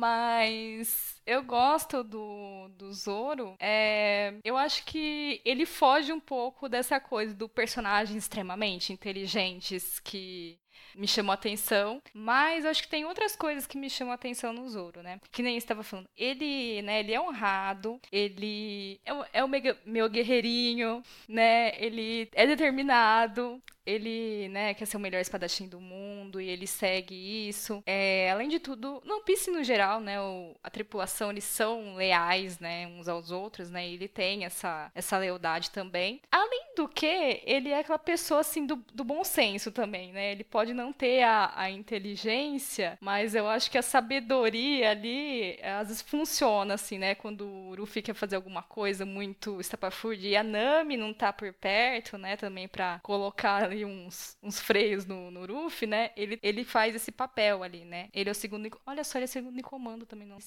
Mas 0.03 1.22
eu 1.24 1.44
gosto 1.44 2.03
do, 2.03 2.68
do 2.76 2.92
Zoro. 2.92 3.55
É, 3.61 4.34
eu 4.42 4.57
acho 4.57 4.84
que 4.84 5.40
ele 5.44 5.64
foge 5.64 6.12
um 6.12 6.18
pouco 6.18 6.68
dessa 6.68 6.98
coisa 6.98 7.32
do 7.32 7.48
personagem 7.48 8.16
extremamente 8.16 8.92
inteligentes 8.92 10.00
que 10.00 10.59
me 10.96 11.07
chamou 11.07 11.32
atenção, 11.32 12.03
mas 12.12 12.66
acho 12.66 12.82
que 12.82 12.88
tem 12.88 13.05
outras 13.05 13.36
coisas 13.36 13.64
que 13.64 13.78
me 13.78 13.88
chamam 13.88 14.12
atenção 14.12 14.53
no 14.53 14.68
Zoro, 14.68 15.05
né? 15.05 15.20
Que 15.30 15.40
nem 15.40 15.57
estava 15.57 15.84
falando. 15.84 16.09
Ele, 16.16 16.82
né, 16.82 16.98
ele 16.98 17.12
é 17.14 17.20
honrado, 17.20 18.00
ele 18.11 19.00
é, 19.05 19.14
o, 19.14 19.24
é 19.32 19.44
o 19.44 19.48
meu 19.86 20.11
guerreirinho, 20.11 21.00
né? 21.28 21.72
Ele 21.82 22.28
é 22.34 22.44
determinado, 22.44 23.62
ele, 23.85 24.49
né, 24.49 24.74
quer 24.74 24.87
ser 24.87 24.97
o 24.97 25.01
melhor 25.01 25.20
espadachim 25.20 25.68
do 25.68 25.80
mundo 25.80 26.41
e 26.41 26.49
ele 26.49 26.66
segue 26.66 27.14
isso. 27.49 27.83
É, 27.87 28.30
além 28.30 28.49
de 28.49 28.59
tudo, 28.59 29.03
no 29.05 29.22
Piece 29.22 29.51
no 29.51 29.62
geral, 29.64 30.01
né, 30.01 30.20
o, 30.20 30.55
a 30.62 30.70
tripulação, 30.70 31.30
eles 31.30 31.45
são 31.45 31.97
leais, 31.97 32.59
né, 32.59 32.87
uns 32.87 33.09
aos 33.09 33.30
outros, 33.30 33.70
né, 33.70 33.89
e 33.89 33.95
ele 33.95 34.09
tem 34.09 34.45
essa, 34.45 34.91
essa 34.95 35.18
lealdade 35.18 35.70
também. 35.70 36.20
Além 36.30 36.74
do 36.76 36.89
que, 36.89 37.43
ele 37.45 37.70
é 37.70 37.80
aquela 37.80 37.99
pessoa, 37.99 38.41
assim, 38.41 38.66
do, 38.66 38.76
do 38.93 39.05
bom 39.05 39.24
senso 39.24 39.70
também, 39.72 40.12
né, 40.12 40.33
ele 40.33 40.45
pode 40.45 40.72
não 40.72 40.93
ter 40.93 41.22
a, 41.22 41.53
a 41.55 41.70
inteligência, 41.70 42.99
mas 43.01 43.35
eu 43.35 43.49
acho 43.49 43.70
que 43.70 43.78
a 43.78 43.83
sabedoria 43.83 44.91
ali, 44.91 45.59
às 45.62 45.89
vezes 45.89 46.03
funciona, 46.03 46.74
assim, 46.74 46.99
né, 46.99 47.14
quando 47.14 47.47
o 47.47 47.74
Ruffy 47.74 48.03
quer 48.03 48.14
fazer 48.14 48.37
alguma 48.37 48.62
coisa 48.62 49.05
muito 49.05 49.61
estapafúrdia 49.61 50.30
e 50.30 50.37
a 50.37 50.43
Nami 50.43 50.97
não 50.97 51.12
tá 51.12 51.33
por 51.33 51.53
perto, 51.53 52.16
né, 52.16 52.37
também 52.37 52.68
para 52.68 53.01
colocar 53.03 53.72
ali 53.73 53.85
uns, 53.85 54.37
uns 54.43 54.61
freios 54.61 55.07
no, 55.07 55.31
no 55.31 55.47
Ruff, 55.47 55.87
né? 55.87 56.11
Ele, 56.16 56.39
ele 56.43 56.64
faz 56.64 56.95
esse 56.95 57.11
papel 57.11 57.62
ali, 57.62 57.85
né? 57.85 58.09
Ele 58.12 58.29
é 58.29 58.33
o 58.33 58.35
segundo. 58.35 58.68
Olha 58.87 59.05
só, 59.05 59.18
ele 59.18 59.25
é 59.25 59.27
o 59.27 59.29
segundo 59.29 59.59
em 59.59 59.62
comando 59.62 60.07
também, 60.07 60.27
não. 60.27 60.39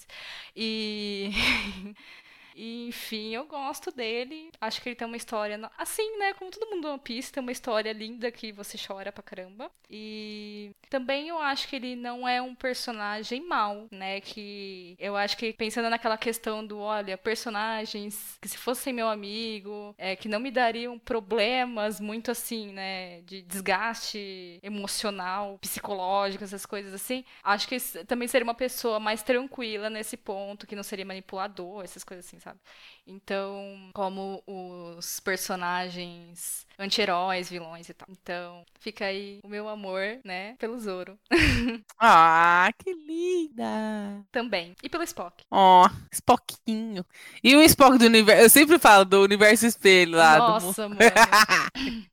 E. 0.56 1.32
E, 2.56 2.88
enfim, 2.88 3.36
eu 3.36 3.46
gosto 3.46 3.92
dele. 3.92 4.50
Acho 4.62 4.82
que 4.82 4.90
ele 4.90 4.96
tem 4.96 5.08
uma 5.08 5.18
história. 5.18 5.60
Assim, 5.78 6.18
né? 6.18 6.34
Como 6.34 6.50
todo 6.50 6.70
mundo 6.70 6.84
do 6.84 6.90
One 6.90 7.00
Piece, 7.00 7.32
tem 7.32 7.42
uma 7.44 7.52
história 7.52 7.92
linda 7.92 8.32
que 8.32 8.52
você 8.52 8.78
chora 8.78 9.12
pra 9.12 9.22
caramba. 9.22 9.70
E 9.90 10.72
também 10.90 11.28
eu 11.28 11.38
acho 11.38 11.68
que 11.68 11.76
ele 11.76 11.96
não 11.96 12.28
é 12.28 12.42
um 12.42 12.56
personagem 12.56 13.46
mau, 13.46 13.88
né? 13.92 14.22
Que 14.22 14.96
eu 14.98 15.18
acho 15.18 15.36
que 15.38 15.52
pensando 15.52 15.90
naquela 15.90 16.18
questão 16.18 16.66
do, 16.66 16.80
olha, 16.80 17.18
personagens 17.18 18.38
que 18.42 18.48
se 18.48 18.58
fossem 18.58 18.94
meu 18.94 19.10
amigo, 19.10 19.94
é, 19.98 20.16
que 20.16 20.30
não 20.30 20.40
me 20.40 20.50
dariam 20.52 20.98
problemas 20.98 22.00
muito 22.00 22.32
assim, 22.32 22.72
né? 22.72 23.22
De 23.24 23.42
desgaste 23.42 24.60
emocional, 24.64 25.58
psicológico, 25.60 26.44
essas 26.44 26.66
coisas 26.66 26.94
assim. 26.94 27.26
Acho 27.44 27.68
que 27.68 27.78
também 28.06 28.28
seria 28.28 28.46
uma 28.46 28.54
pessoa 28.56 29.00
mais 29.00 29.22
tranquila 29.24 29.90
nesse 29.90 30.16
ponto, 30.16 30.66
que 30.66 30.76
não 30.76 30.84
seria 30.84 31.06
manipulador, 31.06 31.84
essas 31.84 32.04
coisas 32.04 32.26
assim, 32.26 32.40
sabe? 32.46 32.60
Então, 33.08 33.90
como 33.94 34.44
os 34.46 35.20
personagens 35.20 36.66
anti-heróis, 36.78 37.50
vilões 37.50 37.90
e 37.90 37.94
tal. 37.94 38.08
Então, 38.10 38.64
fica 38.80 39.06
aí 39.06 39.40
o 39.44 39.48
meu 39.48 39.68
amor, 39.68 40.20
né, 40.24 40.56
pelo 40.60 40.80
Zoro. 40.80 41.18
ah, 42.00 42.70
que 42.78 42.94
linda! 42.94 44.24
Também. 44.32 44.76
E 44.84 44.90
pelo 44.90 45.04
Spock. 45.04 45.44
Ó, 45.50 45.86
oh, 45.86 45.90
Spockinho. 46.14 47.04
E 47.44 47.56
o 47.56 47.62
Spock 47.64 47.98
do 47.98 48.06
universo, 48.06 48.44
eu 48.44 48.50
sempre 48.50 48.78
falo 48.78 49.06
do 49.06 49.24
universo 49.24 49.66
espelho 49.66 50.18
lá. 50.18 50.38
Nossa, 50.38 50.84
do... 50.84 50.90
mano. 50.90 51.00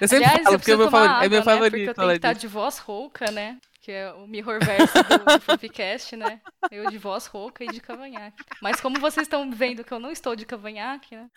eu 0.00 0.08
sempre 0.08 0.24
Aliás, 0.24 0.42
falo, 0.44 0.58
porque 0.58 0.72
é 0.72 0.76
meu, 0.76 0.90
favorito, 0.90 1.12
água, 1.12 1.26
é 1.26 1.28
meu 1.28 1.42
favorito. 1.42 1.76
Né? 1.76 1.84
Porque 1.86 1.90
eu 1.90 1.94
tenho 1.94 2.10
que 2.10 2.16
estar 2.16 2.32
de 2.32 2.48
voz 2.48 2.78
rouca, 2.78 3.30
né? 3.30 3.58
Que 3.80 3.90
é 3.90 4.12
o 4.12 4.26
Mirrorverse 4.26 4.92
do, 4.92 5.24
do 5.38 5.40
Fofcast, 5.40 6.16
né? 6.16 6.40
Eu 6.70 6.90
de 6.90 6.98
voz 6.98 7.26
rouca 7.26 7.64
e 7.64 7.68
de 7.68 7.80
cavanhaque. 7.80 8.44
Mas 8.60 8.80
como 8.80 9.00
vocês 9.00 9.26
estão 9.26 9.50
vendo 9.50 9.82
que 9.82 9.92
eu 9.92 9.98
não 9.98 10.10
estou 10.10 10.36
de 10.36 10.44
cavanhaque, 10.44 11.16
né? 11.16 11.30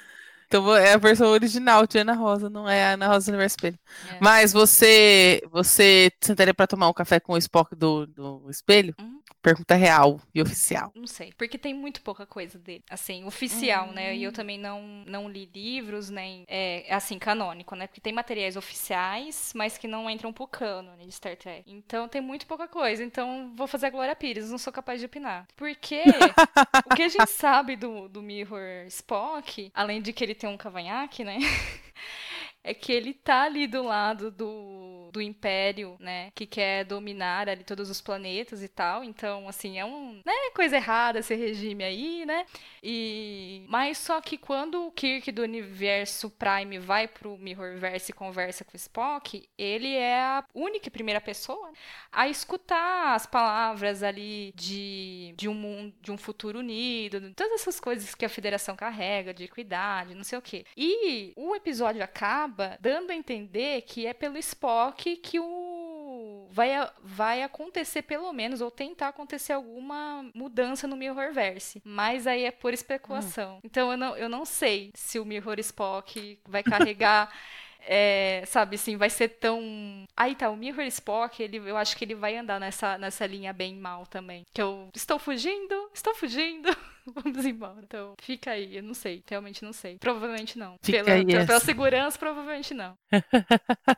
Então 0.53 0.75
é 0.75 0.93
a 0.93 0.97
versão 0.97 1.31
original 1.31 1.87
de 1.87 1.97
Ana 1.97 2.13
Rosa, 2.13 2.47
não 2.47 2.69
é 2.69 2.83
a 2.83 2.91
Ana 2.91 3.07
Rosa 3.07 3.25
do 3.25 3.29
Universo 3.29 3.55
Espelho. 3.55 3.79
É. 4.11 4.17
Mas 4.21 4.53
você 4.53 5.41
você 5.51 6.11
sentaria 6.21 6.53
para 6.53 6.67
tomar 6.67 6.87
um 6.89 6.93
café 6.93 7.19
com 7.19 7.33
o 7.33 7.37
Spock 7.39 7.75
do, 7.75 8.05
do 8.05 8.47
espelho? 8.51 8.93
Hum? 9.01 9.19
Pergunta 9.41 9.75
real 9.75 10.21
e 10.33 10.41
oficial. 10.41 10.91
Não 10.95 11.05
sei, 11.05 11.33
porque 11.37 11.57
tem 11.57 11.73
muito 11.73 12.01
pouca 12.01 12.25
coisa 12.25 12.57
dele, 12.57 12.81
assim, 12.89 13.25
oficial, 13.25 13.91
né? 13.91 14.15
E 14.15 14.23
eu 14.23 14.29
hum. 14.29 14.33
também 14.33 14.57
não, 14.57 15.03
não 15.05 15.27
li 15.27 15.49
livros, 15.53 16.09
nem, 16.09 16.45
é, 16.47 16.85
assim, 16.89 17.19
canônico, 17.19 17.75
né? 17.75 17.87
Porque 17.87 17.99
tem 17.99 18.13
materiais 18.13 18.55
oficiais, 18.55 19.51
mas 19.53 19.77
que 19.77 19.85
não 19.85 20.09
entram 20.09 20.31
pro 20.31 20.47
cânone 20.47 21.05
de 21.05 21.11
Star 21.11 21.35
Trek. 21.35 21.63
Então 21.67 22.07
tem 22.07 22.21
muito 22.21 22.47
pouca 22.47 22.69
coisa. 22.69 23.03
Então 23.03 23.51
vou 23.53 23.67
fazer 23.67 23.87
a 23.87 23.89
Glória 23.89 24.15
Pires, 24.15 24.49
não 24.49 24.57
sou 24.57 24.71
capaz 24.71 25.01
de 25.01 25.07
opinar. 25.07 25.45
Porque 25.57 26.03
o 26.89 26.95
que 26.95 27.03
a 27.03 27.09
gente 27.09 27.31
sabe 27.31 27.75
do, 27.75 28.07
do 28.07 28.21
Mirror 28.21 28.85
Spock, 28.87 29.69
além 29.73 30.01
de 30.01 30.13
que 30.13 30.23
ele 30.23 30.35
um 30.49 30.57
cavanhaque, 30.57 31.23
né? 31.23 31.37
é 32.63 32.73
que 32.73 32.91
ele 32.91 33.13
tá 33.13 33.43
ali 33.43 33.67
do 33.67 33.83
lado 33.83 34.31
do, 34.31 35.09
do 35.11 35.21
Império, 35.21 35.97
né? 35.99 36.31
Que 36.33 36.45
quer 36.45 36.85
dominar 36.85 37.49
ali 37.49 37.63
todos 37.63 37.89
os 37.89 37.99
planetas 37.99 38.63
e 38.63 38.69
tal. 38.69 39.03
Então, 39.03 39.49
assim, 39.49 39.77
é 39.77 39.85
um. 39.85 40.21
Né, 40.25 40.33
coisa 40.55 40.77
errada 40.77 41.19
esse 41.19 41.35
regime 41.35 41.83
aí, 41.83 42.25
né? 42.25 42.45
E. 42.81 43.65
Mas 43.67 43.97
só 43.97 44.21
que 44.21 44.37
quando 44.37 44.87
o 44.87 44.91
Kirk 44.91 45.31
do 45.31 45.41
universo 45.41 46.29
Prime 46.29 46.79
vai 46.79 47.07
pro 47.07 47.37
Mirrorverse 47.37 48.11
e 48.11 48.15
conversa 48.15 48.63
com 48.63 48.73
o 48.73 48.77
Spock, 48.77 49.47
ele 49.57 49.93
é 49.93 50.19
a 50.19 50.45
única 50.53 50.89
primeira 50.89 51.19
pessoa 51.19 51.71
a 52.11 52.29
escutar 52.29 53.13
as 53.13 53.25
palavras 53.25 54.03
ali 54.03 54.53
de, 54.55 55.33
de 55.35 55.49
um 55.49 55.53
mundo, 55.53 55.93
de 56.01 56.11
um 56.11 56.17
futuro 56.17 56.59
unido, 56.59 57.33
todas 57.35 57.61
essas 57.61 57.79
coisas 57.79 58.15
que 58.15 58.23
a 58.23 58.29
Federação 58.29 58.75
carrega, 58.75 59.33
de 59.33 59.43
equidade, 59.43 60.15
não 60.15 60.23
sei 60.23 60.37
o 60.37 60.41
quê. 60.41 60.65
E 60.77 61.33
o 61.35 61.55
episódio 61.55 62.03
acaba 62.03 62.52
dando 62.79 63.11
a 63.11 63.15
entender 63.15 63.81
que 63.81 64.05
é 64.05 64.13
pelo 64.13 64.37
Spock 64.37 65.15
que 65.17 65.39
o 65.39 66.47
vai, 66.53 66.69
vai 67.01 67.43
acontecer 67.43 68.03
pelo 68.03 68.31
menos, 68.31 68.61
ou 68.61 68.69
tentar 68.69 69.09
acontecer 69.09 69.53
alguma 69.53 70.29
mudança 70.35 70.87
no 70.87 70.95
Mirrorverse. 70.95 71.81
Mas 71.83 72.27
aí 72.27 72.43
é 72.43 72.51
por 72.51 72.73
especulação. 72.73 73.55
Hum. 73.55 73.61
Então 73.63 73.91
eu 73.91 73.97
não, 73.97 74.15
eu 74.15 74.29
não 74.29 74.45
sei 74.45 74.91
se 74.93 75.19
o 75.19 75.25
Mirror 75.25 75.59
Spock 75.59 76.39
vai 76.47 76.61
carregar 76.61 77.33
é, 77.85 78.43
sabe 78.47 78.75
assim, 78.75 78.97
vai 78.97 79.09
ser 79.09 79.29
tão. 79.29 80.05
Aí 80.15 80.35
tá, 80.35 80.49
o 80.49 80.55
Mirror 80.55 80.85
Spock, 80.85 81.41
ele, 81.41 81.57
eu 81.57 81.77
acho 81.77 81.95
que 81.97 82.05
ele 82.05 82.15
vai 82.15 82.37
andar 82.37 82.59
nessa, 82.59 82.97
nessa 82.97 83.25
linha 83.25 83.51
bem 83.53 83.75
mal 83.75 84.05
também. 84.05 84.45
Que 84.53 84.61
eu 84.61 84.89
estou 84.93 85.19
fugindo, 85.19 85.89
estou 85.93 86.15
fugindo, 86.15 86.75
vamos 87.13 87.45
embora. 87.45 87.81
Então, 87.83 88.13
fica 88.21 88.51
aí, 88.51 88.77
eu 88.77 88.83
não 88.83 88.93
sei, 88.93 89.23
realmente 89.27 89.63
não 89.63 89.73
sei. 89.73 89.97
Provavelmente 89.97 90.57
não. 90.57 90.77
Fica 90.81 91.03
pela, 91.03 91.17
aí 91.17 91.25
pela, 91.25 91.45
pela 91.45 91.59
segurança, 91.59 92.17
provavelmente 92.17 92.73
não. 92.73 92.95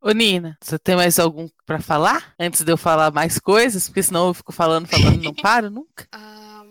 Ô 0.00 0.10
Nina, 0.10 0.58
você 0.60 0.78
tem 0.78 0.96
mais 0.96 1.18
algum 1.18 1.48
para 1.64 1.80
falar? 1.80 2.34
Antes 2.38 2.64
de 2.64 2.72
eu 2.72 2.76
falar 2.76 3.12
mais 3.12 3.38
coisas? 3.38 3.88
Porque 3.88 4.02
senão 4.02 4.28
eu 4.28 4.34
fico 4.34 4.52
falando, 4.52 4.88
falando 4.88 5.20
e 5.20 5.24
não 5.24 5.34
paro 5.36 5.70
nunca. 5.70 6.06
Ah. 6.10 6.61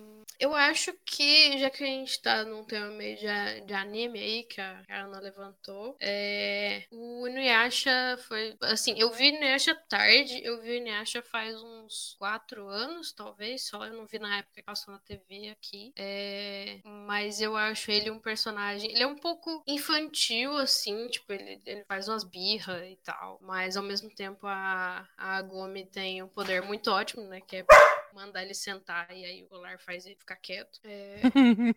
Eu 0.42 0.56
acho 0.56 0.92
que, 1.06 1.60
já 1.60 1.70
que 1.70 1.84
a 1.84 1.88
gente 1.88 2.20
tá 2.20 2.44
num 2.44 2.64
tema 2.64 2.88
meio 2.88 3.16
de, 3.16 3.62
de 3.62 3.74
anime 3.76 4.18
aí, 4.18 4.44
que 4.44 4.60
a 4.60 4.84
Ana 4.90 5.20
levantou, 5.20 5.96
é, 6.02 6.84
o 6.90 7.28
Inuyasha 7.28 8.18
foi. 8.28 8.58
Assim, 8.64 8.96
eu 8.98 9.12
vi 9.12 9.28
Inuyasha 9.28 9.76
tarde, 9.88 10.42
eu 10.44 10.60
vi 10.60 10.78
Inuyasha 10.78 11.22
faz 11.22 11.62
uns 11.62 12.16
quatro 12.18 12.68
anos, 12.68 13.12
talvez, 13.12 13.68
só 13.68 13.86
eu 13.86 13.94
não 13.94 14.08
vi 14.08 14.18
na 14.18 14.40
época 14.40 14.56
que 14.56 14.64
passou 14.64 14.92
na 14.92 15.00
TV 15.02 15.50
aqui. 15.50 15.94
É, 15.96 16.80
mas 16.84 17.40
eu 17.40 17.56
acho 17.56 17.92
ele 17.92 18.10
um 18.10 18.20
personagem. 18.20 18.92
Ele 18.92 19.04
é 19.04 19.08
um 19.08 19.18
pouco 19.18 19.62
infantil, 19.68 20.58
assim, 20.58 21.08
tipo, 21.08 21.32
ele, 21.32 21.62
ele 21.68 21.84
faz 21.84 22.08
umas 22.08 22.24
birras 22.24 22.84
e 22.90 22.96
tal. 23.04 23.38
Mas 23.44 23.78
ao 23.78 23.84
mesmo 23.84 24.10
tempo 24.10 24.48
a, 24.48 25.08
a 25.16 25.40
Gomi 25.44 25.86
tem 25.86 26.24
um 26.24 26.28
poder 26.28 26.64
muito 26.64 26.90
ótimo, 26.90 27.28
né? 27.28 27.42
Que 27.42 27.58
é 27.58 27.66
mandar 28.14 28.44
ele 28.44 28.54
sentar 28.54 29.08
e 29.12 29.26
aí 29.26 29.44
o 29.44 29.48
colar 29.48 29.80
faz 29.80 30.06
ele 30.06 30.16
ficar 30.16 30.36
quieto. 30.36 30.80
É, 30.84 31.22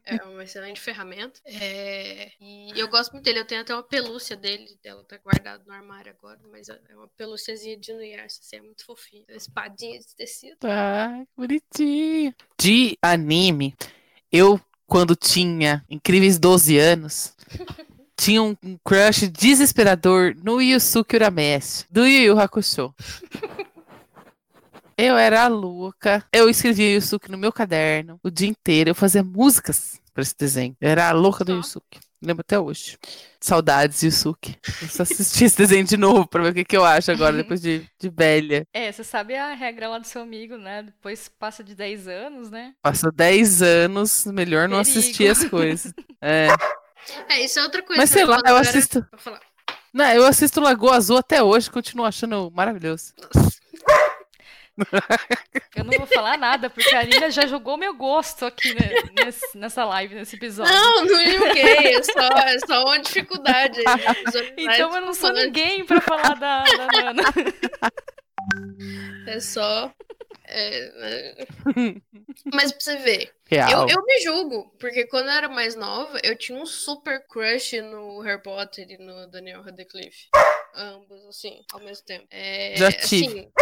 é 0.04 0.22
uma 0.24 0.44
excelente 0.44 0.80
ferramenta. 0.80 1.40
É, 1.44 2.30
e 2.40 2.72
eu 2.78 2.88
gosto 2.88 3.12
muito 3.12 3.24
dele. 3.24 3.40
Eu 3.40 3.46
tenho 3.46 3.60
até 3.60 3.74
uma 3.74 3.82
pelúcia 3.82 4.36
dele. 4.36 4.78
Ela 4.84 5.04
tá 5.04 5.18
guardada 5.18 5.62
no 5.66 5.72
armário 5.72 6.12
agora, 6.12 6.40
mas 6.50 6.68
é 6.68 6.78
uma 6.94 7.08
pelúciazinha 7.08 7.76
de 7.76 7.92
Nuyasha, 7.92 8.40
assim, 8.40 8.56
é 8.56 8.62
muito 8.62 8.84
fofinha. 8.84 9.24
Espadinha 9.28 9.98
de 9.98 10.14
tecido. 10.16 10.58
Ah, 10.64 11.24
bonitinho. 11.36 12.34
De 12.58 12.98
anime, 13.02 13.74
eu, 14.30 14.60
quando 14.86 15.14
tinha 15.16 15.84
incríveis 15.88 16.38
12 16.38 16.78
anos. 16.78 17.34
tinha 18.16 18.42
um 18.42 18.56
crush 18.84 19.28
desesperador 19.28 20.34
no 20.42 20.60
Yusuke 20.60 21.16
Urameshi, 21.16 21.84
do 21.90 22.06
Yu 22.06 22.22
Yu 22.26 22.38
Hakusho. 22.38 22.94
Eu 24.96 25.16
era 25.16 25.46
louca. 25.48 26.24
Eu 26.32 26.48
escrevia 26.48 26.94
Yusuke 26.94 27.30
no 27.30 27.38
meu 27.38 27.52
caderno 27.52 28.18
o 28.22 28.30
dia 28.30 28.48
inteiro. 28.48 28.90
Eu 28.90 28.94
fazia 28.94 29.22
músicas 29.22 30.00
para 30.12 30.22
esse 30.22 30.36
desenho. 30.36 30.76
Eu 30.80 30.90
era 30.90 31.08
a 31.08 31.12
louca 31.12 31.44
do 31.44 31.52
Yusuke. 31.52 31.98
Lembro 32.22 32.40
até 32.40 32.58
hoje. 32.58 32.96
Saudades, 33.38 34.02
Yusuke. 34.02 34.56
Eu 34.80 34.88
só 34.88 35.02
assisti 35.02 35.44
esse 35.44 35.58
desenho 35.58 35.84
de 35.84 35.96
novo 35.96 36.26
pra 36.26 36.42
ver 36.42 36.50
o 36.50 36.54
que, 36.54 36.64
que 36.64 36.76
eu 36.76 36.84
acho 36.84 37.10
agora, 37.10 37.36
depois 37.36 37.60
de, 37.60 37.86
de 38.00 38.08
velha. 38.08 38.66
É, 38.72 38.90
você 38.90 39.04
sabe 39.04 39.36
a 39.36 39.52
regra 39.52 39.88
lá 39.88 39.98
do 39.98 40.06
seu 40.06 40.22
amigo, 40.22 40.56
né? 40.56 40.84
Depois 40.84 41.28
passa 41.28 41.62
de 41.62 41.74
10 41.74 42.08
anos, 42.08 42.50
né? 42.50 42.72
Passa 42.80 43.10
10 43.12 43.60
anos, 43.60 44.24
melhor 44.26 44.68
não 44.68 44.82
Perigo. 44.82 44.98
assistir 44.98 45.28
as 45.28 45.44
coisas. 45.44 45.92
É. 46.22 46.48
É, 47.28 47.44
isso 47.44 47.58
é 47.58 47.62
outra 47.62 47.82
coisa. 47.82 48.00
Mas 48.00 48.08
sei 48.08 48.24
lá, 48.24 48.40
eu 48.46 48.56
assisto. 48.56 49.06
Não, 49.92 50.06
eu 50.06 50.24
assisto 50.24 50.60
Lagoa 50.60 50.96
Azul 50.96 51.18
até 51.18 51.42
hoje, 51.42 51.70
continuo 51.70 52.06
achando 52.06 52.50
maravilhoso. 52.50 53.12
Nossa. 53.34 53.54
Eu 55.76 55.84
não 55.84 55.98
vou 55.98 56.06
falar 56.06 56.36
nada, 56.36 56.68
porque 56.68 56.94
a 56.94 57.02
Nina 57.02 57.30
já 57.30 57.46
jogou 57.46 57.76
meu 57.76 57.94
gosto 57.94 58.44
aqui 58.46 58.74
né, 58.74 58.90
nesse, 59.24 59.56
nessa 59.56 59.84
live, 59.84 60.14
nesse 60.14 60.36
episódio. 60.36 60.72
Não, 60.72 61.04
não 61.04 61.24
joguei, 61.24 61.96
é 61.96 62.02
só, 62.02 62.28
é 62.38 62.58
só 62.66 62.84
uma 62.84 62.98
dificuldade. 62.98 63.80
Então 64.56 64.94
eu 64.94 65.00
não 65.00 65.14
sou 65.14 65.32
ninguém 65.32 65.84
pra 65.84 66.00
falar 66.00 66.34
da, 66.34 66.64
da 66.64 66.86
Nana. 66.86 67.22
É 69.26 69.40
só. 69.40 69.92
É, 70.46 70.90
né? 70.92 71.46
Mas 72.52 72.70
pra 72.70 72.80
você 72.80 72.96
ver, 72.96 73.34
eu, 73.50 73.88
eu, 73.88 74.04
me 74.04 74.20
julgo, 74.22 74.70
porque 74.78 75.06
quando 75.06 75.26
eu 75.26 75.32
era 75.32 75.48
mais 75.48 75.74
nova, 75.74 76.18
eu 76.22 76.36
tinha 76.36 76.58
um 76.58 76.66
super 76.66 77.26
crush 77.26 77.80
no 77.80 78.20
Harry 78.20 78.42
Potter 78.42 78.86
e 78.90 78.98
no 78.98 79.26
Daniel 79.28 79.62
Radcliffe. 79.62 80.28
Ambos, 80.74 81.24
assim, 81.26 81.64
ao 81.72 81.80
mesmo 81.80 82.04
tempo. 82.04 82.26
É, 82.30 82.76
Já 82.76 82.92
tive. 82.92 83.40
Assim, 83.40 83.52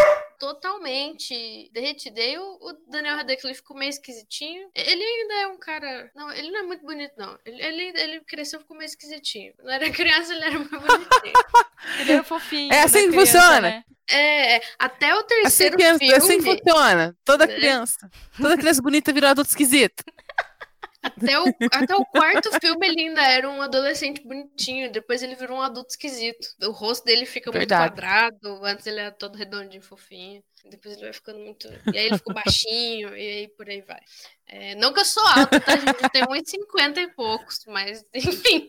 totalmente 0.43 1.71
derretidei. 1.73 2.37
O, 2.37 2.43
o 2.43 2.73
Daniel 2.91 3.15
Radcliffe 3.15 3.61
ficou 3.61 3.77
meio 3.77 3.91
esquisitinho. 3.91 4.69
Ele 4.75 5.01
ainda 5.01 5.35
é 5.35 5.47
um 5.47 5.57
cara. 5.57 6.11
Não, 6.17 6.33
ele 6.33 6.51
não 6.51 6.59
é 6.59 6.63
muito 6.65 6.85
bonito, 6.85 7.13
não. 7.17 7.39
Ele, 7.47 7.63
ele, 7.63 8.01
ele 8.01 8.21
cresceu 8.23 8.59
ficou 8.59 8.77
meio 8.77 8.89
esquisitinho. 8.89 9.55
Quando 9.55 9.71
era 9.71 9.89
criança, 9.91 10.35
ele 10.35 10.45
era 10.45 10.59
muito 10.59 10.81
bonitinho. 10.81 11.33
ele 12.01 12.13
era 12.13 12.25
fofinho. 12.25 12.73
É 12.73 12.83
assim 12.83 13.03
que 13.03 13.11
criança, 13.11 13.39
funciona. 13.39 13.61
Né? 13.61 13.85
É, 14.11 14.63
até 14.81 15.15
o 15.15 15.23
terceiro 15.23 15.77
assim, 15.77 15.99
filme. 15.99 16.15
Assim 16.15 16.43
funciona. 16.43 17.17
Toda 17.25 17.45
é. 17.45 17.47
criança. 17.47 18.11
Toda 18.37 18.59
criança 18.59 18.83
bonita 18.83 19.13
virou 19.13 19.31
adulto 19.31 19.51
esquisito. 19.51 20.03
Até 21.03 21.41
o, 21.41 21.45
até 21.73 21.97
o 21.97 22.07
quarto 22.07 22.51
filme 22.61 22.87
ele 22.87 23.09
ainda 23.09 23.23
era 23.23 23.51
um 23.51 23.61
adolescente 23.61 24.23
bonitinho, 24.23 24.93
depois 24.93 25.23
ele 25.23 25.35
virou 25.35 25.59
um 25.59 25.63
adulto 25.63 25.91
esquisito. 25.91 26.49
O 26.63 26.71
rosto 26.71 27.05
dele 27.05 27.27
fica 27.27 27.51
Verdade. 27.51 27.83
muito 27.83 27.95
quadrado, 27.95 28.65
antes 28.65 28.87
ele 28.87 29.01
era 29.01 29.11
todo 29.11 29.37
redondinho, 29.37 29.83
fofinho. 29.83 30.43
Depois 30.65 30.95
ele 30.95 31.05
vai 31.05 31.13
ficando 31.13 31.41
muito. 31.41 31.67
E 31.93 31.99
aí 31.99 32.07
ele 32.07 32.19
ficou 32.19 32.33
baixinho, 32.33 33.17
e 33.17 33.21
aí 33.21 33.49
por 33.49 33.69
aí 33.69 33.81
vai. 33.83 34.01
É, 34.47 34.75
não 34.77 34.93
que 34.93 35.01
eu 35.01 35.05
sou 35.05 35.27
alta, 35.27 35.59
tá, 35.61 35.77
gente? 35.77 36.03
Eu 36.03 36.11
tenho 36.11 36.27
1,50 36.27 36.99
e 36.99 37.09
poucos, 37.09 37.65
mas 37.67 38.05
enfim. 38.15 38.69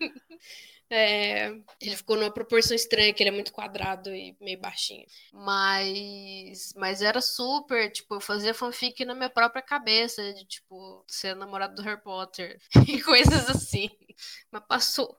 É, 0.96 1.48
ele 1.82 1.96
ficou 1.96 2.16
numa 2.16 2.32
proporção 2.32 2.76
estranha, 2.76 3.12
que 3.12 3.24
ele 3.24 3.32
é 3.32 3.34
muito 3.34 3.52
quadrado 3.52 4.14
e 4.14 4.38
meio 4.40 4.60
baixinho. 4.60 5.08
Mas, 5.34 6.72
mas 6.78 7.02
era 7.02 7.20
super, 7.20 7.92
tipo, 7.92 8.14
eu 8.14 8.22
fazia 8.22 8.54
fanfic 8.54 9.04
na 9.04 9.16
minha 9.16 9.30
própria 9.30 9.64
cabeça, 9.64 10.22
de, 10.34 10.46
tipo, 10.46 11.04
ser 11.08 11.36
namorado 11.36 11.74
do 11.74 11.82
Harry 11.82 12.00
Potter 12.00 12.60
e 12.88 13.02
coisas 13.02 13.50
assim. 13.50 13.90
Mas 14.52 14.64
passou. 14.68 15.18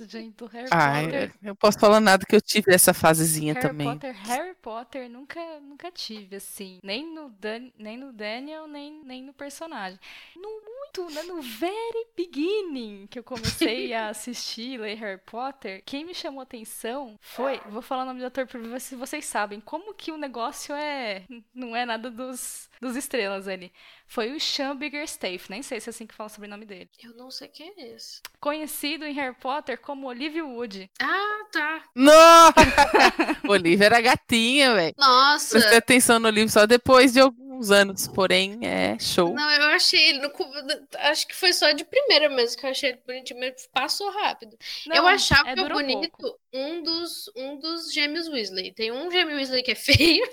Gente, 0.00 0.36
do 0.36 0.46
Harry 0.48 0.68
ah, 0.70 1.02
Potter. 1.02 1.34
Eu 1.42 1.54
posso 1.54 1.78
falar 1.78 2.00
nada 2.00 2.24
que 2.24 2.34
eu 2.34 2.40
tive 2.40 2.72
essa 2.72 2.94
fasezinha 2.94 3.52
Harry 3.52 3.68
também. 3.68 3.92
Potter, 3.92 4.16
Harry 4.26 4.54
Potter 4.54 5.10
nunca, 5.10 5.60
nunca 5.60 5.90
tive, 5.90 6.36
assim. 6.36 6.78
Nem 6.82 7.06
no, 7.12 7.28
Dan, 7.28 7.70
nem 7.78 7.98
no 7.98 8.10
Daniel, 8.10 8.66
nem, 8.66 9.04
nem 9.04 9.22
no 9.22 9.34
personagem. 9.34 10.00
No 10.34 10.48
muito, 10.88 11.14
né, 11.14 11.22
no 11.22 11.40
very 11.42 12.06
beginning 12.16 13.06
que 13.10 13.18
eu 13.18 13.24
comecei 13.24 13.92
a 13.92 14.08
assistir, 14.08 14.78
ler 14.78 14.96
Harry 14.96 15.20
Potter, 15.24 15.82
quem 15.84 16.04
me 16.04 16.14
chamou 16.14 16.40
atenção 16.40 17.18
foi, 17.20 17.60
vou 17.68 17.82
falar 17.82 18.02
o 18.02 18.06
nome 18.06 18.20
do 18.20 18.26
ator 18.26 18.46
pra 18.46 18.58
ver 18.58 18.80
se 18.80 18.96
vocês 18.96 19.24
sabem, 19.24 19.60
como 19.60 19.94
que 19.94 20.10
o 20.10 20.16
negócio 20.16 20.74
é, 20.74 21.24
não 21.54 21.76
é 21.76 21.84
nada 21.84 22.10
dos, 22.10 22.68
dos 22.80 22.96
estrelas 22.96 23.46
ali. 23.46 23.72
Foi 24.06 24.32
o 24.32 24.40
Sean 24.40 24.74
Biggerstaff, 24.74 25.50
nem 25.50 25.62
sei 25.62 25.80
se 25.80 25.88
é 25.88 25.90
assim 25.90 26.06
que 26.06 26.14
fala 26.14 26.30
sobre 26.30 26.46
o 26.46 26.50
nome 26.50 26.64
dele. 26.64 26.88
Eu 27.02 27.14
não 27.14 27.30
sei 27.30 27.48
quem 27.48 27.74
é 27.76 27.94
esse. 27.94 28.22
Conhecido 28.40 29.04
em 29.04 29.12
Harry 29.12 29.36
Potter 29.38 29.78
como 29.78 30.06
Olivia 30.06 30.44
Wood. 30.44 30.90
Ah, 30.98 31.46
tá. 31.52 31.82
Nossa! 31.94 32.54
Olivia 33.46 33.86
era 33.86 34.00
gatinha, 34.00 34.74
velho. 34.74 34.94
Nossa! 34.96 35.58
Prestei 35.58 35.76
atenção 35.76 36.18
no 36.18 36.30
livro 36.30 36.50
só 36.50 36.64
depois 36.64 37.12
de 37.12 37.20
algum 37.20 37.47
alguns 37.58 37.70
anos, 37.70 38.06
porém 38.06 38.58
é 38.62 38.98
show. 38.98 39.34
Não, 39.34 39.50
eu 39.50 39.66
achei 39.68 40.10
ele. 40.10 40.20
No, 40.20 40.32
acho 41.00 41.26
que 41.26 41.34
foi 41.34 41.52
só 41.52 41.72
de 41.72 41.84
primeira 41.84 42.28
mesmo 42.28 42.58
que 42.58 42.64
eu 42.64 42.70
achei 42.70 42.90
ele 42.90 43.00
bonitinho, 43.06 43.40
mas 43.40 43.68
passou 43.72 44.10
rápido. 44.10 44.56
Não, 44.86 44.96
eu 44.96 45.06
achava 45.06 45.50
é 45.50 45.56
bonito 45.56 46.38
um 46.52 46.82
dos, 46.82 47.30
um 47.36 47.58
dos 47.58 47.92
gêmeos 47.92 48.28
Weasley. 48.28 48.72
Tem 48.72 48.92
um 48.92 49.10
gêmeo 49.10 49.36
Weasley 49.36 49.62
que 49.62 49.72
é 49.72 49.74
feio. 49.76 50.24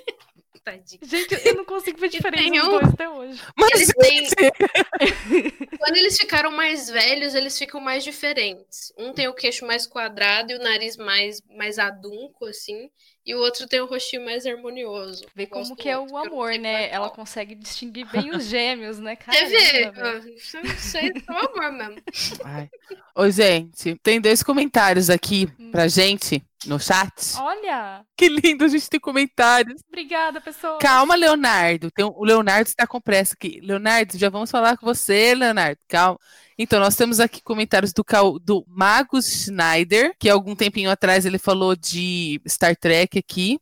Tadinho. 0.60 1.02
Gente, 1.04 1.48
eu 1.48 1.56
não 1.56 1.66
consigo 1.66 2.00
ver 2.00 2.10
diferença 2.10 2.50
dos 2.50 2.70
dois 2.70 2.90
até 2.90 3.10
hoje. 3.10 3.42
Mas 3.56 3.72
eles 3.72 3.94
têm... 3.94 4.28
Quando 5.80 5.98
eles 5.98 6.18
ficaram 6.18 6.52
mais 6.52 6.90
velhos, 6.90 7.36
eles 7.36 7.58
ficam 7.58 7.80
mais 7.80 8.04
diferentes. 8.04 8.94
Um 8.98 9.14
tem 9.14 9.28
o 9.28 9.34
queixo 9.34 9.66
mais 9.66 9.86
quadrado 9.86 10.52
e 10.52 10.56
o 10.56 10.60
nariz 10.60 10.98
mais, 10.98 11.42
mais 11.50 11.80
adunco, 11.80 12.46
assim 12.46 12.90
e 13.26 13.34
o 13.34 13.40
outro 13.40 13.68
tem 13.68 13.82
um 13.82 13.88
rostinho 13.88 14.24
mais 14.24 14.46
harmonioso. 14.46 15.26
Vê 15.36 15.48
como 15.48 15.76
que 15.76 15.90
é 15.90 15.98
o 15.98 16.16
amor, 16.16 16.60
né? 16.60 16.90
Ela 16.92 17.10
consegue 17.10 17.56
distinguir 17.56 18.06
bem 18.12 18.30
os 18.30 18.46
gêmeos, 18.46 19.00
né, 19.00 19.16
cara? 19.16 19.36
Quer 19.36 19.50
ver? 19.92 20.36
Isso, 20.36 20.58
isso 20.60 20.98
é 20.98 21.12
o 21.32 21.50
amor 21.50 21.72
mesmo. 21.72 22.04
Ai. 22.44 22.70
Ô, 23.16 23.28
gente, 23.32 23.96
tem 24.04 24.22
dois 24.22 24.44
comentários 24.44 25.10
aqui 25.10 25.50
hum. 25.60 25.72
pra 25.72 25.88
gente 25.88 26.44
no 26.68 26.80
chat. 26.80 27.38
Olha! 27.38 28.06
Que 28.18 28.30
lindo, 28.30 28.66
a 28.66 28.68
gente 28.68 28.90
tem 28.90 29.00
comentários. 29.00 29.82
Obrigada, 29.88 30.42
pessoal. 30.42 30.78
Calma, 30.80 31.16
Leonardo. 31.16 31.92
Tem 31.92 32.06
o 32.06 32.24
Leonardo 32.24 32.68
está 32.70 32.88
com 32.88 33.00
pressa 33.02 33.34
aqui. 33.34 33.60
Leonardo, 33.62 34.18
já 34.18 34.30
vamos 34.30 34.52
falar 34.52 34.78
com 34.78 34.86
você, 34.86 35.34
Leonardo. 35.36 35.80
Calma. 35.88 36.20
Então, 36.58 36.80
nós 36.80 36.96
temos 36.96 37.20
aqui 37.20 37.42
comentários 37.42 37.92
do, 37.92 38.04
do 38.40 38.66
Magus 38.68 39.26
Schneider, 39.26 40.16
que 40.18 40.30
algum 40.30 40.56
tempinho 40.56 40.90
atrás 40.90 41.26
ele 41.26 41.38
falou 41.38 41.76
de 41.76 42.42
Star 42.48 42.76
Trek 42.76 43.20
aqui. 43.20 43.60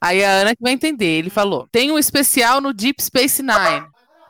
Aí 0.00 0.24
a 0.24 0.30
Ana 0.30 0.56
que 0.56 0.62
vai 0.62 0.72
entender. 0.72 1.18
Ele 1.18 1.30
falou: 1.30 1.68
tem 1.70 1.90
um 1.90 1.98
especial 1.98 2.60
no 2.60 2.72
Deep 2.72 3.02
Space 3.02 3.42
Nine. 3.42 3.86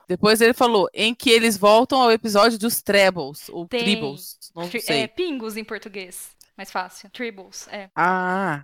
Depois 0.08 0.40
ele 0.40 0.52
falou 0.52 0.88
em 0.92 1.14
que 1.14 1.30
eles 1.30 1.56
voltam 1.56 2.02
ao 2.02 2.10
episódio 2.10 2.58
dos 2.58 2.82
Trebles, 2.82 3.48
ou 3.48 3.68
tem. 3.68 3.80
Tribbles, 3.80 4.36
não 4.56 4.68
sei. 4.68 5.02
É, 5.02 5.06
pingos 5.06 5.56
em 5.56 5.62
português. 5.62 6.30
Mais 6.60 6.70
fácil. 6.70 7.08
Tribbles, 7.08 7.66
é. 7.68 7.88
Ah. 7.96 8.62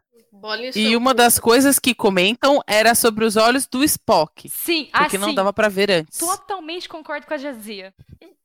E 0.74 0.94
uma 0.94 1.14
das 1.14 1.38
coisas 1.38 1.78
que 1.78 1.94
comentam 1.94 2.60
era 2.66 2.94
sobre 2.94 3.24
os 3.24 3.38
olhos 3.38 3.66
do 3.66 3.82
Spock. 3.82 4.50
Sim, 4.50 4.90
porque 4.92 5.16
ah, 5.16 5.18
não 5.18 5.34
dava 5.34 5.50
para 5.50 5.70
ver 5.70 5.90
antes. 5.90 6.18
Totalmente 6.18 6.90
concordo 6.90 7.26
com 7.26 7.32
a 7.32 7.38
Jazia. 7.38 7.94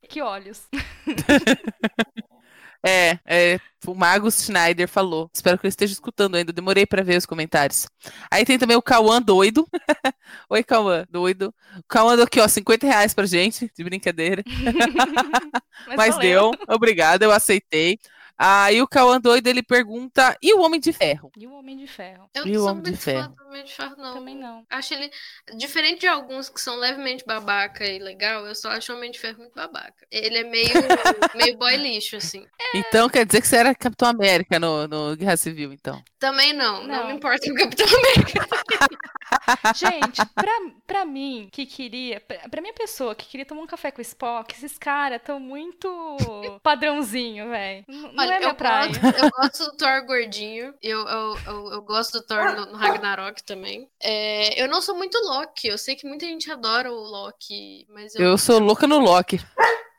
Que 0.08 0.22
olhos. 0.22 0.62
é, 2.82 3.18
é, 3.26 3.60
o 3.86 3.94
Magus 3.94 4.42
Schneider 4.42 4.88
falou. 4.88 5.30
Espero 5.34 5.58
que 5.58 5.66
ele 5.66 5.68
esteja 5.68 5.92
escutando 5.92 6.36
ainda. 6.36 6.50
Demorei 6.50 6.86
para 6.86 7.02
ver 7.02 7.18
os 7.18 7.26
comentários. 7.26 7.86
Aí 8.30 8.46
tem 8.46 8.58
também 8.58 8.78
o 8.78 8.82
Cauã 8.82 9.20
doido. 9.20 9.68
Oi, 10.48 10.64
Cauã, 10.64 11.04
doido. 11.10 11.54
O 11.76 11.82
Cauã 11.86 12.16
deu 12.16 12.24
aqui, 12.24 12.40
ó, 12.40 12.48
50 12.48 12.86
reais 12.86 13.12
pra 13.12 13.26
gente, 13.26 13.70
de 13.76 13.84
brincadeira. 13.84 14.42
Mas, 15.88 15.96
Mas 15.96 16.18
deu. 16.18 16.52
Obrigada, 16.68 17.22
eu 17.22 17.32
aceitei. 17.32 17.98
Aí 18.36 18.82
o 18.82 18.88
Cauã 18.88 19.20
doido 19.20 19.46
ele 19.46 19.62
pergunta: 19.62 20.36
e 20.42 20.54
o 20.54 20.60
Homem 20.60 20.80
de 20.80 20.92
Ferro? 20.92 21.30
E 21.36 21.46
o 21.46 21.54
Homem 21.54 21.76
de 21.76 21.86
Ferro? 21.86 22.28
Eu 22.34 22.46
não 22.46 22.54
sou 22.54 22.68
Homem 22.68 22.82
de 22.82 22.96
Ferro? 22.96 23.34
do 23.36 23.46
Homem 23.46 23.64
de 23.64 23.72
Ferro, 23.72 23.94
não. 23.96 24.14
Também 24.14 24.36
não. 24.36 24.66
Acho 24.70 24.94
ele. 24.94 25.10
Diferente 25.56 26.00
de 26.00 26.08
alguns 26.08 26.48
que 26.48 26.60
são 26.60 26.76
levemente 26.76 27.24
babaca 27.24 27.84
e 27.84 27.98
legal, 27.98 28.46
eu 28.46 28.54
só 28.54 28.70
acho 28.70 28.92
o 28.92 28.96
Homem 28.96 29.10
de 29.10 29.18
Ferro 29.18 29.38
muito 29.38 29.54
babaca. 29.54 30.06
Ele 30.10 30.38
é 30.38 30.44
meio, 30.44 30.68
meio 31.34 31.56
boy 31.56 31.76
lixo, 31.76 32.16
assim. 32.16 32.46
É... 32.58 32.78
Então 32.78 33.08
quer 33.08 33.26
dizer 33.26 33.40
que 33.40 33.48
você 33.48 33.56
era 33.56 33.74
Capitão 33.74 34.08
América 34.08 34.58
no, 34.58 34.86
no 34.88 35.16
Guerra 35.16 35.36
Civil, 35.36 35.72
então? 35.72 36.02
Também 36.18 36.52
não. 36.52 36.86
Não, 36.86 36.96
não 36.96 37.06
me 37.08 37.14
importa 37.14 37.50
o 37.50 37.54
Capitão 37.54 37.86
América. 37.86 38.46
Gente, 39.74 40.24
pra, 40.34 40.60
pra 40.86 41.04
mim, 41.04 41.48
que 41.50 41.66
queria. 41.66 42.20
Pra, 42.20 42.48
pra 42.48 42.60
minha 42.60 42.74
pessoa 42.74 43.14
que 43.14 43.26
queria 43.26 43.46
tomar 43.46 43.62
um 43.62 43.66
café 43.66 43.90
com 43.90 43.98
o 43.98 44.02
Spock, 44.02 44.54
esses 44.54 44.78
caras 44.78 45.20
tão 45.22 45.40
muito 45.40 46.16
padrãozinho, 46.62 47.48
velho. 47.50 47.84
Não 48.26 48.34
Olha, 48.36 48.44
é 48.44 48.48
eu 48.48 48.54
praia. 48.54 48.88
Gosto, 48.88 49.24
eu 49.24 49.30
gosto 49.30 49.64
do 49.64 49.76
Thor 49.76 50.06
gordinho. 50.06 50.74
Eu, 50.82 51.06
eu, 51.06 51.38
eu, 51.46 51.72
eu 51.72 51.82
gosto 51.82 52.18
do 52.18 52.26
Thor 52.26 52.54
no, 52.54 52.66
no 52.66 52.76
Ragnarok 52.76 53.42
também. 53.42 53.88
É, 54.00 54.62
eu 54.62 54.68
não 54.68 54.80
sou 54.80 54.96
muito 54.96 55.18
Loki. 55.18 55.68
Eu 55.68 55.78
sei 55.78 55.96
que 55.96 56.06
muita 56.06 56.26
gente 56.26 56.50
adora 56.50 56.92
o 56.92 56.96
Loki, 56.96 57.86
mas 57.90 58.14
eu. 58.14 58.22
Eu 58.22 58.38
sou 58.38 58.58
louca 58.58 58.86
no 58.86 58.98
Loki. 58.98 59.40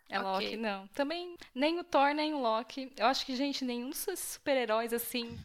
É 0.10 0.20
Loki, 0.20 0.46
okay. 0.46 0.58
não. 0.58 0.88
Também, 0.90 1.36
nem 1.56 1.80
o 1.80 1.84
Thor, 1.84 2.14
nem 2.14 2.36
o 2.36 2.40
Loki. 2.40 2.92
Eu 2.98 3.08
acho 3.08 3.26
que, 3.26 3.36
gente, 3.36 3.66
nenhum 3.66 3.90
desses 3.90 4.20
super-heróis, 4.20 4.94
assim, 4.94 5.40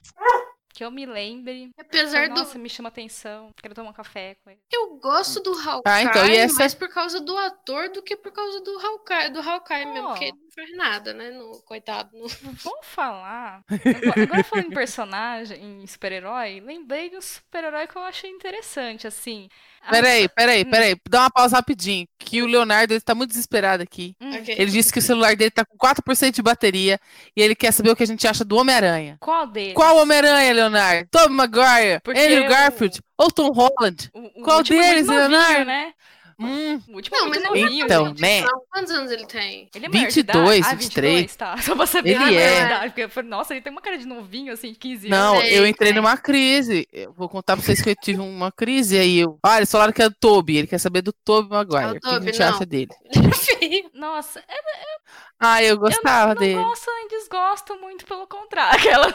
que 0.73 0.85
eu 0.85 0.91
me 0.91 1.07
lembre. 1.07 1.71
Apesar 1.79 2.29
do. 2.29 2.35
Nossa, 2.35 2.59
me 2.59 2.69
chama 2.69 2.89
atenção. 2.89 3.51
Quero 3.61 3.75
tomar 3.75 3.91
um 3.91 3.95
café 3.95 4.37
com 4.43 4.51
ele. 4.51 4.61
Eu 4.71 4.97
gosto 4.97 5.41
do 5.41 5.53
Hawkeye, 5.53 5.83
ah, 5.93 6.03
então, 6.03 6.25
essa... 6.25 6.59
mais 6.59 6.75
por 6.75 6.89
causa 6.89 7.21
do 7.21 7.37
ator 7.37 7.91
do 7.91 8.03
que 8.03 8.17
por 8.17 8.33
causa 8.33 8.61
do 8.61 8.79
Hawkeye, 8.79 9.31
do 9.31 9.41
Hawkeye 9.41 9.85
oh. 9.87 9.93
mesmo, 9.93 10.09
porque 10.09 10.25
ele 10.27 10.39
não 10.41 10.51
faz 10.51 10.77
nada, 10.77 11.15
né? 11.15 11.31
No, 11.31 11.63
coitado. 11.63 12.17
No... 12.17 12.29
Vamos 12.63 12.87
falar. 12.87 13.65
Agora, 13.69 14.23
agora 14.23 14.45
falando 14.45 14.67
em 14.67 14.75
personagem, 14.75 15.83
em 15.83 15.87
super-herói, 15.87 16.61
lembrei 16.61 17.11
de 17.11 17.17
um 17.17 17.21
super-herói 17.21 17.87
que 17.87 17.97
eu 17.97 18.03
achei 18.03 18.31
interessante, 18.31 19.07
assim. 19.07 19.49
Peraí, 19.91 20.29
peraí, 20.29 20.63
hum. 20.63 20.71
peraí. 20.71 20.97
Dá 21.09 21.21
uma 21.21 21.31
pausa 21.31 21.57
rapidinho. 21.57 22.07
Que 22.19 22.43
o 22.43 22.47
Leonardo 22.47 22.93
ele 22.93 23.01
tá 23.01 23.15
muito 23.15 23.31
desesperado 23.31 23.83
aqui. 23.83 24.15
Hum. 24.21 24.31
Okay. 24.37 24.55
Ele 24.59 24.71
disse 24.71 24.93
que 24.93 24.99
o 24.99 25.03
celular 25.03 25.35
dele 25.35 25.51
tá 25.51 25.65
com 25.65 25.77
4% 25.77 26.33
de 26.33 26.43
bateria 26.43 26.99
e 27.37 27.41
ele 27.41 27.55
quer 27.55 27.73
saber 27.73 27.91
o 27.91 27.97
que 27.97 28.03
a 28.03 28.07
gente 28.07 28.27
acha 28.27 28.45
do 28.45 28.57
Homem-Aranha. 28.57 29.17
Qual 29.21 29.47
deles? 29.47 29.75
Qual 29.75 29.97
Homem-Aranha, 29.99 30.53
Leonardo? 30.53 31.09
Tom 31.11 31.29
Maguire, 31.31 32.01
Porque 32.03 32.21
Andrew 32.21 32.49
Garfield 32.49 32.99
o... 32.99 33.23
ou 33.25 33.31
Tom 33.31 33.51
Holland? 33.51 34.11
O, 34.13 34.41
o 34.41 34.43
Qual 34.43 34.61
é 34.61 34.63
deles, 34.63 35.07
Leonardo? 35.07 35.65
Né? 35.65 35.93
Hum. 36.41 36.81
O 36.89 36.95
último 36.95 37.17
não, 37.17 37.29
mas 37.29 37.43
é 37.43 37.47
novinho, 37.47 37.85
então, 37.85 38.07
gente. 38.09 38.21
né? 38.21 38.45
Quantos 38.71 38.93
anos 38.93 39.11
ele 39.11 39.27
tem? 39.27 39.69
Ele 39.75 39.87
é 39.87 39.89
22, 39.89 40.67
ah, 40.67 40.75
23. 40.75 41.13
22, 41.15 41.37
tá. 41.37 41.57
Só 41.63 41.75
pra 41.75 41.87
saber 41.87 42.11
ele 42.11 42.25
a 42.25 42.41
é. 42.41 42.61
verdade. 42.61 42.95
Porque, 42.95 43.23
nossa, 43.23 43.55
ele 43.55 43.61
tem 43.61 43.73
uma 43.73 43.81
cara 43.81 43.99
de 43.99 44.07
novinho, 44.07 44.53
assim, 44.53 44.73
de 44.73 44.79
15 44.79 45.09
anos. 45.09 45.19
Não, 45.19 45.43
eu 45.43 45.67
entrei 45.67 45.93
numa 45.93 46.17
crise. 46.17 46.87
Eu 46.93 47.13
vou 47.13 47.29
contar 47.29 47.57
pra 47.57 47.65
vocês 47.65 47.83
que 47.83 47.91
eu 47.91 47.97
tive 47.97 48.21
uma 48.21 48.53
crise 48.53 48.97
aí. 48.97 49.19
Eu... 49.19 49.39
Ah, 49.43 49.57
eles 49.57 49.71
falaram 49.71 49.93
que 49.93 50.01
é 50.01 50.07
o 50.07 50.15
Toby. 50.15 50.59
Ele 50.59 50.67
quer 50.69 50.79
saber 50.79 51.03
do 51.03 51.13
Toby 51.13 51.51
Maguire. 51.51 51.85
É 51.85 51.91
o, 51.91 52.01
Toby, 52.01 52.17
o 52.17 52.21
que 52.21 52.29
a 52.29 52.33
gente 52.33 52.39
não. 52.39 52.49
acha 52.49 52.67
dele? 52.67 52.91
nossa, 53.95 54.39
é, 54.41 54.55
é... 54.55 54.99
Ah, 55.41 55.63
eu 55.63 55.79
gostava 55.79 56.33
eu 56.33 56.35
não, 56.35 56.41
dele. 56.41 56.55
Eu 56.55 56.61
não 56.63 56.69
gosto 56.69 56.91
nem 56.91 57.09
desgosto 57.09 57.79
muito, 57.79 58.05
pelo 58.05 58.27
contrário. 58.27 58.75
Aquelas... 58.79 59.15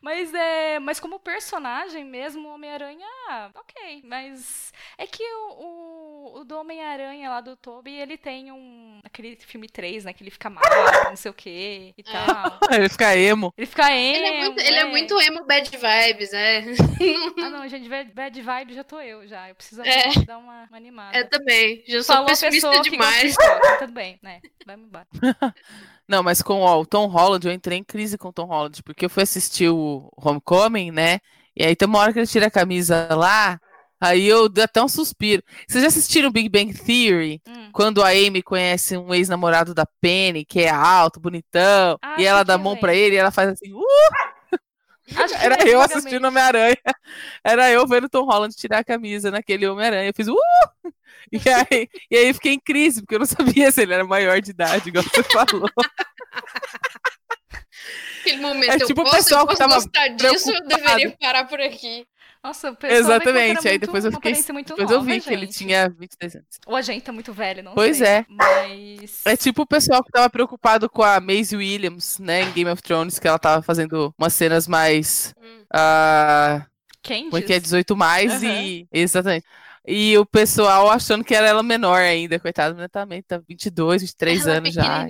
mas, 0.00 0.34
é... 0.34 0.78
mas 0.78 1.00
como 1.00 1.18
personagem 1.18 2.04
mesmo, 2.04 2.48
o 2.48 2.54
Homem-Aranha, 2.54 3.06
ok. 3.54 4.02
Mas 4.04 4.72
é 4.98 5.06
que 5.06 5.22
o, 5.22 5.52
o, 5.52 6.40
o 6.40 6.44
do 6.44 6.58
Homem-Aranha 6.58 7.30
lá 7.30 7.40
do 7.40 7.56
Toby, 7.56 7.92
ele 7.92 8.18
tem 8.18 8.52
um. 8.52 9.00
aquele 9.02 9.36
filme 9.36 9.66
3, 9.68 10.04
né? 10.04 10.12
Que 10.12 10.22
ele 10.22 10.30
fica 10.30 10.50
mal, 10.50 10.62
não 11.06 11.16
sei 11.16 11.30
o 11.30 11.34
que 11.34 11.94
e 11.96 12.00
é. 12.00 12.12
tal. 12.12 12.58
ele 12.70 12.88
fica 12.88 13.16
emo. 13.16 13.52
Ele 13.56 13.66
fica 13.66 13.90
emo. 13.90 14.16
Ele 14.16 14.26
é 14.26 14.40
muito, 14.40 14.60
é. 14.60 14.66
Ele 14.66 14.78
é 14.78 14.84
muito 14.84 15.20
emo 15.20 15.44
bad 15.44 15.70
vibes, 15.70 16.32
é. 16.34 16.64
ah, 17.42 17.50
não, 17.50 17.66
gente, 17.66 17.88
bad 17.88 18.42
vibes 18.42 18.76
já 18.76 18.84
tô 18.84 19.00
eu 19.00 19.26
já. 19.26 19.48
Eu 19.48 19.54
preciso 19.54 19.82
é. 19.82 20.12
dar 20.26 20.38
uma, 20.38 20.64
uma 20.64 20.76
animada. 20.76 21.16
É 21.16 21.24
também. 21.24 21.82
Já 21.86 22.02
sou 22.02 22.14
Falou 22.16 22.28
pessimista 22.28 22.80
demais. 22.82 23.36
Que 23.36 23.78
tudo 23.78 23.92
bem, 23.92 24.18
né? 24.22 24.42
Vai 24.66 24.76
me 24.76 24.84
embora. 24.84 25.06
Não, 26.06 26.22
mas 26.22 26.42
com 26.42 26.60
ó, 26.60 26.80
o 26.80 26.86
Tom 26.86 27.06
Holland, 27.06 27.46
eu 27.46 27.52
entrei 27.52 27.78
em 27.78 27.84
crise 27.84 28.18
com 28.18 28.28
o 28.28 28.32
Tom 28.32 28.44
Holland, 28.44 28.82
porque 28.82 29.06
eu 29.06 29.10
fui 29.10 29.22
assistir 29.22 29.70
o 29.70 30.10
Homecoming, 30.16 30.90
né? 30.90 31.18
E 31.56 31.64
aí 31.64 31.74
tem 31.74 31.88
uma 31.88 31.98
hora 31.98 32.12
que 32.12 32.18
ele 32.18 32.26
tira 32.26 32.46
a 32.46 32.50
camisa 32.50 33.08
lá, 33.14 33.58
Aí 34.04 34.26
eu 34.26 34.50
dei 34.50 34.64
até 34.64 34.82
um 34.82 34.88
suspiro. 34.88 35.42
Vocês 35.66 35.80
já 35.80 35.88
assistiram 35.88 36.30
Big 36.30 36.50
Bang 36.50 36.74
Theory? 36.74 37.40
Hum. 37.48 37.70
Quando 37.72 38.02
a 38.02 38.08
Amy 38.08 38.42
conhece 38.42 38.98
um 38.98 39.14
ex-namorado 39.14 39.72
da 39.72 39.86
Penny, 39.98 40.44
que 40.44 40.60
é 40.60 40.68
alto, 40.68 41.18
bonitão, 41.18 41.98
ah, 42.02 42.16
e 42.18 42.24
ela 42.26 42.42
dá 42.42 42.54
a 42.54 42.58
mão 42.58 42.76
para 42.76 42.94
ele 42.94 43.14
e 43.14 43.18
ela 43.18 43.30
faz 43.30 43.48
assim, 43.48 43.72
uh! 43.72 44.33
Era 45.40 45.68
eu 45.68 45.80
assistindo 45.80 46.26
Homem-Aranha. 46.26 46.76
Era 47.44 47.70
eu 47.70 47.86
vendo 47.86 48.08
Tom 48.08 48.24
Holland 48.24 48.54
tirar 48.54 48.78
a 48.78 48.84
camisa 48.84 49.30
naquele 49.30 49.66
Homem-Aranha. 49.66 50.08
Eu 50.08 50.14
fiz, 50.14 50.28
uh! 50.28 50.34
E 51.30 51.38
aí, 51.48 51.88
e 52.10 52.16
aí 52.16 52.34
fiquei 52.34 52.52
em 52.52 52.60
crise, 52.60 53.02
porque 53.02 53.14
eu 53.14 53.18
não 53.20 53.26
sabia 53.26 53.70
se 53.70 53.82
ele 53.82 53.94
era 53.94 54.04
maior 54.04 54.40
de 54.40 54.50
idade, 54.50 54.88
igual 54.88 55.04
você 55.04 55.22
falou. 55.24 55.70
Aquele 58.20 58.40
momento, 58.40 58.70
é 58.70 58.78
tipo 58.78 59.00
eu 59.02 59.04
posso, 59.04 59.16
o 59.16 59.18
pessoal 59.18 59.40
eu 59.42 59.46
posso 59.46 59.58
que 59.58 59.62
tava 59.62 59.74
gostar 59.74 60.08
disso, 60.08 60.50
eu 60.50 60.66
deveria 60.66 61.16
parar 61.20 61.44
por 61.44 61.60
aqui. 61.60 62.06
Nossa, 62.44 62.72
o 62.72 62.86
Exatamente. 62.86 63.66
Aí 63.66 63.78
depois 63.78 64.04
eu 64.04 64.12
fiquei. 64.12 64.34
Muito 64.52 64.76
depois 64.76 64.90
nova, 64.90 64.94
eu 64.94 65.02
vi 65.02 65.14
gente. 65.14 65.24
que 65.28 65.32
ele 65.32 65.46
tinha 65.46 65.88
23 65.88 66.36
anos. 66.36 66.48
Ou 66.66 66.76
a 66.76 66.82
gente 66.82 67.02
tá 67.02 67.10
muito 67.10 67.32
velho, 67.32 67.62
não 67.62 67.72
Pois 67.72 67.96
sei, 67.96 68.06
é. 68.06 68.26
Mas. 68.28 69.22
É 69.24 69.34
tipo 69.34 69.62
o 69.62 69.66
pessoal 69.66 70.04
que 70.04 70.12
tava 70.12 70.28
preocupado 70.28 70.90
com 70.90 71.02
a 71.02 71.18
Maisie 71.20 71.56
Williams, 71.56 72.18
né, 72.18 72.42
em 72.42 72.52
Game 72.52 72.70
of 72.70 72.82
Thrones, 72.82 73.18
que 73.18 73.26
ela 73.26 73.38
tava 73.38 73.62
fazendo 73.62 74.14
umas 74.18 74.34
cenas 74.34 74.68
mais. 74.68 75.34
Hum. 75.42 75.62
Uh, 75.74 77.30
Como 77.30 77.38
é 77.38 77.42
que 77.42 77.54
é 77.54 77.58
18 77.58 77.96
mais 77.96 78.42
uhum. 78.42 78.50
e. 78.50 78.88
Exatamente. 78.92 79.46
E 79.86 80.16
o 80.18 80.26
pessoal 80.26 80.90
achando 80.90 81.24
que 81.24 81.34
era 81.34 81.46
ela 81.46 81.62
menor 81.62 82.00
ainda, 82.00 82.38
coitada, 82.38 82.74
mas 82.74 82.90
também 82.90 83.22
tá 83.22 83.38
22, 83.46 84.02
23 84.02 84.42
ela 84.42 84.54
é 84.54 84.58
anos 84.58 84.76
é 84.76 84.82
já. 84.82 85.06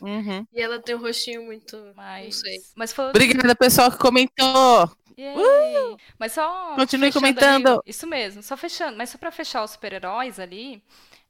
Uhum. 0.00 0.46
E 0.52 0.60
ela 0.60 0.78
tem 0.78 0.94
um 0.94 1.00
rostinho 1.00 1.42
muito. 1.42 1.76
Mas... 1.96 2.24
Não 2.24 2.32
sei. 2.32 2.58
Mas 2.74 2.92
falando... 2.92 3.10
Obrigada, 3.10 3.54
pessoal, 3.54 3.90
que 3.90 3.98
comentou. 3.98 4.90
Uh! 5.18 5.96
Mas 6.18 6.32
só. 6.32 6.74
Continue 6.74 7.12
comentando. 7.12 7.68
Ali, 7.68 7.80
isso 7.86 8.06
mesmo, 8.06 8.42
só 8.42 8.56
fechando. 8.56 8.96
Mas 8.96 9.10
só 9.10 9.18
pra 9.18 9.30
fechar 9.30 9.62
os 9.62 9.72
super-heróis 9.72 10.38
ali. 10.40 10.82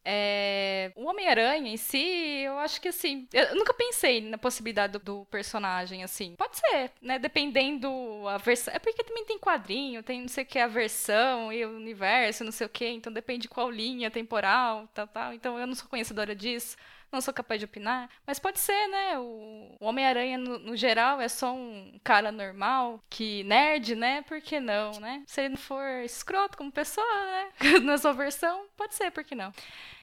É... 0.06 0.92
O 0.96 1.06
Homem-Aranha 1.06 1.72
em 1.72 1.78
si, 1.78 2.42
eu 2.44 2.58
acho 2.58 2.80
que 2.80 2.88
assim. 2.88 3.26
Eu 3.32 3.54
nunca 3.54 3.72
pensei 3.72 4.20
na 4.20 4.36
possibilidade 4.36 4.94
do, 4.94 4.98
do, 4.98 5.24
personagem, 5.26 6.04
assim. 6.04 6.34
Pode 6.36 6.58
ser, 6.58 6.92
né? 7.00 7.18
Dependendo 7.18 7.88
a 8.28 8.36
versão. 8.36 8.74
É 8.74 8.78
porque 8.78 9.02
também 9.02 9.24
tem 9.24 9.38
quadrinho, 9.38 10.02
tem 10.02 10.20
não 10.20 10.28
sei 10.28 10.44
o 10.44 10.46
que, 10.46 10.58
a 10.58 10.66
versão 10.66 11.52
e 11.52 11.64
o 11.64 11.76
universo, 11.76 12.44
não 12.44 12.52
sei 12.52 12.66
o 12.66 12.70
que. 12.70 12.86
Então 12.86 13.12
depende 13.12 13.42
de 13.42 13.48
qual 13.48 13.70
linha 13.70 14.10
temporal, 14.10 14.86
tal, 14.92 15.06
tal. 15.06 15.32
Então 15.32 15.58
eu 15.58 15.66
não 15.66 15.74
sou 15.74 15.88
conhecedora 15.88 16.34
disso 16.34 16.76
não 17.14 17.20
sou 17.20 17.32
capaz 17.32 17.58
de 17.58 17.64
opinar, 17.64 18.10
mas 18.26 18.38
pode 18.38 18.58
ser, 18.58 18.88
né? 18.88 19.18
O, 19.18 19.76
Homem-Aranha, 19.80 20.38
no, 20.38 20.58
no, 20.58 20.76
geral, 20.76 21.20
é 21.20 21.28
só 21.28 21.52
um 21.52 21.98
cara 22.02 22.30
normal, 22.32 23.00
que 23.08 23.44
nerd, 23.44 23.94
né? 23.94 24.22
Por 24.22 24.40
que 24.40 24.60
não, 24.60 24.92
né? 25.00 25.22
Se 25.26 25.42
ele 25.42 25.50
não 25.50 25.56
for 25.56 25.84
escroto 26.04 26.56
como 26.56 26.72
pessoa, 26.72 27.06
né? 27.06 27.48
Na 27.82 27.98
sua 27.98 28.12
versão, 28.12 28.66
pode 28.76 28.94
ser, 28.94 29.10
por 29.10 29.24
que 29.24 29.34
não? 29.34 29.52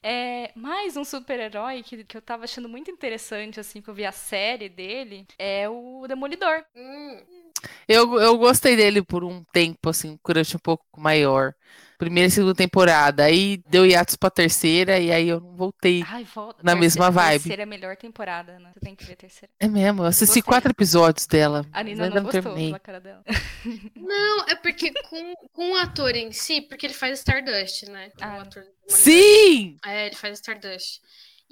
É, 0.02 0.50
mais 0.54 0.96
um 0.96 1.04
super-herói 1.04 1.82
que, 1.82 2.04
que 2.04 2.16
eu 2.16 2.22
tava 2.22 2.44
achando 2.44 2.68
muito 2.68 2.90
interessante, 2.90 3.60
assim, 3.60 3.80
que 3.80 3.88
eu 3.88 3.94
vi 3.94 4.04
a 4.04 4.12
série 4.12 4.68
dele, 4.68 5.26
é 5.38 5.68
o 5.68 6.04
Demolidor. 6.08 6.64
Hum. 6.74 7.20
Eu, 7.86 8.20
eu 8.20 8.36
gostei 8.38 8.74
dele 8.76 9.02
por 9.02 9.22
um 9.22 9.44
tempo, 9.52 9.88
assim, 9.88 10.18
crush 10.22 10.56
um 10.56 10.58
pouco 10.58 10.84
maior 10.98 11.54
primeira 12.02 12.28
e 12.28 12.30
segunda 12.30 12.54
temporada. 12.54 13.24
Aí 13.24 13.62
deu 13.68 13.86
hiatus 13.86 14.16
pra 14.16 14.30
terceira 14.30 14.98
e 14.98 15.12
aí 15.12 15.28
eu 15.28 15.40
não 15.40 15.56
voltei 15.56 16.04
Ai, 16.08 16.24
volta. 16.24 16.58
na 16.62 16.72
terceira, 16.72 16.80
mesma 16.80 17.10
vibe. 17.10 17.28
A 17.28 17.30
terceira 17.38 17.62
é 17.62 17.64
a 17.64 17.66
melhor 17.66 17.96
temporada, 17.96 18.58
né? 18.58 18.70
Você 18.74 18.80
tem 18.80 18.94
que 18.94 19.04
ver 19.04 19.12
a 19.12 19.16
terceira. 19.16 19.52
É 19.60 19.68
mesmo, 19.68 20.02
eu 20.02 20.06
assisti 20.06 20.40
Gostei. 20.40 20.42
quatro 20.42 20.70
episódios 20.70 21.26
dela. 21.26 21.64
A 21.72 21.82
Nina 21.82 22.08
não, 22.08 22.16
não 22.16 22.22
gostou 22.24 22.42
terminei. 22.42 22.78
cara 22.80 23.00
dela. 23.00 23.22
Não, 23.94 24.44
é 24.48 24.56
porque 24.56 24.92
com, 25.08 25.34
com 25.52 25.72
o 25.72 25.76
ator 25.76 26.16
em 26.16 26.32
si, 26.32 26.60
porque 26.62 26.86
ele 26.86 26.94
faz 26.94 27.20
Stardust, 27.20 27.84
né? 27.84 28.10
Ah. 28.20 28.42
Sim! 28.88 29.76
É, 29.86 30.06
ele 30.06 30.16
faz 30.16 30.38
Stardust. 30.40 31.00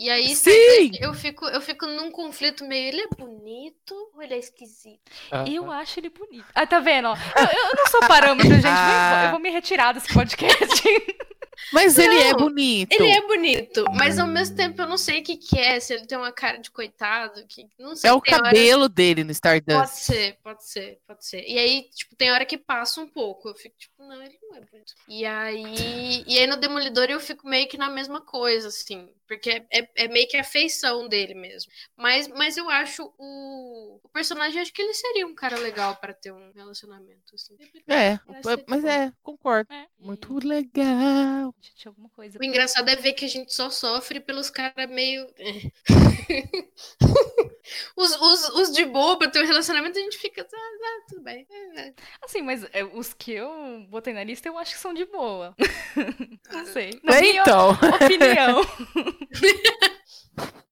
E 0.00 0.08
aí 0.08 0.34
Sim! 0.34 0.92
eu 0.98 1.12
fico, 1.12 1.44
eu 1.44 1.60
fico 1.60 1.86
num 1.86 2.10
conflito 2.10 2.64
meio, 2.64 2.88
ele 2.88 3.02
é 3.02 3.08
bonito 3.18 3.94
ou 4.14 4.22
ele 4.22 4.32
é 4.32 4.38
esquisito? 4.38 5.12
Eu 5.46 5.70
acho 5.70 6.00
ele 6.00 6.08
bonito. 6.08 6.46
Ah, 6.54 6.66
tá 6.66 6.80
vendo? 6.80 7.08
Eu, 7.08 7.44
eu 7.44 7.76
não 7.76 7.86
sou 7.86 8.00
parâmetro, 8.08 8.54
gente. 8.54 8.64
Ah. 8.66 9.24
Eu 9.26 9.32
vou 9.32 9.40
me 9.40 9.50
retirar 9.50 9.92
desse 9.92 10.10
podcast. 10.10 10.56
Mas 11.72 11.96
não, 11.96 12.04
ele 12.04 12.22
é 12.22 12.34
bonito. 12.34 12.92
Ele 12.92 13.10
é 13.10 13.26
bonito, 13.26 13.84
mas 13.94 14.18
ao 14.18 14.26
mesmo 14.26 14.56
tempo 14.56 14.80
eu 14.82 14.88
não 14.88 14.98
sei 14.98 15.20
o 15.20 15.22
que, 15.22 15.36
que 15.36 15.58
é, 15.58 15.78
se 15.78 15.94
ele 15.94 16.06
tem 16.06 16.18
uma 16.18 16.32
cara 16.32 16.58
de 16.58 16.70
coitado, 16.70 17.44
que 17.46 17.68
não 17.78 17.94
sei. 17.94 18.10
É 18.10 18.12
o 18.12 18.20
cabelo 18.20 18.82
hora... 18.82 18.88
dele 18.88 19.24
no 19.24 19.30
Stardust. 19.30 19.78
Pode 19.78 19.98
ser, 19.98 20.38
pode 20.42 20.68
ser, 20.68 21.00
pode 21.06 21.24
ser. 21.24 21.44
E 21.46 21.58
aí, 21.58 21.88
tipo, 21.94 22.16
tem 22.16 22.32
hora 22.32 22.44
que 22.44 22.58
passa 22.58 23.00
um 23.00 23.08
pouco, 23.08 23.48
eu 23.48 23.54
fico 23.54 23.76
tipo, 23.78 24.02
não, 24.02 24.22
ele 24.22 24.38
não 24.42 24.56
é 24.56 24.60
bonito. 24.60 24.94
E 25.08 25.24
aí, 25.24 26.24
e 26.26 26.38
aí 26.38 26.46
no 26.46 26.56
Demolidor 26.56 27.06
eu 27.08 27.20
fico 27.20 27.48
meio 27.48 27.68
que 27.68 27.78
na 27.78 27.88
mesma 27.88 28.20
coisa, 28.20 28.68
assim, 28.68 29.08
porque 29.26 29.64
é, 29.70 29.88
é 29.94 30.08
meio 30.08 30.28
que 30.28 30.36
a 30.36 30.44
feição 30.44 31.06
dele 31.06 31.34
mesmo. 31.34 31.70
Mas, 31.96 32.26
mas 32.26 32.56
eu 32.56 32.68
acho 32.68 33.12
o, 33.16 34.00
o 34.02 34.08
personagem, 34.08 34.60
acho 34.60 34.72
que 34.72 34.82
ele 34.82 34.94
seria 34.94 35.26
um 35.26 35.34
cara 35.34 35.56
legal 35.56 35.94
para 35.96 36.12
ter 36.12 36.32
um 36.32 36.50
relacionamento, 36.52 37.34
assim. 37.34 37.56
É, 37.86 38.18
mas 38.66 38.84
é, 38.84 39.12
concordo. 39.22 39.72
É. 39.72 39.86
Muito 39.98 40.34
legal 40.44 41.49
alguma 41.86 42.08
coisa. 42.10 42.38
O 42.38 42.44
engraçado 42.44 42.88
é 42.88 42.96
ver 42.96 43.12
que 43.12 43.24
a 43.24 43.28
gente 43.28 43.52
só 43.52 43.70
sofre 43.70 44.20
pelos 44.20 44.50
caras 44.50 44.88
meio. 44.88 45.26
É. 45.38 45.70
os, 47.96 48.16
os, 48.16 48.48
os 48.50 48.72
de 48.72 48.84
boa 48.84 49.18
pra 49.18 49.28
ter 49.28 49.42
um 49.42 49.46
relacionamento, 49.46 49.98
a 49.98 50.02
gente 50.02 50.18
fica. 50.18 50.46
Ah, 50.52 50.56
ah 50.56 51.04
tudo 51.08 51.22
bem. 51.22 51.46
É, 51.50 51.80
é. 51.80 51.94
Assim, 52.22 52.42
mas 52.42 52.64
é, 52.72 52.84
os 52.84 53.12
que 53.12 53.32
eu 53.32 53.86
botei 53.88 54.12
na 54.12 54.24
lista, 54.24 54.48
eu 54.48 54.58
acho 54.58 54.74
que 54.74 54.80
são 54.80 54.94
de 54.94 55.04
boa. 55.06 55.54
Não 56.50 56.66
sei. 56.66 57.00
Na 57.02 57.20
então. 57.20 57.70
opinião. 57.70 58.62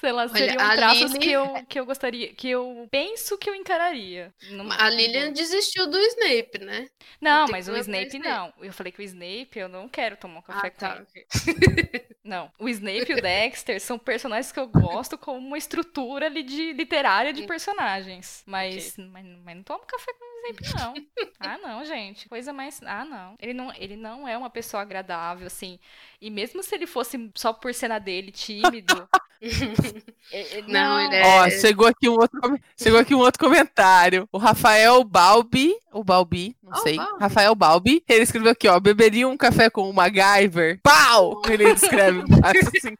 sei 0.00 0.12
lá, 0.12 0.28
seriam 0.28 0.56
Olha, 0.64 0.76
traços 0.76 1.12
Lily... 1.12 1.18
que, 1.18 1.30
eu, 1.30 1.66
que 1.68 1.80
eu 1.80 1.86
gostaria, 1.86 2.34
que 2.34 2.50
eu 2.50 2.88
penso 2.90 3.36
que 3.38 3.48
eu 3.48 3.54
encararia. 3.54 4.32
A 4.78 4.90
Lilian 4.90 5.32
desistiu 5.32 5.86
do 5.88 5.98
Snape, 5.98 6.58
né? 6.60 6.88
Não, 7.20 7.48
mas 7.48 7.68
o 7.68 7.76
Snape, 7.76 8.16
Snape, 8.16 8.28
não. 8.28 8.52
Eu 8.60 8.72
falei 8.72 8.92
que 8.92 9.00
o 9.00 9.04
Snape 9.04 9.58
eu 9.58 9.68
não 9.68 9.88
quero 9.88 10.16
tomar 10.16 10.40
um 10.40 10.42
café 10.42 10.68
ah, 10.68 10.70
com 10.70 10.78
tá, 10.78 11.02
ele. 11.14 12.06
não, 12.28 12.52
o 12.58 12.68
Snape 12.68 13.10
e 13.10 13.14
o 13.14 13.22
Dexter 13.22 13.80
são 13.80 13.98
personagens 13.98 14.52
que 14.52 14.60
eu 14.60 14.68
gosto 14.68 15.16
como 15.16 15.38
uma 15.38 15.56
estrutura 15.56 16.26
ali 16.26 16.42
de 16.42 16.74
literária 16.74 17.32
de 17.32 17.44
personagens. 17.44 18.42
Mas, 18.44 18.92
okay. 18.92 19.06
mas, 19.06 19.26
mas 19.42 19.56
não 19.56 19.62
tomo 19.62 19.86
café 19.86 20.12
com 20.12 20.24
o 20.24 20.38
Snape, 20.38 20.78
não. 20.78 20.94
ah, 21.40 21.58
não, 21.58 21.84
gente. 21.86 22.28
Coisa 22.28 22.52
mais. 22.52 22.82
Ah, 22.84 23.04
não. 23.06 23.34
Ele 23.40 23.54
não, 23.54 23.72
ele 23.74 23.96
não 23.96 24.28
é 24.28 24.36
uma 24.36 24.50
pessoa 24.50 24.82
agradável, 24.82 25.46
assim. 25.46 25.80
E 26.20 26.28
mesmo 26.28 26.62
se 26.62 26.74
ele 26.74 26.86
fosse 26.86 27.30
só 27.34 27.54
por 27.54 27.72
cena 27.72 27.98
dele, 27.98 28.30
tímido. 28.30 29.08
Não, 30.66 31.00
ele 31.00 31.14
é... 31.14 31.22
Ó, 31.24 31.50
chegou 31.50 31.86
aqui, 31.86 32.08
um 32.08 32.14
outro, 32.14 32.40
chegou 32.76 32.98
aqui 32.98 33.14
um 33.14 33.18
outro 33.18 33.38
comentário. 33.38 34.28
O 34.32 34.38
Rafael 34.38 35.04
Balbi, 35.04 35.74
o 35.92 36.02
Balbi, 36.02 36.56
não 36.62 36.72
oh, 36.72 36.82
sei. 36.82 36.96
Balbi. 36.96 37.20
Rafael 37.20 37.54
Balbi, 37.54 38.04
ele 38.08 38.22
escreveu 38.22 38.52
aqui, 38.52 38.68
ó, 38.68 38.78
beberia 38.80 39.28
um 39.28 39.36
café 39.36 39.70
com 39.70 39.88
o 39.88 39.94
MacGyver. 39.94 40.80
Pau! 40.82 41.40
Ele 41.48 41.70
escreve 41.70 42.17
assim. 42.76 42.96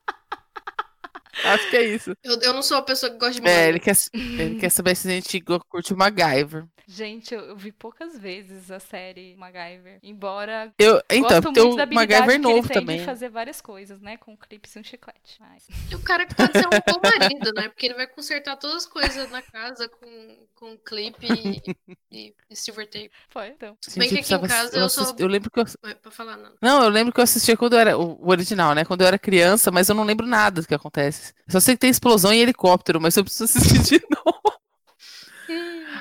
Acho 1.44 1.70
que 1.70 1.76
é 1.76 1.84
isso. 1.84 2.12
Eu, 2.22 2.40
eu 2.40 2.52
não 2.52 2.62
sou 2.62 2.76
a 2.76 2.82
pessoa 2.82 3.10
que 3.10 3.18
gosta 3.18 3.40
de 3.40 3.48
É, 3.48 3.68
ele 3.68 3.78
quer, 3.78 3.96
ele 4.12 4.58
quer 4.58 4.70
saber 4.70 4.94
se 4.94 5.08
a 5.08 5.10
gente 5.10 5.40
curte 5.68 5.92
o 5.92 5.96
MacGyver. 5.96 6.66
Gente, 6.90 7.34
eu, 7.34 7.40
eu, 7.40 7.54
vi 7.54 7.70
poucas 7.70 8.18
vezes 8.18 8.70
a 8.70 8.80
série 8.80 9.36
MacGyver. 9.36 9.98
Embora. 10.02 10.72
Eu, 10.78 11.02
então, 11.10 11.42
gosto 11.42 11.52
muito 11.52 11.76
da 11.76 11.84
MacGyver 11.84 12.40
novo 12.40 12.66
que 12.66 12.72
ele 12.72 12.80
também. 12.80 12.98
de 13.00 13.04
fazer 13.04 13.28
várias 13.28 13.60
coisas, 13.60 14.00
né? 14.00 14.16
Com 14.16 14.34
clipes 14.34 14.74
e 14.74 14.78
um 14.78 14.82
chiclete. 14.82 15.36
Mas... 15.38 15.66
E 15.90 15.94
o 15.94 16.02
cara 16.02 16.24
que 16.24 16.34
pode 16.34 16.52
ser 16.52 16.66
um 16.66 16.70
bom 16.70 17.00
marido, 17.02 17.52
né? 17.52 17.68
Porque 17.68 17.84
ele 17.84 17.94
vai 17.94 18.06
consertar 18.06 18.56
todas 18.56 18.76
as 18.76 18.86
coisas 18.86 19.30
na 19.30 19.42
casa 19.42 19.86
com, 19.86 20.46
com 20.54 20.78
clipe 20.78 21.26
e, 21.26 21.62
e, 22.10 22.34
e 22.48 22.56
silver 22.56 22.86
tape. 22.86 23.10
Foi, 23.28 23.48
então. 23.48 23.76
Se 23.82 23.98
bem 23.98 24.08
que 24.08 24.20
aqui 24.20 24.32
em 24.32 24.48
casa 24.48 24.74
eu, 24.74 24.84
eu 24.84 24.88
sou. 24.88 25.14
Eu 25.18 25.28
lembro 25.28 25.50
que 25.50 25.60
eu. 25.60 25.66
Pra 26.00 26.10
falar, 26.10 26.38
não. 26.38 26.52
Não, 26.62 26.82
eu 26.84 26.88
lembro 26.88 27.12
que 27.12 27.20
eu 27.20 27.24
assistia 27.24 27.54
quando 27.54 27.74
eu 27.74 27.80
era. 27.80 27.98
O 27.98 28.30
original, 28.30 28.74
né? 28.74 28.86
Quando 28.86 29.02
eu 29.02 29.06
era 29.06 29.18
criança, 29.18 29.70
mas 29.70 29.90
eu 29.90 29.94
não 29.94 30.04
lembro 30.04 30.26
nada 30.26 30.62
do 30.62 30.66
que 30.66 30.74
acontece. 30.74 31.27
Só 31.48 31.60
sei 31.60 31.74
que 31.74 31.80
tem 31.80 31.90
explosão 31.90 32.32
e 32.32 32.40
helicóptero, 32.40 33.00
mas 33.00 33.16
eu 33.16 33.24
preciso 33.24 33.44
assistir 33.44 34.00
de 34.00 34.06
novo. 34.24 34.58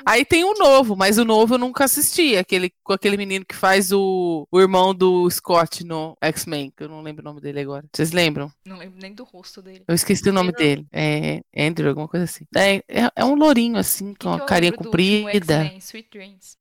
Aí 0.04 0.24
tem 0.24 0.42
o 0.42 0.54
novo, 0.54 0.96
mas 0.96 1.18
o 1.18 1.24
novo 1.24 1.54
eu 1.54 1.58
nunca 1.58 1.84
assisti. 1.84 2.36
Aquele, 2.36 2.72
com 2.82 2.92
aquele 2.92 3.16
menino 3.16 3.44
que 3.44 3.54
faz 3.54 3.92
o, 3.92 4.46
o 4.50 4.60
irmão 4.60 4.94
do 4.94 5.28
Scott 5.30 5.84
no 5.84 6.16
X-Men, 6.20 6.72
que 6.74 6.84
eu 6.84 6.88
não 6.88 7.02
lembro 7.02 7.22
o 7.22 7.24
nome 7.24 7.40
dele 7.40 7.60
agora. 7.60 7.84
Vocês 7.92 8.10
lembram? 8.12 8.50
Não 8.64 8.78
lembro 8.78 8.98
nem 9.00 9.12
do 9.12 9.24
rosto 9.24 9.60
dele. 9.60 9.84
Eu 9.86 9.94
esqueci 9.94 10.28
o 10.28 10.32
nome 10.32 10.52
dele. 10.52 10.86
É 10.92 11.42
Andrew, 11.56 11.90
alguma 11.90 12.08
coisa 12.08 12.24
assim. 12.24 12.44
É, 12.56 12.76
é, 12.88 13.10
é 13.16 13.24
um 13.24 13.34
lourinho, 13.34 13.76
assim, 13.76 14.14
com 14.14 14.32
a 14.32 14.40
carinha 14.40 14.72
comprida. 14.72 15.70
Sweet 15.78 16.08
Dreams. 16.10 16.56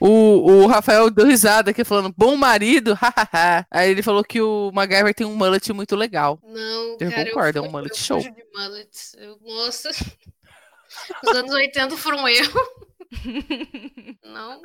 O, 0.00 0.64
o 0.64 0.66
Rafael 0.66 1.10
deu 1.10 1.26
risada 1.26 1.70
aqui 1.70 1.84
falando, 1.84 2.12
bom 2.16 2.36
marido, 2.36 2.94
hahaha. 3.00 3.66
Aí 3.70 3.90
ele 3.90 4.02
falou 4.02 4.24
que 4.24 4.40
o 4.40 4.70
MacGyver 4.72 5.14
tem 5.14 5.26
um 5.26 5.36
mullet 5.36 5.72
muito 5.72 5.94
legal. 5.96 6.38
Não, 6.42 6.96
eu 7.00 7.10
cara, 7.10 7.24
concordo, 7.26 7.58
eu, 7.58 7.64
é 7.64 7.68
um 7.68 7.70
mullet 7.70 7.96
show. 7.96 8.18
De 8.18 8.32
mullets. 8.54 9.14
Eu, 9.18 9.38
nossa, 9.42 9.90
os 11.24 11.36
anos 11.36 11.52
80 11.52 11.96
foram 11.96 12.28
erro. 12.28 12.60
Não. 14.24 14.60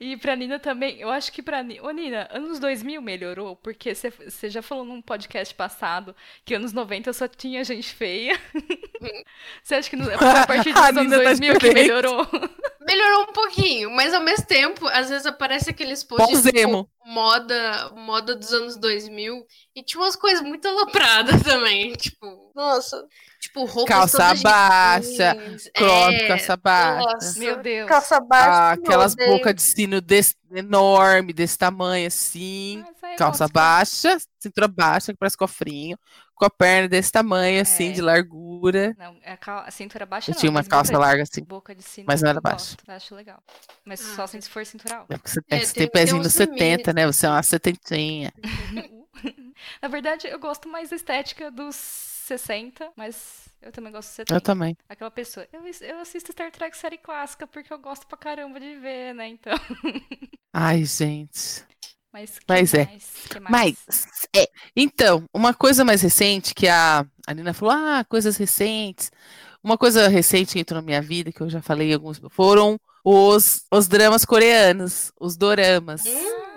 E 0.00 0.16
pra 0.16 0.36
Nina 0.36 0.58
também, 0.58 0.98
eu 1.00 1.10
acho 1.10 1.32
que 1.32 1.42
pra 1.42 1.62
Nina. 1.62 1.82
Ô, 1.82 1.90
Nina, 1.90 2.28
anos 2.30 2.58
2000 2.58 3.00
melhorou, 3.00 3.56
porque 3.56 3.94
você 3.94 4.50
já 4.50 4.62
falou 4.62 4.84
num 4.84 5.02
podcast 5.02 5.54
passado 5.54 6.14
que 6.44 6.54
anos 6.54 6.72
90 6.72 7.12
só 7.12 7.28
tinha 7.28 7.64
gente 7.64 7.92
feia. 7.92 8.38
Você 9.62 9.76
acha 9.76 9.90
que 9.90 9.96
no, 9.96 10.10
a 10.12 10.46
partir 10.46 10.72
dos 10.72 10.82
anos 10.82 11.10
2000 11.10 11.52
tá 11.52 11.60
que 11.60 11.72
melhorou? 11.72 12.26
Melhorou 12.80 13.22
um 13.24 13.32
pouquinho, 13.32 13.90
mas 13.90 14.14
ao 14.14 14.22
mesmo 14.22 14.46
tempo, 14.46 14.86
às 14.88 15.08
vezes 15.08 15.26
aparece 15.26 15.70
aqueles 15.70 16.02
posts 16.02 16.42
tipo, 16.42 16.88
moda, 17.04 17.92
moda 17.94 18.34
dos 18.34 18.52
anos 18.52 18.76
2000 18.76 19.46
e 19.74 19.82
tinha 19.82 20.00
umas 20.02 20.16
coisas 20.16 20.42
muito 20.42 20.66
alopradas 20.66 21.40
também, 21.44 21.92
tipo, 21.94 22.50
nossa. 22.54 23.06
Tipo, 23.40 23.64
roupa 23.66 23.92
Calça 23.92 24.34
baixa, 24.42 25.36
crop, 25.74 26.14
é, 26.14 26.26
calça 26.26 26.56
baixa. 26.56 27.12
Nossa, 27.12 27.38
Meu 27.38 27.62
Deus. 27.62 27.88
Calça 27.88 28.20
baixa. 28.20 28.50
Ah, 28.50 28.72
aquelas 28.72 29.14
bocas 29.14 29.54
de 29.54 29.62
sino 29.68 30.00
desse, 30.00 30.34
enorme, 30.50 31.32
desse 31.32 31.56
tamanho 31.56 32.06
assim. 32.06 32.84
Calça 33.16 33.48
baixa, 33.48 34.16
cintura 34.38 34.68
baixa, 34.68 35.12
que 35.12 35.18
parece 35.18 35.36
cofrinho. 35.36 35.98
Com 36.34 36.44
a 36.44 36.50
perna 36.50 36.88
desse 36.88 37.10
tamanho, 37.10 37.60
assim, 37.60 37.88
é. 37.88 37.92
de 37.92 38.00
largura. 38.00 38.94
Não, 38.96 39.16
a, 39.26 39.36
cal... 39.36 39.64
a 39.66 39.70
cintura 39.72 40.06
baixa 40.06 40.30
eu 40.30 40.34
não. 40.34 40.40
tinha 40.40 40.50
uma 40.50 40.62
calça 40.62 40.96
larga 40.96 41.24
assim. 41.24 41.42
Boca 41.42 41.74
de 41.74 41.82
sino, 41.82 42.06
mas 42.06 42.22
não 42.22 42.30
era 42.30 42.40
baixa. 42.40 42.76
Acho 42.86 43.14
legal. 43.16 43.42
Mas 43.84 44.00
ah. 44.00 44.14
só 44.14 44.26
se 44.26 44.40
for 44.42 44.64
cintural. 44.64 45.06
É 45.10 45.16
você, 45.16 45.40
é, 45.50 45.58
você 45.58 45.74
tem, 45.74 45.88
tem 45.88 45.90
pezinho 45.90 46.22
no 46.22 46.30
70, 46.30 46.92
né? 46.92 47.06
Você 47.06 47.26
é 47.26 47.30
uma 47.30 47.42
setentinha. 47.42 48.32
Na 49.82 49.88
verdade, 49.88 50.28
eu 50.28 50.38
gosto 50.38 50.68
mais 50.68 50.90
da 50.90 50.96
estética 50.96 51.50
dos 51.50 51.74
60, 52.28 52.92
mas 52.96 53.48
eu 53.60 53.72
também 53.72 53.92
gosto 53.92 54.10
de 54.10 54.14
70. 54.16 54.34
Eu 54.34 54.40
também. 54.40 54.76
Aquela 54.88 55.10
pessoa. 55.10 55.46
Eu, 55.52 55.62
eu 55.82 55.98
assisto 55.98 56.32
Star 56.32 56.50
Trek 56.50 56.76
série 56.76 56.98
clássica 56.98 57.46
porque 57.46 57.72
eu 57.72 57.78
gosto 57.78 58.06
pra 58.06 58.16
caramba 58.16 58.60
de 58.60 58.76
ver, 58.76 59.14
né? 59.14 59.28
Então. 59.28 59.54
Ai, 60.52 60.84
gente. 60.84 61.66
Mas, 62.12 62.38
Mas 62.48 62.74
é. 62.74 62.88
Mas 63.50 63.76
é. 64.34 64.48
Então, 64.74 65.24
uma 65.32 65.52
coisa 65.52 65.84
mais 65.84 66.00
recente 66.00 66.54
que 66.54 66.66
a, 66.68 67.04
a 67.26 67.34
Nina 67.34 67.52
falou: 67.52 67.74
ah, 67.74 68.04
coisas 68.08 68.36
recentes. 68.36 69.10
Uma 69.62 69.76
coisa 69.76 70.08
recente 70.08 70.52
que 70.52 70.60
entrou 70.60 70.80
na 70.80 70.86
minha 70.86 71.02
vida, 71.02 71.32
que 71.32 71.40
eu 71.40 71.50
já 71.50 71.60
falei 71.60 71.92
alguns, 71.92 72.20
foram 72.30 72.78
os, 73.04 73.64
os 73.72 73.88
dramas 73.88 74.24
coreanos, 74.24 75.12
os 75.20 75.36
doramas. 75.36 76.04
Ah. 76.06 76.47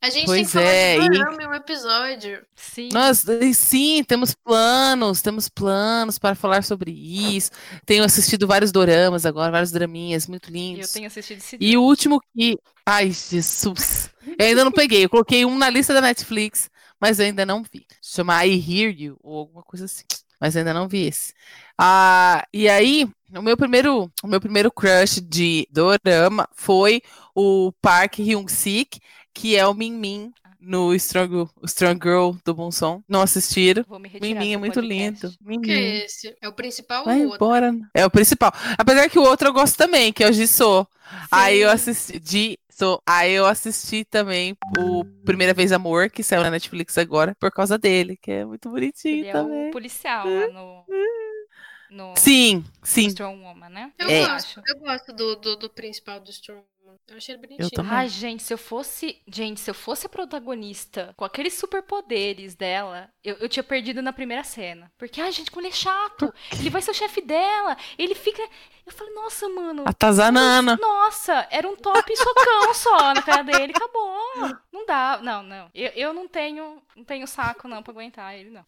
A 0.00 0.08
gente 0.08 0.26
pois 0.26 0.52
tem 0.52 0.62
que 0.62 0.68
é, 0.68 0.96
falar 0.96 1.08
de 1.08 1.18
dorama 1.18 1.42
em 1.42 1.46
um 1.48 1.54
episódio. 1.54 2.46
Sim. 2.54 2.88
Nós, 2.92 3.24
sim, 3.54 4.04
temos 4.04 4.32
planos, 4.32 5.20
temos 5.20 5.48
planos 5.48 6.18
para 6.18 6.36
falar 6.36 6.62
sobre 6.62 6.92
isso. 6.92 7.50
Tenho 7.84 8.04
assistido 8.04 8.46
vários 8.46 8.70
doramas 8.70 9.26
agora, 9.26 9.50
vários 9.50 9.72
draminhas 9.72 10.28
muito 10.28 10.52
lindos. 10.52 10.88
Eu 10.88 10.92
tenho 10.94 11.06
assistido 11.08 11.38
esse 11.38 11.56
E 11.60 11.76
o 11.76 11.82
último 11.82 12.20
que. 12.20 12.56
Ai, 12.86 13.10
Jesus. 13.10 14.10
Eu 14.38 14.46
ainda 14.46 14.64
não 14.64 14.70
peguei. 14.70 15.04
Eu 15.04 15.10
coloquei 15.10 15.44
um 15.44 15.58
na 15.58 15.68
lista 15.68 15.92
da 15.92 16.00
Netflix, 16.00 16.70
mas 17.00 17.18
eu 17.18 17.26
ainda 17.26 17.44
não 17.44 17.64
vi. 17.64 17.84
Chama 18.00 18.46
I 18.46 18.54
Hear 18.54 18.94
You, 18.96 19.18
ou 19.20 19.38
alguma 19.38 19.64
coisa 19.64 19.86
assim. 19.86 20.04
Mas 20.40 20.56
ainda 20.56 20.72
não 20.72 20.86
vi 20.86 21.06
esse. 21.06 21.32
Ah, 21.78 22.46
e 22.52 22.68
aí, 22.68 23.08
o 23.34 23.42
meu 23.42 23.56
primeiro, 23.56 24.10
o 24.22 24.28
meu 24.28 24.40
primeiro 24.40 24.70
crush 24.70 25.20
de 25.20 25.66
dorama 25.70 26.48
foi 26.54 27.02
o 27.34 27.72
Park 27.82 28.18
Hyung-sik, 28.18 29.00
que 29.36 29.54
é 29.54 29.66
o 29.66 29.74
Min 29.74 29.92
Min 29.92 30.32
no 30.58 30.94
Strong, 30.94 31.48
Strong 31.64 32.00
Girl 32.02 32.30
do 32.42 32.54
Bom 32.54 32.70
Som. 32.72 33.02
Não 33.06 33.20
assistiram? 33.20 33.84
Min 34.20 34.34
Min 34.34 34.54
é 34.54 34.56
muito 34.56 34.80
lindo. 34.80 35.30
Min 35.42 35.60
que 35.60 35.70
é 35.70 36.04
esse? 36.06 36.34
É 36.40 36.48
o 36.48 36.52
principal 36.52 37.04
Vai 37.04 37.24
ou 37.24 37.32
o 37.32 37.34
embora. 37.34 37.66
outro? 37.70 37.88
É 37.94 38.06
o 38.06 38.10
principal. 38.10 38.50
Apesar 38.78 39.08
que 39.10 39.18
o 39.18 39.22
outro 39.22 39.48
eu 39.48 39.52
gosto 39.52 39.76
também, 39.76 40.12
que 40.12 40.24
é 40.24 40.30
o 40.30 40.32
Jisoo. 40.32 40.88
Aí 41.30 41.58
eu 41.58 41.70
assisti 41.70 42.18
de 42.18 42.58
So, 42.68 43.00
aí 43.06 43.32
eu 43.32 43.46
assisti 43.46 44.04
também 44.04 44.54
o 44.78 45.02
Primeira 45.24 45.54
Vez 45.54 45.72
Amor, 45.72 46.10
que 46.10 46.22
saiu 46.22 46.42
na 46.42 46.50
Netflix 46.50 46.98
agora, 46.98 47.34
por 47.40 47.50
causa 47.50 47.78
dele, 47.78 48.18
que 48.20 48.30
é 48.30 48.44
muito 48.44 48.68
bonitinho 48.68 49.24
Ele 49.24 49.32
também. 49.32 49.66
é 49.66 49.68
o 49.68 49.72
policial 49.72 50.26
lá 50.28 50.48
no, 50.48 50.84
no 51.90 52.14
sim, 52.16 52.62
sim. 52.82 53.06
Strong 53.06 53.42
Woman, 53.42 53.70
né? 53.70 53.92
Eu 53.98 54.10
é. 54.10 54.26
gosto, 54.26 54.60
eu 54.66 54.78
gosto 54.78 55.10
do, 55.14 55.36
do, 55.36 55.56
do 55.56 55.70
principal 55.70 56.20
do 56.20 56.28
Strong 56.30 56.66
eu 57.08 57.16
achei 57.16 57.34
ele 57.34 57.42
bonitinho. 57.42 57.66
Eu 57.66 57.70
também. 57.70 57.92
Ai, 57.92 58.08
gente, 58.08 58.42
se 58.42 58.52
eu 58.52 58.58
fosse. 58.58 59.20
Gente, 59.26 59.60
se 59.60 59.70
eu 59.70 59.74
fosse 59.74 60.06
a 60.06 60.08
protagonista 60.08 61.14
com 61.16 61.24
aqueles 61.24 61.54
superpoderes 61.54 62.54
dela, 62.54 63.08
eu, 63.22 63.36
eu 63.36 63.48
tinha 63.48 63.62
perdido 63.62 64.02
na 64.02 64.12
primeira 64.12 64.44
cena. 64.44 64.90
Porque, 64.98 65.20
ai, 65.20 65.32
gente, 65.32 65.50
como 65.50 65.62
ele 65.62 65.72
é 65.72 65.76
chato. 65.76 66.32
Ele 66.58 66.70
vai 66.70 66.82
ser 66.82 66.90
o 66.90 66.94
chefe 66.94 67.20
dela. 67.20 67.76
Ele 67.98 68.14
fica. 68.14 68.42
Eu 68.84 68.92
falei, 68.92 69.14
nossa, 69.14 69.48
mano. 69.48 69.84
Atazanana. 69.86 70.76
Nossa, 70.80 71.46
era 71.50 71.68
um 71.68 71.76
top 71.76 72.16
socão 72.16 72.74
só 72.74 73.14
na 73.14 73.22
cara 73.22 73.42
dele. 73.42 73.72
Acabou. 73.74 74.58
Não 74.72 74.86
dá. 74.86 75.20
Não, 75.22 75.42
não. 75.42 75.70
Eu, 75.74 75.90
eu 75.94 76.12
não 76.12 76.28
tenho. 76.28 76.82
Não 76.96 77.04
tenho 77.04 77.26
saco, 77.26 77.68
não, 77.68 77.82
pra 77.82 77.92
aguentar 77.92 78.34
ele, 78.34 78.50
não. 78.50 78.64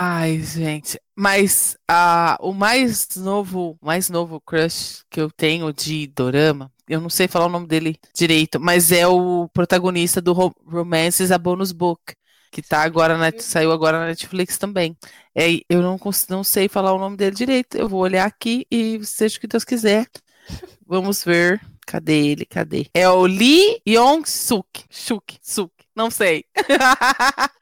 Ai, 0.00 0.38
gente, 0.38 0.96
mas 1.16 1.76
uh, 1.90 2.38
o 2.38 2.54
mais 2.54 3.16
novo, 3.16 3.76
mais 3.82 4.08
novo 4.08 4.40
crush 4.40 5.04
que 5.10 5.20
eu 5.20 5.28
tenho 5.28 5.72
de 5.72 6.06
Dorama, 6.06 6.72
eu 6.88 7.00
não 7.00 7.10
sei 7.10 7.28
falar 7.28 7.46
o 7.46 7.50
nome 7.50 7.66
dele 7.66 7.98
direito, 8.14 8.60
mas 8.60 8.92
é 8.92 9.06
o 9.06 9.48
protagonista 9.52 10.20
do 10.20 10.32
Romances 10.32 11.30
a 11.30 11.38
Bonus 11.38 11.72
Book, 11.72 12.14
que 12.50 12.62
tá 12.62 12.82
agora 12.82 13.16
na, 13.16 13.30
saiu 13.38 13.72
agora 13.72 13.98
na 14.00 14.06
Netflix 14.06 14.58
também. 14.58 14.96
É, 15.34 15.60
eu 15.68 15.82
não, 15.82 15.98
não 16.28 16.44
sei 16.44 16.68
falar 16.68 16.92
o 16.92 16.98
nome 16.98 17.16
dele 17.16 17.36
direito, 17.36 17.76
eu 17.76 17.88
vou 17.88 18.00
olhar 18.00 18.26
aqui 18.26 18.66
e 18.70 19.04
seja 19.04 19.36
o 19.36 19.40
que 19.40 19.46
Deus 19.46 19.64
quiser. 19.64 20.06
Vamos 20.86 21.22
ver. 21.24 21.60
Cadê 21.86 22.26
ele? 22.28 22.44
Cadê? 22.44 22.86
É 22.92 23.08
o 23.08 23.24
Lee 23.24 23.80
Yong-suk. 23.88 24.84
Suk, 24.90 25.38
Suk, 25.42 25.72
não 25.94 26.10
sei. 26.10 26.44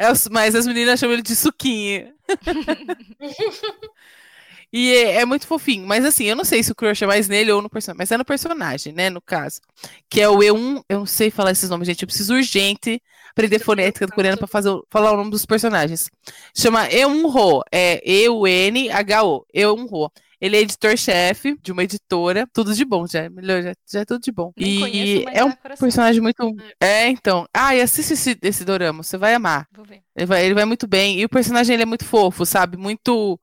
É, 0.00 0.06
mas 0.30 0.54
as 0.54 0.64
meninas 0.64 1.00
chamam 1.00 1.14
ele 1.14 1.22
de 1.22 1.34
suquinha. 1.34 2.14
e 4.72 4.92
é, 4.92 5.20
é, 5.20 5.24
muito 5.24 5.46
fofinho. 5.46 5.86
Mas 5.86 6.04
assim, 6.04 6.24
eu 6.24 6.36
não 6.36 6.44
sei 6.44 6.62
se 6.62 6.70
o 6.70 6.74
crush 6.74 7.02
é 7.02 7.06
mais 7.06 7.28
nele 7.28 7.50
ou 7.52 7.62
no 7.62 7.70
personagem. 7.70 7.98
Mas 7.98 8.12
é 8.12 8.18
no 8.18 8.24
personagem, 8.24 8.92
né? 8.92 9.08
No 9.08 9.20
caso. 9.20 9.60
Que 10.10 10.20
é 10.20 10.28
o 10.28 10.38
E1. 10.38 10.82
Eu 10.88 10.98
não 11.00 11.06
sei 11.06 11.30
falar 11.30 11.52
esses 11.52 11.70
nomes, 11.70 11.86
gente. 11.86 12.02
Eu 12.02 12.08
preciso 12.08 12.34
urgente 12.34 13.00
aprender 13.30 13.58
fonética 13.60 14.06
do 14.06 14.12
coreano 14.12 14.36
para 14.36 14.46
fazer 14.46 14.70
falar 14.90 15.12
o 15.12 15.16
nome 15.16 15.30
dos 15.30 15.46
personagens. 15.46 16.10
Chama 16.54 16.88
E1Ho. 16.88 17.62
É 17.72 18.02
E-U-N-H-O. 18.04 19.46
E1Ho. 19.54 20.10
Ele 20.40 20.56
é 20.56 20.60
editor-chefe 20.60 21.58
de 21.62 21.72
uma 21.72 21.82
editora. 21.82 22.46
Tudo 22.52 22.74
de 22.74 22.84
bom, 22.84 23.06
já 23.06 23.22
é 23.22 23.28
melhor, 23.28 23.62
já, 23.62 23.74
já 23.90 24.00
é 24.00 24.04
tudo 24.04 24.20
de 24.20 24.30
bom. 24.30 24.52
Nem 24.56 24.76
e 24.76 24.80
conheço, 24.80 25.28
é 25.30 25.44
um 25.44 25.50
personagem 25.50 26.20
muito. 26.20 26.54
É, 26.80 27.08
então. 27.08 27.46
Ah, 27.52 27.74
e 27.74 27.80
assiste 27.80 28.12
esse, 28.12 28.38
esse 28.40 28.64
dorama, 28.64 29.02
você 29.02 29.16
vai 29.16 29.34
amar. 29.34 29.66
Vou 29.74 29.84
ver. 29.84 30.02
Ele 30.14 30.26
vai, 30.26 30.44
ele 30.44 30.54
vai 30.54 30.64
muito 30.64 30.86
bem. 30.86 31.18
E 31.18 31.24
o 31.24 31.28
personagem 31.28 31.74
ele 31.74 31.82
é 31.82 31.86
muito 31.86 32.04
fofo, 32.04 32.46
sabe? 32.46 32.76
Muito 32.76 33.40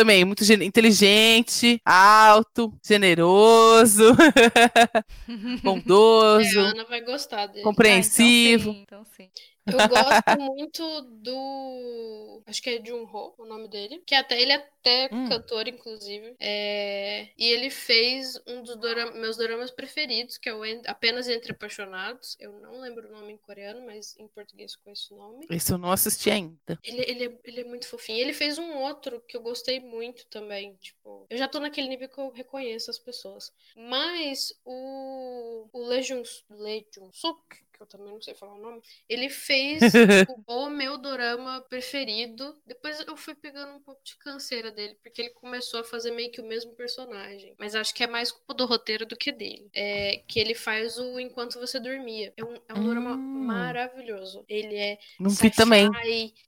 também 0.00 0.24
muito 0.24 0.42
inteligente, 0.50 1.78
alto, 1.84 2.72
generoso, 2.82 4.16
bondoso. 5.62 6.58
É, 6.58 6.62
a 6.62 6.70
Ana 6.70 6.84
vai 6.86 7.02
gostar 7.02 7.46
dele. 7.48 7.62
Compreensivo. 7.62 8.70
Ah, 8.70 8.76
então 8.80 9.04
sim, 9.04 9.26
então 9.26 9.28
sim. 9.28 9.30
Eu 9.66 9.88
gosto 9.88 10.40
muito 10.40 11.02
do. 11.02 12.42
Acho 12.46 12.62
que 12.62 12.70
é 12.70 12.84
Junho, 12.84 13.08
o 13.38 13.44
nome 13.44 13.68
dele. 13.68 14.02
Que 14.06 14.14
até 14.14 14.40
ele 14.40 14.52
é 14.52 14.56
até 14.56 15.08
hum. 15.12 15.28
cantor, 15.28 15.68
inclusive. 15.68 16.34
É... 16.40 17.28
E 17.36 17.46
ele 17.46 17.70
fez 17.70 18.40
um 18.46 18.62
dos 18.62 18.76
meus 19.14 19.36
doramas 19.36 19.70
preferidos, 19.70 20.38
que 20.38 20.48
é 20.48 20.54
o 20.54 20.62
Apenas 20.86 21.28
Entre 21.28 21.52
Apaixonados. 21.52 22.36
Eu 22.40 22.52
não 22.60 22.80
lembro 22.80 23.08
o 23.08 23.12
nome 23.12 23.32
em 23.32 23.36
coreano, 23.36 23.84
mas 23.84 24.16
em 24.18 24.26
português 24.26 24.74
com 24.76 24.90
esse 24.90 25.12
nome. 25.14 25.46
Esse 25.50 25.72
eu 25.72 25.78
não 25.78 25.92
assisti 25.92 26.30
ainda. 26.30 26.78
Ele, 26.82 27.02
ele, 27.06 27.24
é, 27.26 27.38
ele 27.44 27.60
é 27.60 27.64
muito 27.64 27.86
fofinho. 27.86 28.18
Ele 28.18 28.32
fez 28.32 28.58
um 28.58 28.78
outro 28.78 29.20
que 29.28 29.36
eu 29.36 29.42
gostei 29.42 29.80
muito 29.80 30.26
também. 30.26 30.74
Tipo, 30.76 31.26
eu 31.28 31.36
já 31.36 31.46
tô 31.46 31.60
naquele 31.60 31.88
nível 31.88 32.08
que 32.08 32.18
eu 32.18 32.30
reconheço 32.30 32.90
as 32.90 32.98
pessoas. 32.98 33.52
Mas 33.76 34.52
o. 34.64 35.68
O 35.72 35.86
Lejun, 35.86 36.22
Lejun 36.48 37.12
Suk, 37.12 37.40
que 37.80 37.82
eu 37.82 37.86
também 37.86 38.12
não 38.12 38.20
sei 38.20 38.34
falar 38.34 38.54
o 38.54 38.60
nome, 38.60 38.82
ele 39.08 39.28
fez 39.30 39.80
tipo, 39.80 40.42
o 40.46 40.68
meu 40.68 40.98
dorama 40.98 41.60
preferido. 41.62 42.60
Depois 42.66 43.00
eu 43.00 43.16
fui 43.16 43.34
pegando 43.34 43.74
um 43.76 43.80
pouco 43.80 44.02
de 44.04 44.16
canseira 44.18 44.70
dele, 44.70 44.96
porque 45.02 45.22
ele 45.22 45.30
começou 45.30 45.80
a 45.80 45.84
fazer 45.84 46.10
meio 46.10 46.30
que 46.30 46.40
o 46.40 46.46
mesmo 46.46 46.72
personagem. 46.74 47.54
Mas 47.58 47.74
acho 47.74 47.94
que 47.94 48.04
é 48.04 48.06
mais 48.06 48.30
culpa 48.30 48.54
do 48.54 48.66
roteiro 48.66 49.06
do 49.06 49.16
que 49.16 49.32
dele. 49.32 49.68
É 49.74 50.22
que 50.28 50.38
ele 50.38 50.54
faz 50.54 50.98
o 50.98 51.18
Enquanto 51.18 51.58
Você 51.58 51.80
Dormia. 51.80 52.32
É 52.36 52.44
um, 52.44 52.54
é 52.68 52.74
um 52.74 52.78
hum. 52.78 52.84
dorama 52.84 53.16
maravilhoso. 53.16 54.44
Ele 54.48 54.76
é. 54.76 54.98
Não 55.18 55.30
vi 55.30 55.50
também. 55.50 55.90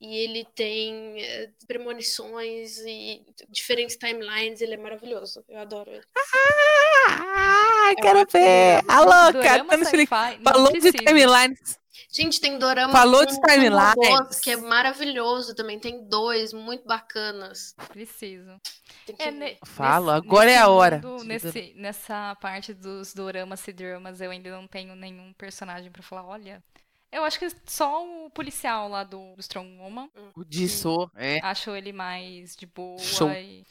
E 0.01 0.17
ele 0.17 0.45
tem 0.55 1.23
é, 1.23 1.51
premonições 1.67 2.79
e 2.79 3.25
diferentes 3.49 3.97
timelines. 3.97 4.61
Ele 4.61 4.75
é 4.75 4.77
maravilhoso. 4.77 5.45
Eu 5.49 5.59
adoro 5.59 5.91
ele. 5.91 6.05
Ah, 6.15 6.82
é 7.91 7.95
quero 7.97 8.27
ver! 8.31 8.83
A 8.89 9.01
louca! 9.01 9.65
Falou 10.43 10.73
de 10.73 10.93
timeline 10.93 11.33
timelines. 11.33 11.83
Gente, 12.15 12.41
tem 12.41 12.59
dorama 12.59 12.93
Falou 12.93 13.25
de 13.25 13.41
timelines. 13.41 14.41
que 14.43 14.51
é 14.51 14.57
maravilhoso 14.57 15.55
também. 15.55 15.79
Tem 15.79 16.07
dois 16.07 16.53
muito 16.53 16.87
bacanas. 16.87 17.75
Preciso. 17.89 18.61
É, 19.19 19.31
ne 19.31 19.57
Falo, 19.65 20.13
nesse, 20.13 20.27
agora 20.27 20.45
nesse 20.45 20.59
é 20.59 20.61
a 20.61 20.69
hora. 20.69 21.01
Mundo, 21.03 21.25
nesse, 21.25 21.73
nessa 21.75 22.37
parte 22.37 22.75
dos 22.75 23.15
doramas 23.15 23.67
e 23.67 23.73
dramas, 23.73 24.21
eu 24.21 24.31
ainda 24.31 24.51
não 24.51 24.69
tenho 24.69 24.95
nenhum 24.95 25.33
personagem 25.33 25.91
para 25.91 26.03
falar, 26.03 26.27
olha, 26.27 26.63
eu 27.13 27.25
acho 27.25 27.39
que 27.39 27.47
só 27.67 28.05
o 28.05 28.31
policial 28.31 28.89
lá 28.89 29.05
do, 29.05 29.35
do 29.35 29.41
Strong 29.41 29.79
Woman. 29.79 30.09
O 30.35 30.45
Disso, 30.45 31.11
é. 31.15 31.39
Acho 31.43 31.71
ele 31.77 31.93
mais 31.93 32.57
de 32.57 32.67
boa 32.67 32.99
Show. 32.99 33.31
e, 33.31 33.65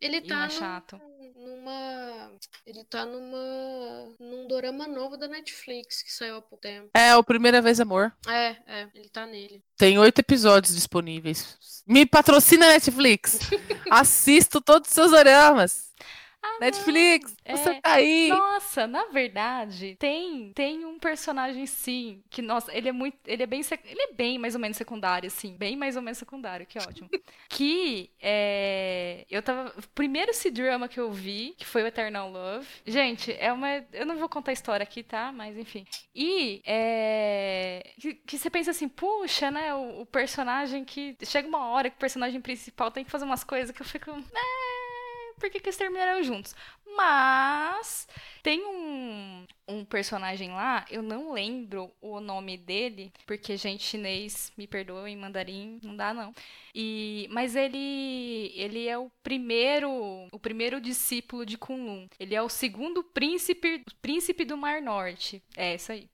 ele 0.00 0.16
e 0.18 0.20
tá 0.22 0.36
mais 0.36 0.52
chato. 0.52 1.00
Numa. 1.34 2.32
Ele 2.66 2.84
tá 2.84 3.06
numa. 3.06 4.14
num 4.18 4.46
dorama 4.48 4.86
novo 4.86 5.16
da 5.16 5.28
Netflix 5.28 6.02
que 6.02 6.12
saiu 6.12 6.36
há 6.36 6.42
pouco 6.42 6.60
tempo. 6.60 6.90
É, 6.94 7.14
o 7.16 7.24
Primeira 7.24 7.62
Vez 7.62 7.80
Amor. 7.80 8.12
É, 8.26 8.56
é, 8.66 8.88
ele 8.94 9.08
tá 9.08 9.26
nele. 9.26 9.62
Tem 9.76 9.98
oito 9.98 10.18
episódios 10.18 10.74
disponíveis. 10.74 11.58
Me 11.86 12.04
patrocina 12.04 12.66
Netflix. 12.66 13.38
Assisto 13.90 14.60
todos 14.60 14.88
os 14.88 14.94
seus 14.94 15.10
doramas. 15.10 15.87
Ah, 16.56 16.58
Netflix, 16.60 17.36
é... 17.44 17.56
você 17.56 17.80
tá 17.80 17.92
aí. 17.92 18.28
Nossa, 18.28 18.86
na 18.86 19.06
verdade, 19.06 19.96
tem 19.98 20.52
tem 20.52 20.84
um 20.84 20.98
personagem 20.98 21.66
sim, 21.66 22.22
que 22.30 22.40
nossa, 22.42 22.74
ele 22.76 22.88
é 22.88 22.92
muito, 22.92 23.16
ele 23.26 23.42
é 23.42 23.46
bem 23.46 23.60
ele 23.84 24.02
é 24.02 24.12
bem 24.12 24.38
mais 24.38 24.54
ou 24.54 24.60
menos 24.60 24.76
secundário 24.76 25.26
assim, 25.26 25.56
bem 25.56 25.76
mais 25.76 25.96
ou 25.96 26.02
menos 26.02 26.18
secundário, 26.18 26.66
que 26.66 26.78
ótimo. 26.78 27.08
que 27.48 28.10
é, 28.20 29.24
eu 29.30 29.42
tava, 29.42 29.72
primeiro 29.94 30.32
C-drama 30.32 30.88
que 30.88 30.98
eu 30.98 31.10
vi, 31.10 31.54
que 31.56 31.64
foi 31.64 31.82
o 31.82 31.86
Eternal 31.86 32.30
Love. 32.30 32.66
Gente, 32.86 33.36
é 33.38 33.52
uma, 33.52 33.84
eu 33.92 34.06
não 34.06 34.16
vou 34.16 34.28
contar 34.28 34.52
a 34.52 34.54
história 34.54 34.82
aqui, 34.82 35.02
tá? 35.02 35.32
Mas 35.32 35.56
enfim. 35.56 35.84
E 36.14 36.62
é 36.64 37.78
que, 37.98 38.14
que 38.14 38.38
você 38.38 38.48
pensa 38.48 38.70
assim, 38.70 38.88
puxa, 38.88 39.50
né, 39.50 39.74
o, 39.74 40.02
o 40.02 40.06
personagem 40.06 40.84
que 40.84 41.16
chega 41.24 41.48
uma 41.48 41.66
hora 41.68 41.90
que 41.90 41.96
o 41.96 42.00
personagem 42.00 42.40
principal 42.40 42.90
tem 42.90 43.04
que 43.04 43.10
fazer 43.10 43.24
umas 43.24 43.44
coisas 43.44 43.74
que 43.74 43.82
eu 43.82 43.86
fico, 43.86 44.10
é, 44.10 44.77
por 45.38 45.50
que, 45.50 45.58
eles 45.58 45.76
terminaram 45.76 46.22
juntos? 46.22 46.54
Mas 46.96 48.08
tem 48.42 48.64
um, 48.64 49.46
um 49.68 49.84
personagem 49.84 50.50
lá, 50.50 50.84
eu 50.90 51.02
não 51.02 51.32
lembro 51.32 51.92
o 52.00 52.18
nome 52.18 52.56
dele, 52.56 53.12
porque 53.26 53.56
gente 53.56 53.84
chinês, 53.84 54.52
me 54.56 54.66
perdoem, 54.66 55.16
mandarim, 55.16 55.78
não 55.82 55.94
dá 55.94 56.12
não. 56.12 56.34
E 56.74 57.28
mas 57.30 57.54
ele 57.54 58.52
ele 58.54 58.88
é 58.88 58.98
o 58.98 59.10
primeiro, 59.22 59.90
o 60.32 60.38
primeiro 60.38 60.80
discípulo 60.80 61.46
de 61.46 61.56
Kunlun. 61.58 62.08
Ele 62.18 62.34
é 62.34 62.42
o 62.42 62.48
segundo 62.48 63.04
príncipe, 63.04 63.84
príncipe 64.02 64.44
do 64.44 64.56
Mar 64.56 64.82
Norte. 64.82 65.42
É 65.56 65.74
isso 65.74 65.92
aí. 65.92 66.08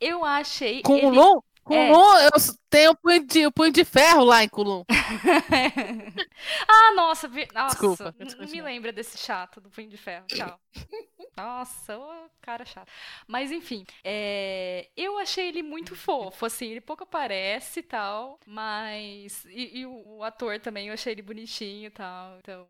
Eu 0.00 0.24
achei 0.24 0.82
Kunlun? 0.82 1.38
Ele... 1.38 1.49
Kulon, 1.64 2.16
é. 2.16 2.26
eu 2.26 2.30
tenho 2.68 2.90
o 2.92 2.96
punho, 2.96 3.26
de, 3.26 3.46
o 3.46 3.52
punho 3.52 3.72
de 3.72 3.84
ferro 3.84 4.24
lá 4.24 4.42
em 4.42 4.48
Kulon. 4.48 4.84
ah, 6.68 6.92
nossa, 6.94 7.28
vi... 7.28 7.46
nossa, 7.52 7.76
desculpa, 7.76 8.14
não 8.18 8.48
me 8.48 8.60
lembra 8.62 8.92
desse 8.92 9.18
chato 9.18 9.60
do 9.60 9.70
punho 9.70 9.88
de 9.88 9.96
ferro. 9.96 10.26
Tchau. 10.26 10.58
Nossa, 11.36 11.96
o 11.96 12.30
cara 12.42 12.64
chato. 12.66 12.90
Mas 13.26 13.50
enfim, 13.50 13.86
é... 14.04 14.90
eu 14.96 15.16
achei 15.18 15.48
ele 15.48 15.62
muito 15.62 15.94
fofo, 15.96 16.44
assim, 16.44 16.66
ele 16.66 16.80
pouco 16.80 17.04
aparece 17.04 17.80
e 17.80 17.82
tal, 17.82 18.38
mas. 18.46 19.44
E, 19.46 19.80
e 19.80 19.86
o, 19.86 20.18
o, 20.18 20.24
ator 20.24 20.58
também, 20.60 20.88
eu 20.88 20.94
achei 20.94 21.12
ele 21.12 21.22
bonitinho 21.22 21.86
e 21.86 21.90
tal. 21.90 22.38
Então. 22.38 22.68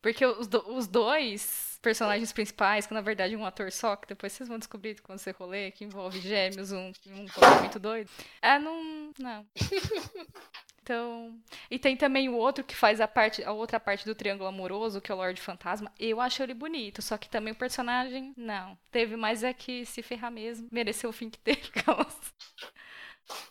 Porque 0.00 0.24
os, 0.24 0.46
do, 0.46 0.76
os 0.76 0.86
dois 0.86 1.78
personagens 1.82 2.32
principais, 2.32 2.86
que 2.86 2.94
na 2.94 3.00
verdade 3.00 3.34
é 3.34 3.36
um 3.38 3.46
ator 3.46 3.70
só, 3.72 3.96
que 3.96 4.08
depois 4.08 4.32
vocês 4.32 4.48
vão 4.48 4.58
descobrir 4.58 5.00
quando 5.00 5.18
você 5.18 5.30
rolê, 5.30 5.70
que 5.70 5.84
envolve 5.84 6.20
gêmeos, 6.20 6.72
um, 6.72 6.92
um 7.06 7.26
muito 7.60 7.78
doido. 7.78 8.10
É, 8.40 8.58
não. 8.58 9.12
Não. 9.18 9.46
Então, 10.88 11.38
e 11.70 11.78
tem 11.78 11.98
também 11.98 12.30
o 12.30 12.34
outro 12.34 12.64
que 12.64 12.74
faz 12.74 12.98
a 12.98 13.06
parte, 13.06 13.44
a 13.44 13.52
outra 13.52 13.78
parte 13.78 14.06
do 14.06 14.14
triângulo 14.14 14.48
amoroso, 14.48 15.02
que 15.02 15.12
é 15.12 15.14
o 15.14 15.18
Lorde 15.18 15.38
Fantasma. 15.38 15.92
Eu 16.00 16.18
acho 16.18 16.42
ele 16.42 16.54
bonito, 16.54 17.02
só 17.02 17.18
que 17.18 17.28
também 17.28 17.52
o 17.52 17.56
personagem, 17.56 18.32
não. 18.34 18.74
Teve 18.90 19.14
mais 19.14 19.42
é 19.42 19.52
que 19.52 19.84
se 19.84 20.02
ferrar 20.02 20.32
mesmo, 20.32 20.66
mereceu 20.72 21.10
o 21.10 21.12
fim 21.12 21.28
que 21.28 21.36
teve. 21.38 21.60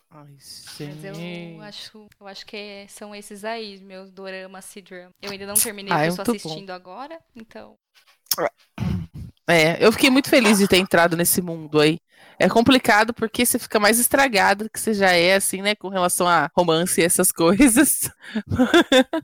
Ai, 0.09 0.37
Mas 0.79 1.03
eu 1.03 1.61
acho, 1.61 2.07
eu 2.19 2.27
acho 2.27 2.45
que 2.45 2.85
são 2.89 3.13
esses 3.13 3.43
aí, 3.43 3.79
meus 3.81 4.11
dorama 4.11 4.61
C-drama. 4.61 5.13
Eu 5.21 5.31
ainda 5.31 5.45
não 5.45 5.53
terminei, 5.55 5.93
ah, 5.93 6.05
eu 6.05 6.09
estou 6.11 6.33
assistindo 6.33 6.67
bom. 6.67 6.73
agora, 6.73 7.19
então. 7.35 7.77
É, 9.49 9.83
eu 9.83 9.91
fiquei 9.91 10.09
muito 10.09 10.29
feliz 10.29 10.57
de 10.57 10.67
ter 10.67 10.77
entrado 10.77 11.15
nesse 11.15 11.41
mundo 11.41 11.79
aí. 11.79 11.99
É 12.39 12.47
complicado 12.47 13.13
porque 13.13 13.45
você 13.45 13.57
fica 13.57 13.79
mais 13.79 13.97
estragado 13.97 14.69
que 14.69 14.79
você 14.79 14.93
já 14.93 15.11
é, 15.11 15.35
assim, 15.35 15.61
né, 15.61 15.73
com 15.73 15.87
relação 15.87 16.27
a 16.27 16.49
romance 16.55 16.99
e 16.99 17.03
essas 17.03 17.31
coisas. 17.31 18.09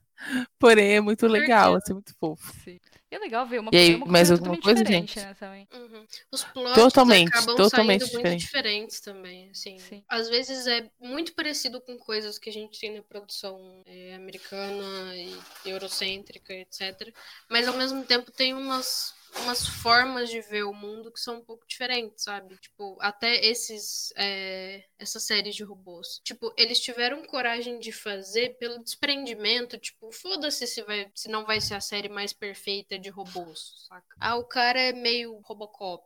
Porém, 0.57 0.93
é 0.93 1.01
muito 1.01 1.27
legal, 1.27 1.75
assim, 1.75 1.93
muito 1.93 2.15
fofo. 2.19 2.53
Sim. 2.63 2.79
E 3.11 3.15
é 3.15 3.19
legal 3.19 3.45
ver 3.45 3.59
uma, 3.59 3.69
e 3.71 3.77
aí, 3.77 3.95
uma 3.95 4.07
mais 4.07 4.31
alguma 4.31 4.59
coisa, 4.59 4.83
gente? 4.83 5.19
Né, 5.19 5.35
também. 5.39 5.67
Uhum. 5.71 6.03
Os 6.31 6.43
plots 6.45 6.73
totalmente, 6.73 7.27
acabam 7.27 7.55
totalmente 7.55 7.99
saindo 7.99 8.05
diferente. 8.05 8.29
muito 8.31 8.41
diferentes 8.41 8.99
também, 9.01 9.49
assim. 9.51 9.77
Sim. 9.77 10.03
Às 10.09 10.29
vezes 10.29 10.65
é 10.65 10.89
muito 10.99 11.35
parecido 11.35 11.79
com 11.79 11.95
coisas 11.95 12.39
que 12.39 12.49
a 12.49 12.53
gente 12.53 12.79
tem 12.79 12.95
na 12.95 13.03
produção 13.03 13.83
é, 13.85 14.15
americana 14.15 15.15
e 15.15 15.37
eurocêntrica, 15.63 16.53
etc. 16.53 17.13
Mas 17.47 17.67
ao 17.67 17.77
mesmo 17.77 18.03
tempo 18.03 18.31
tem 18.31 18.55
umas 18.55 19.13
umas 19.41 19.67
formas 19.67 20.29
de 20.29 20.41
ver 20.41 20.63
o 20.63 20.73
mundo 20.73 21.11
que 21.11 21.19
são 21.19 21.37
um 21.37 21.41
pouco 21.41 21.65
diferentes, 21.67 22.23
sabe? 22.23 22.57
Tipo, 22.57 22.97
até 22.99 23.45
esses 23.45 24.13
é, 24.15 24.83
essas 24.97 25.23
séries 25.23 25.55
de 25.55 25.63
robôs. 25.63 26.19
Tipo, 26.23 26.53
eles 26.57 26.79
tiveram 26.79 27.25
coragem 27.25 27.79
de 27.79 27.91
fazer 27.91 28.57
pelo 28.57 28.83
desprendimento, 28.83 29.77
tipo, 29.77 30.11
foda-se 30.11 30.65
se 30.67 30.81
vai 30.83 31.09
se 31.13 31.29
não 31.29 31.45
vai 31.45 31.59
ser 31.59 31.75
a 31.75 31.81
série 31.81 32.09
mais 32.09 32.33
perfeita 32.33 32.97
de 32.97 33.09
robôs, 33.09 33.85
saca? 33.87 34.15
Ah, 34.19 34.35
o 34.35 34.43
cara 34.43 34.79
é 34.79 34.93
meio 34.93 35.39
Robocop. 35.43 36.03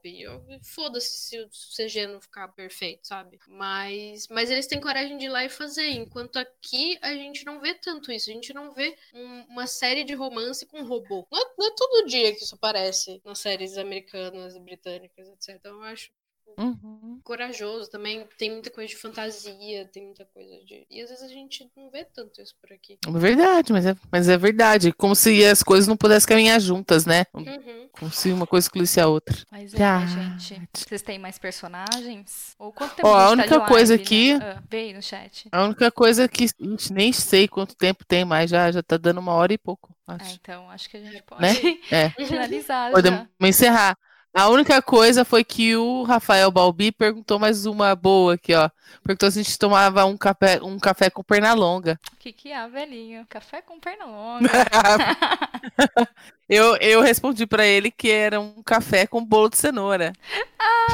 Foda-se 0.63 1.19
se 1.19 1.39
o 1.39 1.49
CG 1.49 2.07
não 2.07 2.21
ficar 2.21 2.47
perfeito, 2.49 3.07
sabe? 3.07 3.39
Mas 3.47 4.27
mas 4.29 4.49
eles 4.49 4.67
têm 4.67 4.79
coragem 4.79 5.17
de 5.17 5.25
ir 5.25 5.29
lá 5.29 5.45
e 5.45 5.49
fazer, 5.49 5.89
enquanto 5.91 6.37
aqui 6.37 6.97
a 7.01 7.13
gente 7.13 7.45
não 7.45 7.59
vê 7.59 7.73
tanto 7.73 8.11
isso. 8.11 8.29
A 8.29 8.33
gente 8.33 8.53
não 8.53 8.73
vê 8.73 8.97
um, 9.13 9.41
uma 9.49 9.67
série 9.67 10.03
de 10.03 10.13
romance 10.13 10.65
com 10.65 10.83
robô. 10.83 11.27
Não 11.31 11.39
é, 11.39 11.45
não 11.57 11.67
é 11.67 11.75
todo 11.75 12.07
dia 12.07 12.33
que 12.35 12.43
isso 12.43 12.55
aparece 12.55 13.16
nas 13.25 13.39
séries 13.39 13.77
americanas 13.77 14.57
britânicas, 14.57 15.27
etc. 15.29 15.55
Então, 15.57 15.75
eu 15.77 15.83
acho 15.83 16.11
Uhum. 16.57 17.19
corajoso 17.23 17.89
também. 17.89 18.27
Tem 18.37 18.51
muita 18.51 18.71
coisa 18.71 18.89
de 18.89 18.95
fantasia, 18.95 19.85
tem 19.93 20.05
muita 20.05 20.25
coisa 20.25 20.57
de. 20.65 20.87
E 20.89 21.01
às 21.01 21.09
vezes 21.09 21.23
a 21.23 21.27
gente 21.27 21.69
não 21.75 21.89
vê 21.89 22.03
tanto 22.03 22.41
isso 22.41 22.55
por 22.59 22.73
aqui. 22.73 22.97
É 23.05 23.11
verdade, 23.11 23.71
mas 23.71 23.85
é, 23.85 23.95
mas 24.11 24.27
é 24.27 24.37
verdade. 24.37 24.91
Como 24.91 25.15
se 25.15 25.45
as 25.45 25.61
coisas 25.61 25.87
não 25.87 25.95
pudessem 25.95 26.27
caminhar 26.27 26.59
juntas, 26.59 27.05
né? 27.05 27.25
Uhum. 27.33 27.89
Como 27.91 28.11
se 28.11 28.31
uma 28.31 28.47
coisa 28.47 28.65
excluísse 28.65 28.99
a 28.99 29.07
outra. 29.07 29.37
Mas 29.51 29.73
é, 29.73 29.83
ah. 29.83 30.05
gente. 30.39 30.67
Vocês 30.75 31.01
têm 31.01 31.19
mais 31.19 31.37
personagens? 31.37 32.55
Ou 32.57 32.71
quanto 32.71 32.95
tempo 32.95 33.07
Ó, 33.07 33.15
a, 33.15 33.25
a 33.25 33.31
única 33.31 33.59
tá 33.59 33.67
coisa 33.67 33.93
live, 33.93 34.03
aqui. 34.03 34.33
Né? 34.33 34.55
Ah, 34.57 34.63
veio 34.69 34.95
no 34.95 35.01
chat. 35.01 35.47
A 35.51 35.63
única 35.63 35.91
coisa 35.91 36.27
que 36.27 36.45
a 36.45 36.63
gente 36.63 36.91
nem 36.91 37.13
sei 37.13 37.47
quanto 37.47 37.75
tempo 37.75 38.03
tem 38.05 38.25
mais, 38.25 38.49
já, 38.49 38.71
já 38.71 38.81
tá 38.81 38.97
dando 38.97 39.19
uma 39.19 39.33
hora 39.33 39.53
e 39.53 39.57
pouco. 39.57 39.95
Acho. 40.07 40.31
Ah, 40.31 40.37
então 40.41 40.69
acho 40.71 40.89
que 40.89 40.97
a 40.97 41.01
gente 41.01 41.21
pode 41.23 41.41
né? 41.41 41.49
é. 41.91 42.09
finalizar. 42.25 42.91
Podemos 42.91 43.19
já. 43.19 43.47
encerrar. 43.47 43.97
A 44.37 44.49
única 44.49 44.79
coisa 44.83 45.25
foi 45.25 45.43
que 45.43 45.75
o 45.75 46.03
Rafael 46.03 46.51
Balbi 46.51 46.91
perguntou 46.91 47.39
mais 47.39 47.65
uma 47.65 47.95
boa 47.95 48.35
aqui, 48.35 48.53
ó. 48.53 48.69
Perguntou 49.03 49.31
se 49.31 49.39
a 49.39 49.41
gente 49.41 49.57
tomava 49.57 50.05
um 50.05 50.15
café, 50.15 50.59
um 50.61 50.77
café 50.77 51.09
com 51.09 51.23
perna 51.23 51.55
longa. 51.55 51.99
O 52.13 52.17
que, 52.17 52.31
que 52.31 52.51
é, 52.51 52.69
velhinho? 52.69 53.25
Café 53.27 53.63
com 53.63 53.79
perna 53.79 54.05
longa. 54.05 54.47
eu, 56.47 56.75
eu 56.75 57.01
respondi 57.01 57.47
para 57.47 57.65
ele 57.65 57.89
que 57.89 58.11
era 58.11 58.39
um 58.39 58.61
café 58.61 59.07
com 59.07 59.25
bolo 59.25 59.49
de 59.49 59.57
cenoura. 59.57 60.13
Ah! 60.59 60.85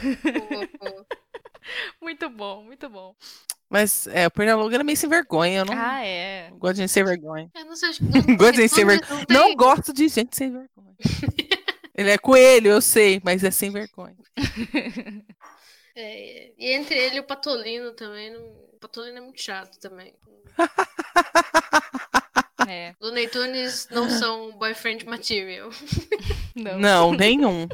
muito 2.00 2.30
bom, 2.30 2.64
muito 2.64 2.88
bom. 2.88 3.14
Mas 3.68 4.06
é, 4.06 4.26
o 4.26 4.30
Pernalonga 4.30 4.76
era 4.76 4.84
meio 4.84 4.96
sem 4.96 5.10
vergonha. 5.10 5.58
Eu 5.58 5.64
não, 5.66 5.74
ah, 5.76 6.02
é. 6.02 6.48
não 6.50 6.56
gosto 6.56 6.76
de 6.76 6.80
gente 6.80 6.92
sem 6.92 7.04
vergonha. 7.04 7.50
Eu 7.54 7.66
não 7.66 7.76
sei. 7.76 7.90
Não, 8.00 8.36
gosto 8.36 8.54
de 8.54 8.62
gente 8.62 8.74
sem 8.74 8.86
vergonha. 8.86 9.26
Não, 9.28 9.48
não 9.48 9.54
gosto 9.54 9.92
de 9.92 10.08
gente 10.08 10.34
sem 10.34 10.50
vergonha. 10.50 10.96
Ele 11.94 12.10
é 12.10 12.18
coelho, 12.18 12.70
eu 12.70 12.80
sei, 12.80 13.20
mas 13.24 13.44
é 13.44 13.50
sem 13.50 13.70
vergonha. 13.70 14.16
É, 15.94 16.52
e 16.56 16.72
entre 16.72 16.98
ele 16.98 17.16
e 17.16 17.20
o 17.20 17.24
Patolino 17.24 17.92
também. 17.92 18.30
Não... 18.30 18.40
O 18.40 18.78
Patolino 18.80 19.18
é 19.18 19.20
muito 19.20 19.42
chato 19.42 19.78
também. 19.78 20.14
É. 22.68 22.94
Looney 23.00 23.28
Tunes 23.28 23.88
não 23.90 24.08
são 24.08 24.52
boyfriend 24.52 25.04
material. 25.04 25.70
Não, 26.54 26.78
não 26.78 27.12
nenhum. 27.12 27.66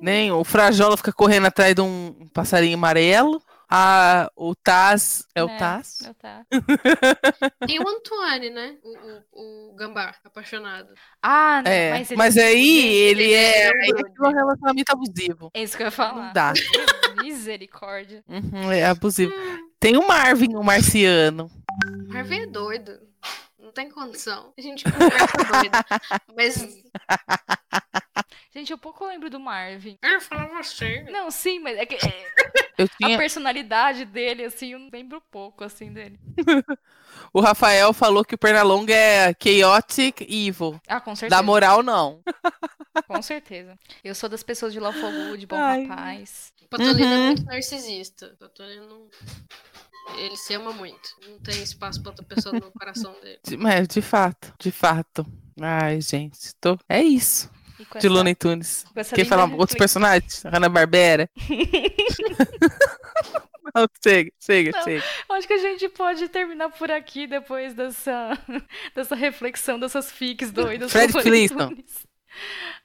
nenhum. 0.00 0.40
O 0.40 0.44
Frajola 0.44 0.96
fica 0.96 1.12
correndo 1.12 1.46
atrás 1.46 1.74
de 1.74 1.80
um 1.80 2.28
passarinho 2.32 2.76
amarelo. 2.76 3.40
A, 3.68 4.30
o 4.36 4.54
Taz. 4.54 5.24
É, 5.34 5.40
é 5.40 5.44
o 5.44 5.48
Taz? 5.58 5.98
É 6.04 6.10
o 6.10 6.14
Taz. 6.14 6.46
e 7.68 7.78
o 7.80 7.88
Antoine, 7.88 8.50
né? 8.50 8.76
O, 8.82 8.96
o, 9.32 9.70
o 9.72 9.74
Gambá, 9.74 10.14
apaixonado. 10.24 10.94
Ah, 11.20 11.62
não, 11.64 11.70
é, 11.70 11.90
mas, 11.90 12.10
ele... 12.10 12.18
mas 12.18 12.38
aí 12.38 12.86
ele 12.88 13.32
é, 13.32 13.68
é 13.68 13.72
um 14.20 14.32
relacionamento 14.32 14.92
abusivo. 14.92 15.50
É 15.52 15.62
isso 15.62 15.76
que 15.76 15.82
eu 15.82 15.86
ia 15.86 15.90
falar. 15.90 16.26
Não 16.26 16.32
dá. 16.32 16.52
Misericórdia. 17.22 18.22
Uhum, 18.28 18.70
é 18.70 18.84
abusivo. 18.84 19.32
Tem 19.80 19.96
o 19.96 20.06
Marvin, 20.06 20.54
o 20.54 20.62
marciano. 20.62 21.50
Marvin 22.08 22.42
é 22.42 22.46
doido. 22.46 23.05
Não 23.76 23.84
tem 23.84 23.90
condição. 23.90 24.54
A 24.56 24.60
gente 24.62 24.84
conversa 24.90 25.36
doido. 25.36 25.76
Mas. 26.34 26.82
Gente, 28.54 28.72
eu 28.72 28.78
pouco 28.78 29.06
lembro 29.06 29.28
do 29.28 29.38
Marvin. 29.38 29.98
Eu 30.02 30.18
falava 30.18 30.58
assim. 30.58 31.02
Não, 31.10 31.30
sim, 31.30 31.58
mas 31.58 31.76
é 31.76 31.84
que. 31.84 31.94
É, 31.96 32.26
eu 32.78 32.88
tinha... 32.88 33.14
A 33.14 33.18
personalidade 33.18 34.06
dele, 34.06 34.44
assim, 34.44 34.72
eu 34.72 34.88
lembro 34.90 35.22
pouco, 35.30 35.62
assim, 35.62 35.92
dele. 35.92 36.18
o 37.34 37.40
Rafael 37.42 37.92
falou 37.92 38.24
que 38.24 38.34
o 38.34 38.38
Pernalonga 38.38 38.94
é 38.94 39.34
chaotic 39.38 40.22
evil. 40.22 40.80
Ah, 40.88 41.02
com 41.02 41.14
certeza. 41.14 41.38
Da 41.38 41.42
moral, 41.42 41.82
não. 41.82 42.22
com 43.06 43.20
certeza. 43.20 43.78
Eu 44.02 44.14
sou 44.14 44.26
das 44.26 44.42
pessoas 44.42 44.72
de 44.72 44.80
Love 44.80 44.98
for 44.98 45.36
de 45.36 45.46
bom 45.46 45.56
Ai. 45.56 45.84
rapaz. 45.84 46.54
O 46.66 46.68
Patolino 46.68 47.04
é 47.04 47.16
uhum. 47.16 47.22
é 47.22 47.26
muito 47.26 47.44
narcisista. 47.44 48.26
O 48.34 48.36
Patolino 48.36 49.08
ele 50.18 50.36
se 50.36 50.54
ama 50.54 50.72
muito. 50.72 51.16
Não 51.28 51.38
tem 51.38 51.62
espaço 51.62 52.02
pra 52.02 52.10
outra 52.10 52.24
pessoa 52.24 52.54
no 52.54 52.72
coração 52.72 53.14
dele. 53.20 53.38
Mas, 53.58 53.86
de 53.86 54.02
fato, 54.02 54.52
de 54.58 54.72
fato. 54.72 55.24
Ai, 55.60 56.00
gente, 56.00 56.54
tô... 56.60 56.76
é 56.88 57.02
isso. 57.02 57.50
De 58.00 58.08
Looney 58.08 58.34
Tunes. 58.34 58.84
Quer 59.14 59.26
falar 59.26 59.44
outros 59.52 59.78
personagens? 59.78 60.42
Hanna-Barbera? 60.44 61.30
Não, 63.74 63.86
chega, 64.02 64.32
chega, 64.40 64.70
Não, 64.72 64.82
chega. 64.84 65.04
Acho 65.28 65.46
que 65.46 65.52
a 65.52 65.58
gente 65.58 65.88
pode 65.90 66.28
terminar 66.30 66.70
por 66.70 66.90
aqui 66.90 67.26
depois 67.26 67.74
dessa, 67.74 68.30
dessa 68.94 69.14
reflexão, 69.14 69.78
dessas 69.78 70.10
fics 70.10 70.50
doidas. 70.50 70.90
Fred 70.90 71.12
Flintstone. 71.12 71.84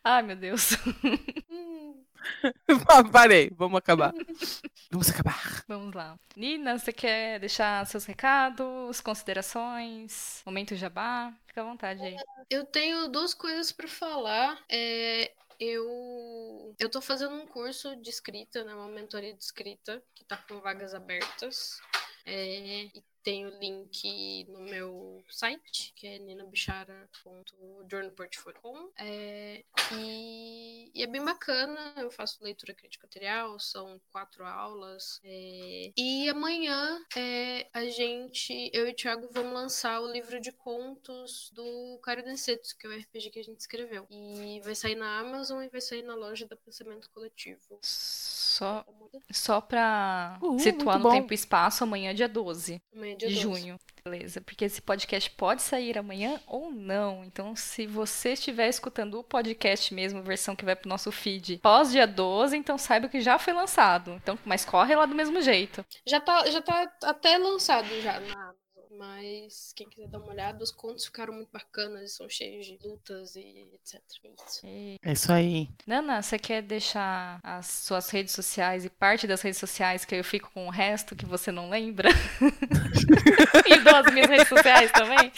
Ai, 0.04 0.22
meu 0.22 0.36
Deus. 0.36 0.72
Parei, 3.12 3.52
vamos 3.56 3.78
acabar. 3.78 4.14
Vamos 4.92 5.10
acabar. 5.10 5.64
Vamos 5.70 5.96
lá. 5.96 6.20
Nina, 6.36 6.78
você 6.78 6.92
quer 6.92 7.40
deixar 7.40 7.86
seus 7.88 8.04
recados, 8.04 9.00
considerações, 9.00 10.42
momento 10.46 10.76
jabá? 10.76 11.34
Fica 11.48 11.62
à 11.62 11.64
vontade 11.64 12.02
aí. 12.04 12.18
Eu 12.50 12.66
tenho 12.66 13.08
duas 13.08 13.34
coisas 13.34 13.72
para 13.72 13.88
falar. 13.88 14.60
É, 14.70 15.32
eu 15.58 16.76
eu 16.78 16.90
tô 16.90 17.00
fazendo 17.02 17.36
um 17.36 17.48
curso 17.48 17.96
de 17.96 18.10
escrita, 18.10 18.66
né, 18.66 18.76
uma 18.76 18.90
mentoria 18.90 19.34
de 19.34 19.42
escrita 19.42 20.04
que 20.14 20.26
tá 20.26 20.36
com 20.36 20.60
vagas 20.60 20.94
abertas. 20.94 21.80
É, 22.26 22.84
e 22.86 23.04
tem 23.24 23.46
o 23.46 23.58
link 23.60 24.46
no 24.50 24.62
meu 24.62 25.24
site, 25.30 25.94
que 25.96 26.08
é 26.08 26.18
ninabichara.journalportfolio.com. 26.20 28.92
É, 28.98 29.64
e, 29.94 30.92
e, 30.94 31.04
é 31.04 31.08
bem 31.08 31.24
bacana, 31.24 31.94
eu 31.98 32.12
faço 32.12 32.44
leitura 32.44 32.74
crítica 32.74 33.06
material, 33.06 33.58
são 33.60 34.02
quatro 34.12 34.46
aulas. 34.46 35.20
É, 35.24 35.92
e 35.98 36.30
amanhã 36.30 37.04
é, 37.16 37.68
a 37.74 37.86
gente, 37.86 38.70
eu 38.74 38.88
e 38.88 38.92
o 38.92 38.96
Thiago, 38.96 39.30
vamos 39.32 39.54
lançar 39.54 40.02
o 40.02 40.12
livro 40.12 40.40
de 40.40 40.52
contos 40.52 41.52
do 41.54 42.00
Caio 42.04 42.24
Densetsu, 42.24 42.78
que 42.78 42.88
é 42.88 42.90
o 42.90 42.98
RPG 42.98 43.30
que 43.32 43.40
a 43.40 43.44
gente 43.44 43.60
escreveu. 43.60 44.08
E 44.10 44.60
vai 44.62 44.76
sair 44.76 44.96
na 44.96 45.20
Amazon 45.20 45.62
e 45.64 45.70
vai 45.70 45.82
sair 45.82 46.04
na 46.04 46.16
loja 46.16 46.48
da 46.48 46.56
Pensamento 46.56 47.10
Coletivo. 47.12 47.80
Só, 47.82 48.86
só 49.32 49.62
pra 49.62 50.40
uh, 50.42 50.60
situar 50.60 50.98
no 50.98 51.04
bom. 51.04 51.12
tempo 51.12 51.34
e 51.34 51.36
espaço, 51.36 51.84
amanhã 51.84 52.12
é 52.12 52.14
dia 52.14 52.28
12. 52.28 52.82
Amanhã 52.94 53.11
de 53.16 53.28
12. 53.28 53.39
junho. 53.39 53.80
Beleza, 54.03 54.41
porque 54.41 54.66
esse 54.66 54.82
podcast 54.82 55.30
pode 55.32 55.62
sair 55.62 55.97
amanhã 55.97 56.39
ou 56.47 56.72
não. 56.72 57.24
Então, 57.24 57.55
se 57.55 57.86
você 57.86 58.34
estiver 58.34 58.68
escutando 58.68 59.20
o 59.20 59.24
podcast 59.24 59.93
mesmo, 59.93 60.24
versão 60.24 60.55
que 60.55 60.66
vai 60.66 60.76
pro 60.76 60.89
nosso 60.89 61.12
feed 61.12 61.59
pós 61.59 61.91
dia 61.91 62.07
12, 62.07 62.57
então 62.57 62.78
saiba 62.78 63.07
que 63.07 63.22
já 63.22 63.38
foi 63.38 63.53
lançado. 63.53 64.14
Então, 64.14 64.38
mas 64.43 64.66
corre 64.66 64.95
lá 64.95 65.05
do 65.05 65.14
mesmo 65.14 65.41
jeito. 65.41 65.86
Já 66.07 66.20
tá, 66.20 66.49
já 66.49 66.62
tá 66.62 66.91
até 67.03 67.38
lançado 67.38 67.88
já 68.01 68.20
na 68.20 68.53
mas 69.02 69.74
quem 69.76 69.89
quiser 69.89 70.08
dar 70.08 70.20
uma 70.20 70.32
olhada, 70.32 70.64
os 70.64 70.70
contos 70.70 71.06
ficaram 71.06 71.34
muito 71.34 71.49
bacanas, 71.52 72.12
são 72.12 72.30
cheios 72.30 72.68
de 72.68 72.78
lutas 72.84 73.36
e 73.36 73.68
etc. 73.74 73.99
É 74.24 74.30
isso. 74.30 74.62
É 75.02 75.12
isso 75.12 75.34
aí. 75.34 75.70
Nana, 75.88 76.22
você 76.22 76.38
quer 76.38 76.62
deixar 76.62 77.39
as 77.41 77.66
suas 77.66 78.12
redes 78.12 78.32
sociais 78.32 78.86
e 78.86 78.91
parte 78.91 79.26
das 79.26 79.41
redes 79.41 79.60
sociais 79.60 80.06
que 80.06 80.14
eu 80.14 80.24
fico 80.24 80.52
com 80.54 80.68
o 80.68 80.70
resto 80.70 81.16
que 81.16 81.26
você 81.26 81.52
não 81.52 81.68
lembra? 81.68 82.10
e 83.66 83.78
dou 83.80 83.95
as 83.95 84.14
minhas 84.14 84.30
redes 84.30 84.47
sociais 84.47 84.91
também? 84.91 85.32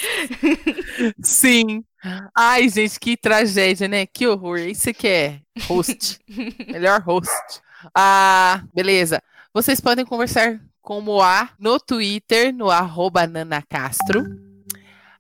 Sim. 1.24 1.86
Ai, 2.36 2.68
gente, 2.68 3.00
que 3.00 3.16
tragédia, 3.16 3.88
né? 3.88 4.06
Que 4.06 4.28
horror. 4.28 4.60
Isso 4.60 4.94
que 4.94 5.08
é 5.08 5.42
host. 5.68 6.20
Melhor 6.68 7.02
host. 7.02 7.32
Ah, 7.96 8.62
beleza. 8.74 9.24
Vocês 9.54 9.80
podem 9.80 10.04
conversar 10.04 10.60
como 10.84 11.20
a 11.22 11.50
no 11.58 11.80
Twitter, 11.80 12.54
no 12.54 12.70
arroba 12.70 13.26
nanacastro. 13.26 14.22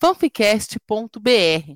fanficast.br. 0.00 1.74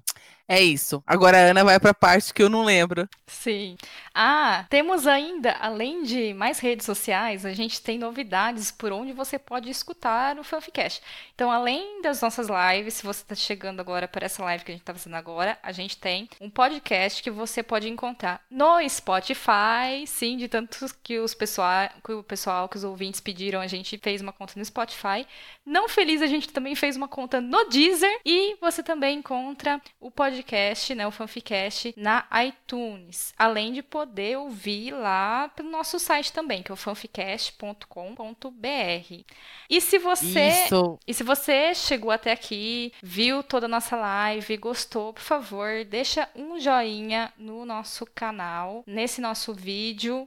É 0.50 0.62
isso. 0.62 1.02
Agora 1.06 1.36
a 1.36 1.50
Ana 1.50 1.62
vai 1.62 1.78
para 1.78 1.90
a 1.90 1.94
parte 1.94 2.32
que 2.32 2.42
eu 2.42 2.48
não 2.48 2.64
lembro. 2.64 3.06
Sim. 3.26 3.76
Ah, 4.14 4.64
temos 4.70 5.06
ainda, 5.06 5.52
além 5.60 6.02
de 6.02 6.32
mais 6.32 6.58
redes 6.58 6.86
sociais, 6.86 7.44
a 7.44 7.52
gente 7.52 7.82
tem 7.82 7.98
novidades 7.98 8.72
por 8.72 8.90
onde 8.90 9.12
você 9.12 9.38
pode 9.38 9.68
escutar 9.68 10.38
o 10.38 10.42
Fanficast. 10.42 11.02
Então, 11.34 11.52
além 11.52 12.00
das 12.00 12.22
nossas 12.22 12.48
lives, 12.48 12.94
se 12.94 13.04
você 13.04 13.20
está 13.20 13.34
chegando 13.34 13.80
agora 13.80 14.08
para 14.08 14.24
essa 14.24 14.42
live 14.42 14.64
que 14.64 14.70
a 14.70 14.74
gente 14.74 14.80
está 14.80 14.94
fazendo 14.94 15.16
agora, 15.16 15.58
a 15.62 15.70
gente 15.70 15.98
tem 15.98 16.26
um 16.40 16.48
podcast 16.48 17.22
que 17.22 17.30
você 17.30 17.62
pode 17.62 17.86
encontrar 17.86 18.40
no 18.50 18.80
Spotify, 18.88 19.77
sim, 20.06 20.36
de 20.36 20.48
tantos 20.48 20.92
que 20.92 21.18
os 21.18 21.34
pessoal, 21.34 21.88
que 22.04 22.12
o 22.12 22.22
pessoal, 22.22 22.68
que 22.68 22.76
os 22.76 22.84
ouvintes 22.84 23.20
pediram, 23.20 23.60
a 23.60 23.66
gente 23.66 23.98
fez 23.98 24.20
uma 24.20 24.32
conta 24.32 24.54
no 24.56 24.64
Spotify. 24.64 25.26
Não 25.64 25.88
feliz, 25.88 26.22
a 26.22 26.26
gente 26.26 26.48
também 26.48 26.74
fez 26.74 26.96
uma 26.96 27.08
conta 27.08 27.40
no 27.40 27.68
Deezer 27.68 28.20
e 28.24 28.56
você 28.60 28.82
também 28.82 29.18
encontra 29.18 29.80
o 30.00 30.10
podcast 30.10 30.48
podcast, 30.48 30.94
né, 30.94 31.06
o 31.06 31.10
Fanficast, 31.10 31.94
na 31.96 32.24
iTunes. 32.46 33.34
Além 33.36 33.72
de 33.72 33.82
poder 33.82 34.38
ouvir 34.38 34.92
lá 34.92 35.48
pelo 35.48 35.70
nosso 35.70 35.98
site 35.98 36.32
também, 36.32 36.62
que 36.62 36.70
é 36.70 36.74
o 36.74 36.76
fanficast.com.br. 36.76 39.24
E 39.68 39.80
se 39.80 39.98
você 39.98 40.64
Isso. 40.64 40.98
e 41.06 41.12
se 41.12 41.22
você 41.22 41.74
chegou 41.74 42.10
até 42.10 42.32
aqui, 42.32 42.92
viu 43.02 43.42
toda 43.42 43.66
a 43.66 43.68
nossa 43.68 43.96
live, 43.96 44.56
gostou, 44.56 45.12
por 45.12 45.22
favor, 45.22 45.84
deixa 45.84 46.28
um 46.34 46.58
joinha 46.58 47.32
no 47.36 47.64
nosso 47.64 48.06
canal, 48.14 48.82
nesse 48.86 49.20
nosso 49.20 49.52
vídeo, 49.52 49.67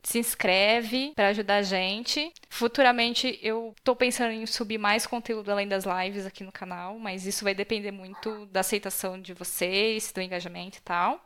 se 0.04 0.20
inscreve 0.20 1.14
para 1.16 1.30
ajudar 1.30 1.58
a 1.58 1.62
gente. 1.62 2.32
Futuramente 2.50 3.39
eu 3.42 3.74
tô 3.84 3.96
pensando 3.96 4.32
em 4.32 4.46
subir 4.46 4.78
mais 4.78 5.06
conteúdo 5.06 5.52
além 5.52 5.68
das 5.68 5.86
lives 5.86 6.26
aqui 6.26 6.44
no 6.44 6.52
canal, 6.52 6.98
mas 7.00 7.26
isso 7.26 7.44
vai 7.44 7.54
depender 7.54 7.92
muito 7.92 8.46
da 8.48 8.60
aceitação 8.60 9.20
de 9.20 9.34
vocês 9.34 10.12
do 10.12 10.22
engajamento 10.22 10.78
e 10.78 10.82
tal. 10.82 11.20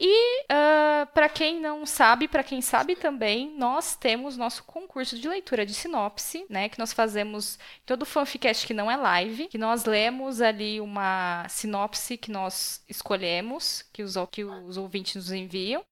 E 0.00 0.40
uh, 0.42 0.46
ah, 0.48 1.08
para 1.12 1.28
quem 1.28 1.60
não 1.60 1.84
sabe, 1.84 2.26
para 2.26 2.42
quem 2.42 2.62
sabe 2.62 2.96
também, 2.96 3.54
nós 3.58 3.94
temos 3.94 4.36
nosso 4.36 4.64
concurso 4.64 5.18
de 5.18 5.28
leitura 5.28 5.66
de 5.66 5.74
sinopse, 5.74 6.46
né? 6.48 6.68
Que 6.68 6.78
nós 6.78 6.92
fazemos 6.92 7.58
todo 7.84 8.06
fanficast 8.06 8.66
que 8.66 8.72
não 8.72 8.90
é 8.90 8.96
live, 8.96 9.48
que 9.48 9.58
nós 9.58 9.84
lemos 9.84 10.40
ali 10.40 10.80
uma 10.80 11.46
sinopse 11.48 12.16
que 12.16 12.30
nós 12.30 12.82
escolhemos, 12.88 13.84
que 13.92 14.02
os, 14.02 14.14
que 14.30 14.44
os 14.44 14.78
ouvintes 14.78 15.16
nos 15.16 15.32
enviam 15.32 15.84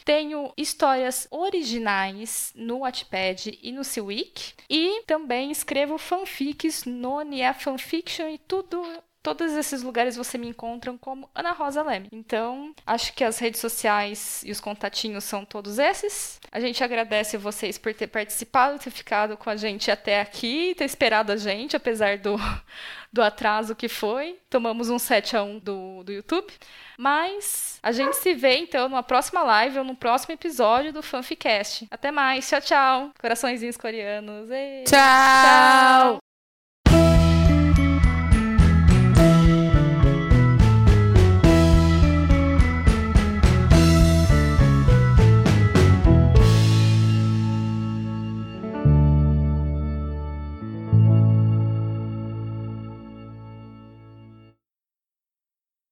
Tenho 0.04 0.52
histórias 0.56 1.28
originais 1.38 2.52
no 2.54 2.78
Wattpad 2.78 3.58
e 3.62 3.72
no 3.72 3.84
Seawik. 3.84 4.54
E 4.68 5.02
também 5.06 5.50
escrevo 5.50 5.98
fanfics 5.98 6.84
no 6.84 7.20
Nia 7.22 7.54
Fanfiction 7.54 8.28
e 8.28 8.38
tudo 8.38 8.82
todos 9.26 9.54
esses 9.54 9.82
lugares 9.82 10.14
você 10.14 10.38
me 10.38 10.46
encontram 10.46 10.96
como 10.96 11.28
Ana 11.34 11.50
Rosa 11.50 11.82
Leme. 11.82 12.08
Então, 12.12 12.72
acho 12.86 13.12
que 13.12 13.24
as 13.24 13.40
redes 13.40 13.60
sociais 13.60 14.40
e 14.46 14.52
os 14.52 14.60
contatinhos 14.60 15.24
são 15.24 15.44
todos 15.44 15.80
esses. 15.80 16.38
A 16.52 16.60
gente 16.60 16.84
agradece 16.84 17.36
vocês 17.36 17.76
por 17.76 17.92
ter 17.92 18.06
participado, 18.06 18.78
ter 18.78 18.92
ficado 18.92 19.36
com 19.36 19.50
a 19.50 19.56
gente 19.56 19.90
até 19.90 20.20
aqui, 20.20 20.76
ter 20.78 20.84
esperado 20.84 21.32
a 21.32 21.36
gente, 21.36 21.74
apesar 21.74 22.18
do, 22.18 22.36
do 23.12 23.20
atraso 23.20 23.74
que 23.74 23.88
foi. 23.88 24.38
Tomamos 24.48 24.90
um 24.90 24.98
7 24.98 25.36
a 25.36 25.42
1 25.42 25.58
do, 25.58 26.04
do 26.04 26.12
YouTube. 26.12 26.52
Mas 26.96 27.80
a 27.82 27.90
gente 27.90 28.14
se 28.14 28.32
vê 28.32 28.58
então 28.58 28.88
numa 28.88 29.02
próxima 29.02 29.42
live 29.42 29.80
ou 29.80 29.84
no 29.84 29.96
próximo 29.96 30.34
episódio 30.34 30.92
do 30.92 31.02
Fanficast. 31.02 31.88
Até 31.90 32.12
mais. 32.12 32.48
Tchau, 32.48 32.60
tchau. 32.60 33.10
Coraçõezinhos 33.20 33.76
coreanos. 33.76 34.48
Ei. 34.52 34.84
Tchau. 34.84 36.14
tchau. 36.14 36.25